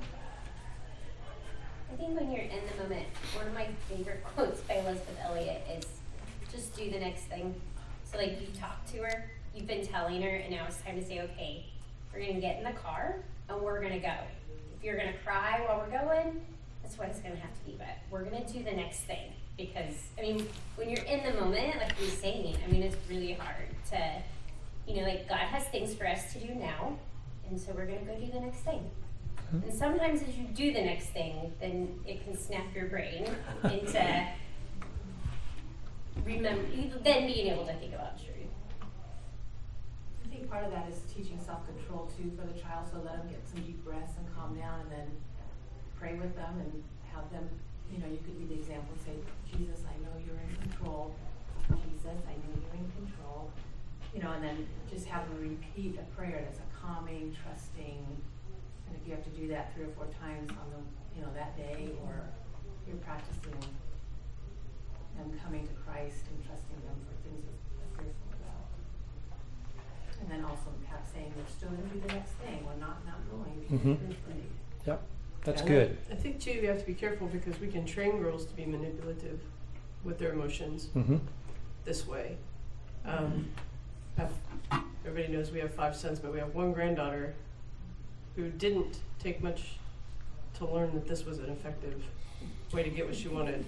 I 1.92 1.96
think 1.96 2.20
when 2.20 2.32
you're 2.32 2.42
in 2.42 2.60
the 2.76 2.84
moment, 2.84 3.06
one 3.36 3.48
of 3.48 3.54
my 3.54 3.68
favorite 3.90 4.24
quotes 4.36 4.60
by 4.62 4.76
Elisabeth 4.76 5.18
Elliot 5.24 5.62
is 5.78 5.86
just 6.56 6.76
do 6.76 6.90
the 6.90 7.00
next 7.00 7.24
thing. 7.24 7.54
So 8.04 8.18
like 8.18 8.40
you've 8.40 8.58
talked 8.58 8.88
to 8.94 9.00
her, 9.00 9.30
you've 9.54 9.68
been 9.68 9.86
telling 9.86 10.22
her, 10.22 10.30
and 10.30 10.52
now 10.52 10.66
it's 10.68 10.82
time 10.82 11.00
to 11.00 11.06
say, 11.06 11.22
okay, 11.22 11.66
we're 12.14 12.26
gonna 12.26 12.40
get 12.40 12.58
in 12.58 12.64
the 12.64 12.80
car 12.80 13.18
and 13.50 13.62
we're 13.62 13.82
gonna 13.82 14.00
go. 14.00 14.14
If 14.78 14.84
you're 14.84 14.98
gonna 14.98 15.18
cry 15.24 15.64
while 15.68 15.80
we're 15.80 15.98
going, 15.98 16.42
that's 16.82 16.98
what 16.98 17.10
it's 17.10 17.20
gonna 17.20 17.36
have 17.36 17.54
to 17.60 17.66
be, 17.66 17.76
but 17.78 17.98
we're 18.10 18.24
gonna 18.24 18.46
do 18.46 18.64
the 18.64 18.72
next 18.72 19.00
thing. 19.02 19.34
Because, 19.58 19.96
I 20.18 20.22
mean, 20.22 20.48
when 20.76 20.90
you're 20.90 21.04
in 21.06 21.24
the 21.24 21.40
moment, 21.40 21.78
like 21.78 21.94
you're 22.00 22.10
saying, 22.10 22.58
I 22.64 22.72
mean, 22.72 22.84
it's 22.84 22.98
really 23.10 23.34
hard 23.34 23.70
to, 23.92 24.22
you 24.88 24.98
know, 24.98 25.08
like 25.08 25.30
God 25.30 25.38
has 25.38 25.64
things 25.66 25.94
for 25.94 26.08
us 26.08 26.34
to 26.34 26.40
do 26.40 26.54
now, 26.56 26.98
and 27.48 27.60
so 27.60 27.72
we're 27.74 27.86
gonna 27.86 28.04
go 28.04 28.16
do 28.16 28.32
the 28.32 28.40
next 28.40 28.60
thing. 28.60 28.90
Mm-hmm. 29.54 29.70
And 29.70 29.78
sometimes 29.78 30.22
as 30.24 30.38
you 30.38 30.46
do 30.46 30.74
the 30.74 30.82
next 30.82 31.08
thing, 31.08 31.54
then 31.60 32.00
it 32.06 32.24
can 32.24 32.38
snap 32.38 32.66
your 32.76 32.88
brain 32.88 33.26
into 33.64 34.28
remember 36.24 36.64
then 37.04 37.28
being 37.28 37.48
able 37.52 37.66
to 37.66 37.74
think 37.74 37.94
about 37.94 38.18
truth. 38.18 38.50
I 40.24 40.28
think 40.30 40.50
part 40.50 40.66
of 40.66 40.72
that 40.72 40.88
is 40.90 41.00
teaching 41.14 41.40
self-control 41.40 42.12
too 42.18 42.32
for 42.40 42.46
the 42.48 42.60
child, 42.60 42.88
so 42.92 43.00
let 43.04 43.18
them 43.18 43.30
get 43.30 43.42
some 43.48 43.62
deep 43.62 43.84
breaths 43.84 44.14
and 44.18 44.26
calm 44.36 44.56
down 44.58 44.82
and 44.82 44.92
then 44.92 45.08
pray 46.00 46.16
with 46.16 46.36
them 46.36 46.60
and 46.60 46.84
have 47.14 47.30
them, 47.32 47.48
you 47.92 48.00
know, 48.00 48.08
you 48.08 48.20
could 48.24 48.38
be 48.40 48.46
the 48.54 48.60
example 48.60 48.96
say, 49.06 49.16
Jesus, 49.50 49.84
I 49.88 49.96
know 50.04 50.14
you're 50.26 50.40
in 50.40 50.56
control. 50.70 51.16
Jesus, 51.70 52.20
I 52.28 52.34
know 52.34 52.52
you're 52.54 52.78
in 52.78 52.92
control. 53.06 53.50
You 54.14 54.22
know, 54.24 54.32
and 54.32 54.44
then 54.44 54.68
just 54.90 55.08
have 55.08 55.28
them 55.28 55.42
repeat 55.42 56.00
a 56.00 56.06
prayer 56.16 56.42
that's 56.44 56.60
a 56.60 56.70
calming, 56.80 57.36
trusting, 57.44 58.00
and 58.88 58.96
if 58.96 59.08
you 59.08 59.14
have 59.14 59.24
to 59.24 59.30
do 59.32 59.48
that 59.50 59.74
three 59.76 59.86
or 59.86 59.94
four 59.98 60.08
times 60.22 60.52
on 60.52 60.68
the, 60.72 60.80
you 61.16 61.22
know, 61.22 61.32
that 61.34 61.58
day, 61.58 61.92
or 62.04 62.24
you're 62.88 62.98
practicing 62.98 63.60
them 65.18 65.32
coming 65.44 65.66
to 65.68 65.74
Christ 65.86 66.24
and 66.30 66.38
trusting 66.46 66.80
them 66.86 66.98
for 67.08 67.14
things 67.28 67.42
that 67.46 67.58
they're 67.80 68.06
fearful 68.06 68.30
about. 68.40 68.68
And 70.22 70.28
then 70.32 70.44
also 70.44 70.70
perhaps 70.84 71.12
saying, 71.12 71.32
we're 71.36 71.50
still 71.52 71.70
gonna 71.70 71.88
do 71.94 72.00
the 72.00 72.14
next 72.14 72.32
thing, 72.44 72.66
we're 72.66 72.80
not, 72.80 73.06
not 73.06 73.20
going 73.32 73.60
because 73.62 73.80
Mhm. 73.80 73.98
we're 74.02 74.12
afraid. 74.12 74.50
Yep, 74.86 75.02
that's 75.44 75.62
And 75.62 75.70
good. 75.70 75.98
I 76.12 76.16
think 76.16 76.40
too, 76.40 76.52
you 76.52 76.68
have 76.68 76.80
to 76.80 76.86
be 76.86 76.94
careful 76.94 77.28
because 77.28 77.60
we 77.60 77.68
can 77.68 77.86
train 77.86 78.20
girls 78.20 78.46
to 78.46 78.54
be 78.56 78.66
manipulative 78.66 79.40
with 80.04 80.20
their 80.20 80.34
emotions 80.34 80.88
hmm 80.94 81.18
this 81.84 82.08
way. 82.08 82.38
Um, 83.06 83.48
I've, 84.18 84.34
everybody 85.06 85.32
knows 85.34 85.52
we 85.52 85.60
have 85.60 85.74
five 85.74 85.96
sons, 85.96 86.20
but 86.20 86.34
we 86.34 86.40
have 86.40 86.56
one 86.56 86.74
granddaughter 86.74 87.36
who 88.36 88.50
didn't 88.50 89.00
take 89.20 89.44
much 89.44 89.78
to 90.56 90.66
learn 90.66 90.94
that 90.96 91.08
this 91.08 91.26
was 91.26 91.38
an 91.40 91.50
effective 91.50 92.04
way 92.72 92.82
to 92.84 92.90
get 92.90 93.06
what 93.06 93.16
she 93.16 93.28
wanted. 93.28 93.64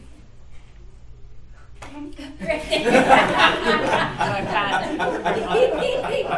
I 1.82 1.88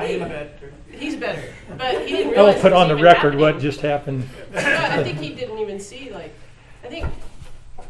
am 0.09 0.29
better. 0.29 0.73
He's 0.91 1.15
better, 1.15 1.43
but 1.77 2.01
he 2.07 2.17
didn't 2.17 2.33
I 2.33 2.35
realize 2.35 2.55
will 2.55 2.61
put 2.61 2.71
it 2.71 2.75
was 2.75 2.81
on 2.81 2.87
the 2.89 2.93
even 2.95 3.03
record 3.05 3.35
what 3.35 3.53
happening. 3.53 3.61
just 3.71 3.81
happened. 3.81 4.29
But 4.51 4.65
I 4.65 5.03
think 5.03 5.19
he 5.19 5.33
didn't 5.33 5.59
even 5.59 5.79
see 5.79 6.11
like, 6.11 6.33
I 6.83 6.87
think 6.87 7.07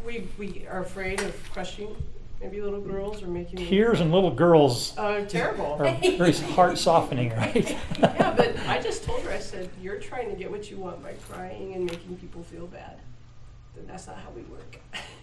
we 0.04 0.28
we 0.38 0.66
are 0.70 0.80
afraid 0.80 1.20
of 1.20 1.50
crushing 1.52 1.96
maybe 2.40 2.60
little 2.62 2.80
girls 2.80 3.22
or 3.22 3.26
making 3.26 3.56
them. 3.56 3.66
Tears 3.66 4.00
and 4.00 4.10
little 4.12 4.30
girls 4.30 4.96
Uh, 4.96 5.24
terrible. 5.26 5.76
are 5.78 5.92
very 6.16 6.32
heart 6.32 6.78
softening, 6.78 7.30
right? 7.36 7.70
yeah, 7.98 8.32
but 8.34 8.56
I 8.66 8.80
just 8.80 9.04
told 9.04 9.20
her, 9.22 9.30
I 9.30 9.38
said, 9.38 9.68
you're 9.82 9.98
trying 9.98 10.30
to 10.30 10.36
get 10.36 10.50
what 10.50 10.70
you 10.70 10.78
want 10.78 11.02
by 11.02 11.12
crying 11.28 11.74
and 11.74 11.84
making 11.84 12.16
people 12.16 12.42
feel 12.42 12.66
bad. 12.66 12.96
Then 13.76 13.86
that's 13.86 14.06
not 14.06 14.16
how 14.16 14.30
we 14.34 14.40
work. 14.42 14.78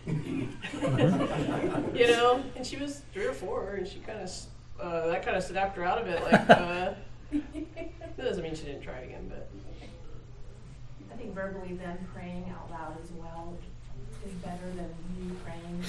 you 1.94 2.08
know? 2.08 2.44
And 2.56 2.66
she 2.66 2.78
was 2.78 3.02
three 3.14 3.26
or 3.26 3.34
four, 3.34 3.76
and 3.76 3.88
she 3.88 4.00
kind 4.00 4.20
of, 4.20 4.32
uh, 4.80 5.08
that 5.08 5.24
kind 5.24 5.36
of 5.36 5.44
snapped 5.44 5.76
her 5.78 5.84
out 5.84 6.00
of 6.00 6.08
it. 6.08 6.24
Like, 6.24 6.50
uh, 6.50 6.94
that 7.32 8.18
doesn't 8.18 8.44
mean 8.44 8.56
she 8.56 8.64
didn't 8.64 8.82
try 8.82 9.00
again, 9.00 9.30
but. 9.30 9.50
I 11.12 11.16
think 11.18 11.34
verbally 11.34 11.74
then 11.74 11.98
praying 12.14 12.54
out 12.56 12.70
loud 12.70 12.96
as 13.04 13.12
well 13.12 13.58
is 14.26 14.34
better 14.36 14.68
than 14.76 14.90
you 15.20 15.36
praying, 15.44 15.84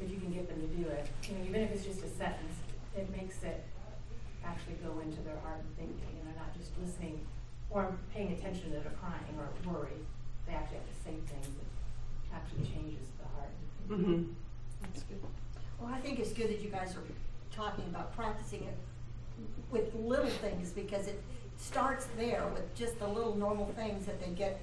if 0.00 0.10
you 0.10 0.16
can 0.16 0.32
get 0.32 0.48
them 0.48 0.60
to 0.60 0.66
do 0.74 0.88
it. 0.88 1.06
You 1.28 1.38
know, 1.38 1.44
even 1.48 1.60
if 1.62 1.72
it's 1.72 1.84
just 1.84 2.02
a 2.02 2.08
sentence, 2.08 2.56
it 2.96 3.08
makes 3.16 3.42
it 3.42 3.64
actually 4.44 4.74
go 4.84 4.98
into 5.00 5.20
their 5.22 5.38
heart 5.44 5.60
and 5.60 5.76
thinking, 5.76 6.18
and 6.18 6.26
they're 6.26 6.42
not 6.42 6.56
just 6.58 6.72
listening 6.82 7.20
or 7.70 7.94
paying 8.12 8.32
attention 8.32 8.64
to 8.64 8.80
their 8.80 8.92
crying 8.98 9.38
or 9.38 9.46
worry. 9.70 10.02
They 10.46 10.54
actually 10.54 10.78
have 10.78 10.90
to 10.90 10.98
say 11.04 11.14
things 11.30 11.46
that 11.46 12.36
actually 12.36 12.66
changes. 12.66 13.06
Mm-hmm. 13.90 14.22
That's 14.82 15.02
good. 15.04 15.20
Well, 15.80 15.92
I 15.92 15.98
think 16.00 16.18
it's 16.18 16.32
good 16.32 16.48
that 16.48 16.60
you 16.60 16.70
guys 16.70 16.94
are 16.96 17.02
talking 17.54 17.84
about 17.86 18.14
practicing 18.14 18.62
it 18.64 18.76
with 19.70 19.94
little 19.94 20.26
things 20.26 20.70
because 20.70 21.06
it 21.08 21.22
starts 21.58 22.06
there 22.16 22.44
with 22.54 22.74
just 22.74 22.98
the 22.98 23.06
little 23.06 23.34
normal 23.36 23.66
things 23.76 24.06
that 24.06 24.20
they 24.24 24.30
get 24.32 24.60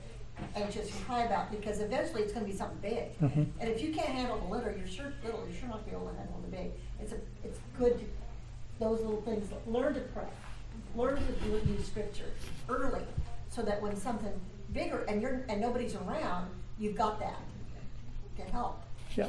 anxious 0.55 0.91
and 0.95 1.05
cry 1.05 1.23
about 1.23 1.49
because 1.51 1.79
eventually 1.79 2.21
it's 2.21 2.31
gonna 2.33 2.45
be 2.45 2.51
something 2.53 2.77
big. 2.79 3.17
Mhm. 3.19 3.47
And 3.59 3.69
if 3.69 3.81
you 3.81 3.93
can't 3.93 4.09
handle 4.09 4.37
the 4.39 4.45
little, 4.45 4.71
you're 4.77 4.87
sure, 4.87 5.11
little, 5.23 5.43
you're 5.47 5.55
sure 5.57 5.67
not 5.69 5.79
gonna 5.79 5.91
be 5.91 5.95
able 6.03 6.09
to 6.11 6.17
handle 6.17 6.39
the 6.43 6.47
big. 6.55 6.71
It's 6.99 7.11
a, 7.11 7.17
it's 7.43 7.59
good, 7.77 7.99
to 7.99 8.05
those 8.79 9.01
little 9.01 9.21
things, 9.21 9.49
learn 9.65 9.95
to 9.95 10.01
pray, 10.01 10.27
learn 10.95 11.15
to 11.17 11.31
do- 11.43 11.71
use 11.71 11.87
scripture 11.87 12.31
early 12.69 13.01
so 13.49 13.61
that 13.63 13.81
when 13.81 13.95
something 13.95 14.39
bigger 14.73 15.03
and 15.07 15.21
you're, 15.21 15.41
and 15.49 15.59
nobody's 15.59 15.95
around, 15.95 16.49
you've 16.77 16.95
got 16.95 17.19
that 17.19 17.39
to 18.37 18.43
help. 18.51 18.83
Yeah. 19.17 19.27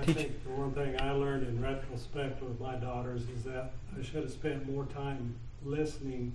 I 0.00 0.04
Teach- 0.04 0.16
think 0.16 0.44
the 0.44 0.50
one 0.50 0.72
thing 0.72 0.98
I 1.00 1.10
learned 1.10 1.46
in 1.46 1.60
retrospect 1.60 2.40
with 2.40 2.60
my 2.60 2.76
daughters 2.76 3.22
is 3.36 3.42
that 3.44 3.72
I 3.98 4.02
should 4.02 4.22
have 4.22 4.30
spent 4.30 4.70
more 4.70 4.84
time 4.86 5.34
listening 5.64 6.34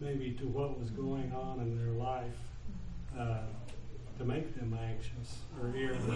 maybe 0.00 0.32
to 0.32 0.44
what 0.46 0.78
was 0.78 0.90
going 0.90 1.32
on 1.32 1.60
in 1.60 1.78
their 1.78 1.92
life 1.94 2.36
uh, 3.18 3.38
to 4.18 4.24
make 4.24 4.54
them 4.58 4.78
anxious 4.78 5.38
or 5.60 5.74
irritable. 5.74 6.14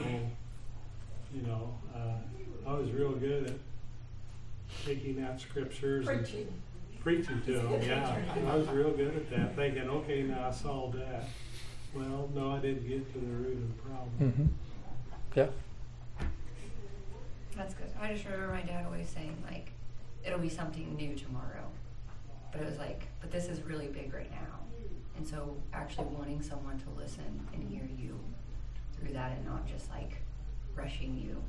You 1.34 1.42
know, 1.46 1.74
uh, 1.94 2.68
I 2.70 2.74
was 2.74 2.90
real 2.90 3.12
good 3.12 3.46
at 3.46 3.56
taking 4.84 5.22
out 5.22 5.40
scriptures 5.40 6.06
and 6.06 6.20
Preaching. 6.20 6.48
preaching 7.00 7.42
to 7.46 7.52
them. 7.54 7.82
Yeah, 7.82 8.18
I 8.46 8.56
was 8.56 8.68
real 8.68 8.90
good 8.90 9.16
at 9.16 9.30
that, 9.30 9.56
thinking, 9.56 9.88
okay, 9.88 10.22
now 10.22 10.48
I 10.48 10.50
solved 10.50 10.98
that. 10.98 11.24
Well, 11.94 12.28
no, 12.34 12.50
I 12.52 12.58
didn't 12.58 12.86
get 12.88 13.10
to 13.14 13.18
the 13.18 13.26
root 13.26 13.52
of 13.56 13.68
the 13.76 13.82
problem. 13.82 14.10
Mm-hmm. 14.20 14.44
Yeah. 15.34 15.46
That's 17.56 17.74
good. 17.74 17.88
I 18.00 18.12
just 18.12 18.24
remember 18.24 18.48
my 18.48 18.62
dad 18.62 18.86
always 18.86 19.08
saying 19.08 19.36
like, 19.50 19.70
it'll 20.24 20.38
be 20.38 20.48
something 20.48 20.94
new 20.96 21.14
tomorrow. 21.14 21.68
But 22.52 22.62
it 22.62 22.70
was 22.70 22.78
like, 22.78 23.02
but 23.20 23.30
this 23.30 23.48
is 23.48 23.60
really 23.62 23.88
big 23.88 24.14
right 24.14 24.30
now. 24.30 24.58
And 25.16 25.26
so 25.26 25.56
actually 25.72 26.06
wanting 26.06 26.42
someone 26.42 26.78
to 26.78 27.00
listen 27.00 27.46
and 27.52 27.68
hear 27.68 27.88
you 27.98 28.18
through 28.96 29.12
that 29.12 29.32
and 29.32 29.44
not 29.44 29.66
just 29.66 29.90
like 29.90 30.16
rushing 30.74 31.16
you 31.16 31.42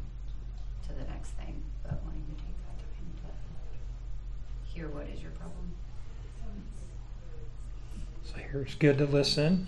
to 0.88 0.94
the 0.94 1.04
next 1.12 1.32
thing, 1.32 1.62
but 1.84 2.02
wanting 2.04 2.24
to 2.26 2.44
take 2.44 2.56
that 2.68 2.78
time 2.78 3.12
to 3.18 4.72
hear 4.72 4.88
what 4.88 5.08
is 5.08 5.22
your 5.22 5.32
problem. 5.32 5.72
So 8.24 8.36
here's 8.52 8.76
good 8.76 8.98
to 9.00 9.06
listen, 9.06 9.68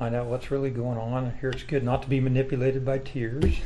find 0.00 0.14
out 0.14 0.28
what's 0.28 0.50
really 0.50 0.70
going 0.70 0.96
on. 0.96 1.30
Here 1.42 1.50
it's 1.50 1.62
good 1.62 1.84
not 1.84 2.00
to 2.00 2.08
be 2.08 2.20
manipulated 2.20 2.86
by 2.86 2.96
tears. 2.96 3.56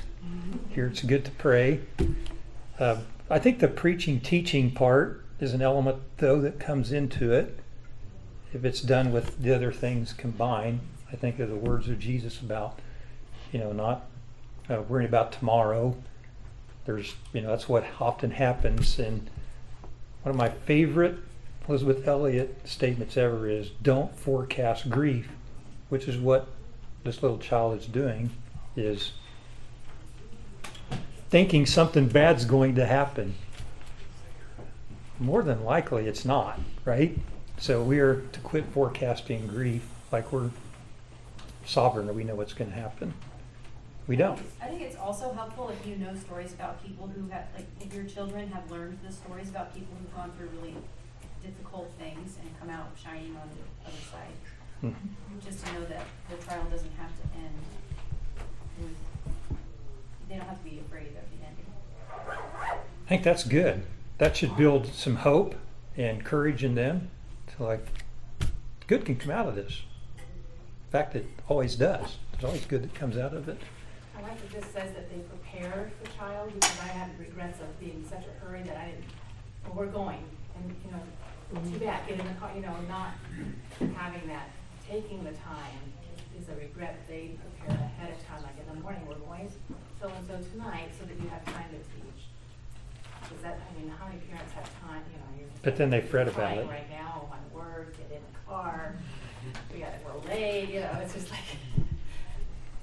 Here 0.68 0.88
it's 0.88 1.00
good 1.00 1.24
to 1.26 1.30
pray. 1.30 1.78
Uh, 2.76 2.96
I 3.30 3.38
think 3.38 3.60
the 3.60 3.68
preaching, 3.68 4.18
teaching 4.18 4.72
part 4.72 5.24
is 5.38 5.54
an 5.54 5.62
element, 5.62 5.98
though, 6.16 6.40
that 6.40 6.58
comes 6.58 6.90
into 6.90 7.32
it. 7.32 7.60
If 8.52 8.64
it's 8.64 8.80
done 8.80 9.12
with 9.12 9.40
the 9.40 9.54
other 9.54 9.70
things 9.70 10.12
combined, 10.12 10.80
I 11.12 11.14
think 11.14 11.38
of 11.38 11.48
the 11.48 11.54
words 11.54 11.88
of 11.88 12.00
Jesus 12.00 12.40
about, 12.40 12.80
you 13.52 13.60
know, 13.60 13.72
not 13.72 14.06
uh, 14.68 14.82
worrying 14.88 15.08
about 15.08 15.30
tomorrow. 15.30 15.96
There's, 16.84 17.14
you 17.32 17.42
know, 17.42 17.50
that's 17.50 17.68
what 17.68 17.84
often 18.00 18.32
happens. 18.32 18.98
And 18.98 19.30
one 20.24 20.30
of 20.30 20.36
my 20.36 20.48
favorite 20.48 21.16
Elisabeth 21.68 22.08
Elliot 22.08 22.58
statements 22.64 23.16
ever 23.16 23.48
is 23.48 23.70
don't 23.80 24.18
forecast 24.18 24.90
grief, 24.90 25.28
which 25.94 26.08
is 26.08 26.16
what 26.16 26.48
this 27.04 27.22
little 27.22 27.38
child 27.38 27.78
is 27.78 27.86
doing, 27.86 28.28
is 28.74 29.12
thinking 31.30 31.64
something 31.64 32.08
bad's 32.08 32.44
going 32.44 32.74
to 32.74 32.84
happen. 32.84 33.32
More 35.20 35.44
than 35.44 35.62
likely 35.62 36.08
it's 36.08 36.24
not, 36.24 36.58
right? 36.84 37.16
So 37.58 37.80
we 37.80 38.00
are 38.00 38.22
to 38.32 38.40
quit 38.40 38.64
forecasting 38.72 39.46
grief 39.46 39.86
like 40.10 40.32
we're 40.32 40.50
sovereign 41.64 42.08
or 42.08 42.12
we 42.12 42.24
know 42.24 42.34
what's 42.34 42.54
going 42.54 42.72
to 42.72 42.76
happen. 42.76 43.14
We 44.08 44.16
don't. 44.16 44.40
I 44.60 44.66
think 44.66 44.82
it's 44.82 44.96
also 44.96 45.32
helpful 45.32 45.68
if 45.68 45.86
you 45.86 45.94
know 45.94 46.12
stories 46.16 46.54
about 46.54 46.84
people 46.84 47.06
who 47.06 47.28
have, 47.28 47.44
like, 47.54 47.66
if 47.80 47.94
your 47.94 48.02
children 48.02 48.50
have 48.50 48.68
learned 48.68 48.98
the 49.06 49.12
stories 49.12 49.48
about 49.48 49.72
people 49.72 49.94
who've 50.00 50.16
gone 50.16 50.32
through 50.36 50.48
really 50.58 50.74
difficult 51.40 51.88
things 52.00 52.36
and 52.42 52.50
come 52.58 52.68
out 52.68 52.88
shining 53.00 53.36
on 53.36 53.48
the 53.54 53.88
other 53.88 54.02
side. 54.10 54.34
Mhm. 54.82 54.94
Just 55.44 55.64
to 55.66 55.72
know 55.72 55.84
that 55.86 56.06
the 56.30 56.36
trial 56.36 56.64
doesn't 56.70 56.92
have 56.96 57.10
to 57.16 57.38
end 57.38 57.54
with, 58.78 58.96
they 60.28 60.36
don't 60.36 60.46
have 60.46 60.58
to 60.62 60.70
be 60.70 60.78
afraid 60.80 61.08
of 61.08 61.14
the 61.14 61.46
ending. 61.46 61.66
I 63.04 63.08
think 63.08 63.22
that's 63.22 63.44
good. 63.44 63.84
That 64.18 64.36
should 64.36 64.56
build 64.56 64.86
some 64.86 65.16
hope 65.16 65.54
and 65.96 66.24
courage 66.24 66.64
in 66.64 66.74
them 66.74 67.10
to 67.56 67.62
like, 67.62 67.86
good 68.86 69.04
can 69.04 69.16
come 69.16 69.30
out 69.30 69.46
of 69.46 69.54
this. 69.54 69.82
In 70.16 70.90
fact, 70.90 71.14
it 71.16 71.26
always 71.48 71.76
does. 71.76 72.16
There's 72.32 72.44
always 72.44 72.64
good 72.66 72.82
that 72.82 72.94
comes 72.94 73.16
out 73.16 73.34
of 73.34 73.48
it. 73.48 73.58
I 74.16 74.22
like 74.22 74.40
that 74.40 74.50
this 74.50 74.64
says 74.72 74.94
that 74.94 75.10
they 75.10 75.18
prepared 75.20 75.90
the 76.02 76.08
child, 76.10 76.52
because 76.54 76.80
I 76.80 76.86
had 76.86 77.18
regrets 77.18 77.60
of 77.60 77.78
being 77.80 77.96
in 77.96 78.08
such 78.08 78.24
a 78.26 78.44
hurry 78.44 78.62
that 78.62 78.76
I 78.76 78.86
didn't, 78.86 79.04
well, 79.64 79.74
we're 79.74 79.86
going, 79.86 80.22
and, 80.56 80.74
you 80.84 80.90
know, 80.92 81.70
too 81.70 81.84
bad, 81.84 82.06
get 82.08 82.20
in 82.20 82.26
the 82.26 82.34
car, 82.34 82.50
you 82.54 82.62
know, 82.62 82.76
not 82.88 83.14
having 83.96 84.26
that, 84.28 84.50
taking 84.94 85.24
the 85.24 85.32
time 85.32 85.82
is 86.38 86.48
a 86.48 86.54
regret 86.54 86.96
they 87.08 87.34
prepare 87.58 87.74
ahead 87.74 88.14
of 88.14 88.26
time, 88.28 88.40
like 88.44 88.54
in 88.60 88.72
the 88.72 88.80
morning, 88.80 89.02
we're 89.08 89.16
going 89.26 89.50
so-and-so 90.00 90.38
tonight, 90.52 90.88
so 90.96 91.04
that 91.04 91.20
you 91.20 91.28
have 91.30 91.44
time 91.46 91.66
to 91.70 91.78
teach. 91.78 92.22
Is 93.36 93.42
that, 93.42 93.58
I 93.58 93.80
mean, 93.80 93.90
how 93.98 94.06
many 94.06 94.20
parents 94.20 94.52
have 94.52 94.70
time, 94.86 95.02
you 95.10 95.18
know, 95.18 95.40
you're. 95.40 95.48
But 95.62 95.76
then 95.76 95.90
they 95.90 96.00
fret 96.00 96.28
about 96.28 96.36
crying 96.36 96.60
it. 96.60 96.68
Right 96.68 96.90
now, 96.90 97.28
on 97.32 97.38
work, 97.52 97.96
get 97.96 98.06
in 98.16 98.22
the 98.22 98.38
car, 98.46 98.94
we 99.72 99.80
got, 99.80 99.88
we're 100.04 100.30
late, 100.30 100.68
you 100.68 100.80
know, 100.80 100.98
it's 101.02 101.14
just 101.14 101.30
like, 101.32 101.40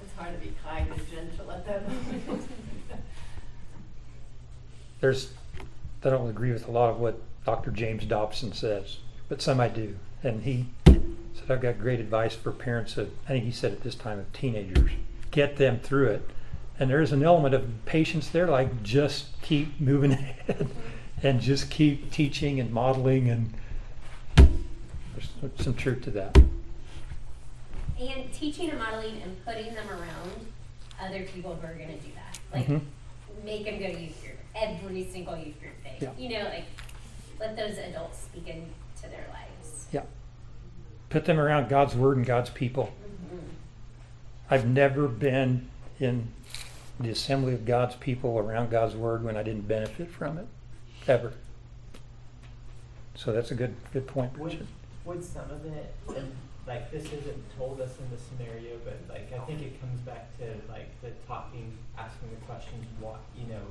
it's 0.03 0.13
hard 0.17 0.33
to 0.33 0.45
be 0.45 0.53
kind 0.65 0.91
and 0.91 1.09
gentle 1.09 1.49
at 1.49 1.65
that 1.65 1.87
moment. 1.87 2.49
There's, 4.99 5.31
I 6.03 6.09
don't 6.09 6.29
agree 6.29 6.51
with 6.51 6.67
a 6.67 6.71
lot 6.71 6.89
of 6.89 6.99
what 6.99 7.21
Dr. 7.45 7.71
James 7.71 8.03
Dobson 8.03 8.51
says, 8.51 8.97
but 9.29 9.41
some 9.41 9.61
I 9.61 9.69
do. 9.69 9.95
And 10.23 10.43
he 10.43 10.65
I've 11.51 11.61
got 11.61 11.79
great 11.79 11.99
advice 11.99 12.35
for 12.35 12.51
parents 12.51 12.97
of, 12.97 13.11
I 13.25 13.29
think 13.33 13.45
he 13.45 13.51
said 13.51 13.71
at 13.71 13.81
this 13.83 13.95
time 13.95 14.19
of 14.19 14.31
teenagers, 14.33 14.91
get 15.31 15.57
them 15.57 15.79
through 15.79 16.07
it. 16.07 16.29
And 16.79 16.89
there's 16.89 17.11
an 17.11 17.23
element 17.23 17.53
of 17.53 17.67
patience 17.85 18.29
there, 18.29 18.47
like 18.47 18.81
just 18.83 19.39
keep 19.41 19.79
moving 19.79 20.11
ahead 20.13 20.67
and 21.21 21.39
just 21.39 21.69
keep 21.69 22.11
teaching 22.11 22.59
and 22.59 22.71
modeling. 22.71 23.29
And 23.29 23.53
there's 24.35 25.29
some 25.59 25.75
truth 25.75 26.03
to 26.03 26.11
that. 26.11 26.37
And 27.99 28.33
teaching 28.33 28.69
and 28.71 28.79
modeling 28.79 29.21
and 29.21 29.45
putting 29.45 29.73
them 29.75 29.87
around 29.89 30.31
other 30.99 31.23
people 31.23 31.55
who 31.55 31.67
are 31.67 31.73
going 31.75 31.89
to 31.89 32.03
do 32.03 32.11
that. 32.15 32.39
Like, 32.51 32.67
Mhm. 32.67 32.81
make 33.43 33.65
them 33.65 33.79
go 33.79 33.87
to 33.91 33.99
youth 33.99 34.19
group 34.21 34.37
every 34.55 35.03
single 35.03 35.37
youth 35.37 35.59
group 35.61 35.83
day. 35.83 35.97
Yeah. 35.99 36.09
You 36.17 36.29
know, 36.29 36.43
like, 36.45 36.65
let 37.39 37.55
those 37.55 37.77
adults 37.77 38.19
speak 38.23 38.47
into 38.47 38.65
their 39.03 39.25
lives. 39.31 39.85
Yeah. 39.91 40.03
Put 41.11 41.25
them 41.25 41.39
around 41.39 41.69
God's 41.69 41.93
word 41.93 42.17
and 42.17 42.25
God's 42.25 42.49
people. 42.49 42.91
I've 44.49 44.65
never 44.65 45.07
been 45.07 45.69
in 45.99 46.27
the 46.99 47.09
assembly 47.09 47.53
of 47.53 47.65
God's 47.65 47.95
people 47.95 48.37
around 48.39 48.69
God's 48.69 48.95
word 48.95 49.23
when 49.23 49.37
I 49.37 49.43
didn't 49.43 49.67
benefit 49.67 50.09
from 50.09 50.37
it, 50.37 50.47
ever. 51.07 51.33
So 53.15 53.31
that's 53.31 53.51
a 53.51 53.55
good 53.55 53.75
good 53.93 54.07
point, 54.07 54.37
Would, 54.37 54.53
Richard. 54.53 54.67
would 55.05 55.23
some 55.23 55.49
of 55.51 55.65
it, 55.65 55.93
like 56.65 56.91
this 56.91 57.05
isn't 57.05 57.57
told 57.57 57.81
us 57.81 57.91
in 57.99 58.09
the 58.09 58.17
scenario, 58.17 58.77
but 58.83 58.97
like 59.09 59.31
I 59.33 59.43
think 59.45 59.61
it 59.61 59.79
comes 59.79 59.99
back 60.01 60.35
to 60.39 60.45
like 60.71 60.89
the 61.01 61.11
talking, 61.27 61.77
asking 61.97 62.29
the 62.29 62.45
questions, 62.45 62.85
what 62.99 63.19
you 63.37 63.47
know, 63.47 63.65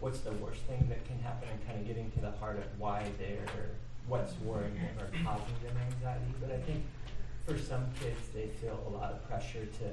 what's 0.00 0.20
the 0.20 0.32
worst 0.32 0.60
thing 0.62 0.86
that 0.88 1.04
can 1.06 1.18
happen, 1.20 1.48
and 1.50 1.66
kind 1.66 1.80
of 1.80 1.86
getting 1.86 2.10
to 2.12 2.20
the 2.20 2.32
heart 2.32 2.56
of 2.56 2.64
why 2.78 3.04
they're, 3.18 3.70
what's 4.08 4.34
worrying 4.40 4.74
them 4.74 4.98
or 4.98 5.06
causing 5.24 5.54
them 5.64 5.76
anxiety. 5.92 6.34
But 6.40 6.52
I 6.52 6.58
think 6.60 6.84
for 7.46 7.56
some 7.58 7.86
kids, 8.00 8.28
they 8.34 8.48
feel 8.60 8.82
a 8.86 8.90
lot 8.90 9.12
of 9.12 9.26
pressure 9.28 9.66
to 9.66 9.88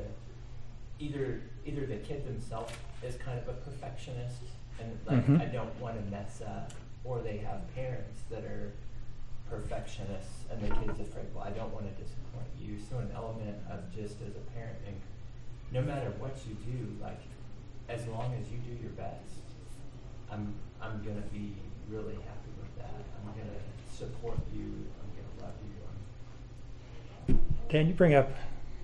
either 1.00 1.42
either 1.66 1.86
the 1.86 1.98
kid 1.98 2.26
themselves 2.28 2.74
is 3.04 3.16
kind 3.18 3.40
of 3.40 3.48
a 3.48 3.54
perfectionist 3.54 4.42
and 4.80 4.98
like 5.06 5.26
Mhm. 5.26 5.42
I 5.42 5.46
don't 5.46 5.76
want 5.80 5.96
to 6.04 6.10
mess 6.12 6.42
up, 6.42 6.74
or 7.04 7.22
they 7.22 7.38
have 7.38 7.74
parents 7.76 8.22
that 8.30 8.44
are 8.44 8.72
perfectionists 9.50 10.46
and 10.52 10.62
the 10.62 10.70
kid's 10.76 11.00
afraid, 11.00 11.26
well, 11.34 11.44
I 11.44 11.52
don't 11.52 11.74
want 11.74 11.86
to 11.88 12.04
disappoint 12.04 12.48
you. 12.60 12.80
So 12.80 13.00
an 13.00 13.12
element 13.16 13.58
of 13.70 13.90
just 13.94 14.22
as 14.22 14.36
a 14.36 14.44
parent, 14.54 14.78
and 14.86 14.96
no 15.72 15.82
matter 15.82 16.12
what 16.20 16.36
you 16.48 16.56
do, 16.56 16.96
like 17.02 17.22
as 17.88 18.06
long 18.08 18.34
as 18.36 18.50
you 18.52 18.58
do 18.60 18.74
your 18.82 18.92
best, 18.92 19.42
I'm 20.32 20.54
I'm 20.82 21.04
gonna 21.04 21.26
be 21.34 21.56
really 21.90 22.16
happy 22.16 22.52
with 22.62 22.76
that. 22.78 22.94
I'm 23.20 23.32
gonna 23.34 23.60
support 24.00 24.38
you. 24.56 24.86
Love 25.42 25.52
you. 27.28 27.40
Dan, 27.70 27.88
you 27.88 27.94
bring 27.94 28.16
up 28.16 28.32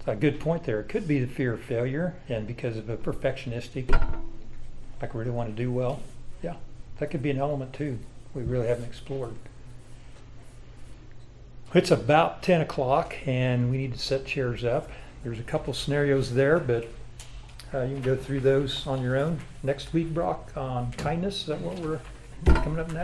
a 0.06 0.16
good 0.16 0.40
point 0.40 0.66
there. 0.66 0.82
It 0.82 0.90
could 0.90 1.08
be 1.08 1.20
the 1.20 1.28
fear 1.28 1.54
of 1.54 1.62
failure 1.62 2.16
and 2.28 2.46
because 2.46 2.78
of 2.78 2.90
a 2.90 2.98
perfectionistic, 2.98 3.90
like 5.02 5.16
really 5.16 5.32
want 5.32 5.50
to 5.50 5.56
do 5.56 5.72
well. 5.72 6.02
Yeah, 6.44 6.56
that 7.00 7.10
could 7.12 7.24
be 7.24 7.32
an 7.32 7.40
element 7.40 7.74
too. 7.74 7.98
We 8.34 8.44
really 8.44 8.68
haven't 8.68 8.86
explored. 8.86 9.36
It's 11.74 11.92
about 11.92 12.44
10 12.44 12.62
o'clock 12.62 13.16
and 13.26 13.72
we 13.72 13.78
need 13.78 13.94
to 13.94 14.00
set 14.00 14.26
chairs 14.26 14.64
up. 14.64 14.90
There's 15.24 15.40
a 15.40 15.44
couple 15.44 15.74
scenarios 15.74 16.34
there, 16.34 16.60
but 16.60 16.88
uh, 17.74 17.84
you 17.84 17.96
can 17.96 18.02
go 18.02 18.16
through 18.16 18.42
those 18.42 18.86
on 18.86 19.02
your 19.02 19.18
own. 19.18 19.40
Next 19.64 19.94
week, 19.94 20.14
Brock, 20.14 20.52
on 20.56 20.92
kindness, 20.94 21.42
is 21.42 21.46
that 21.48 21.62
what 21.62 21.80
we're 21.80 22.00
coming 22.46 22.80
up 22.80 22.92
next? 22.92 23.04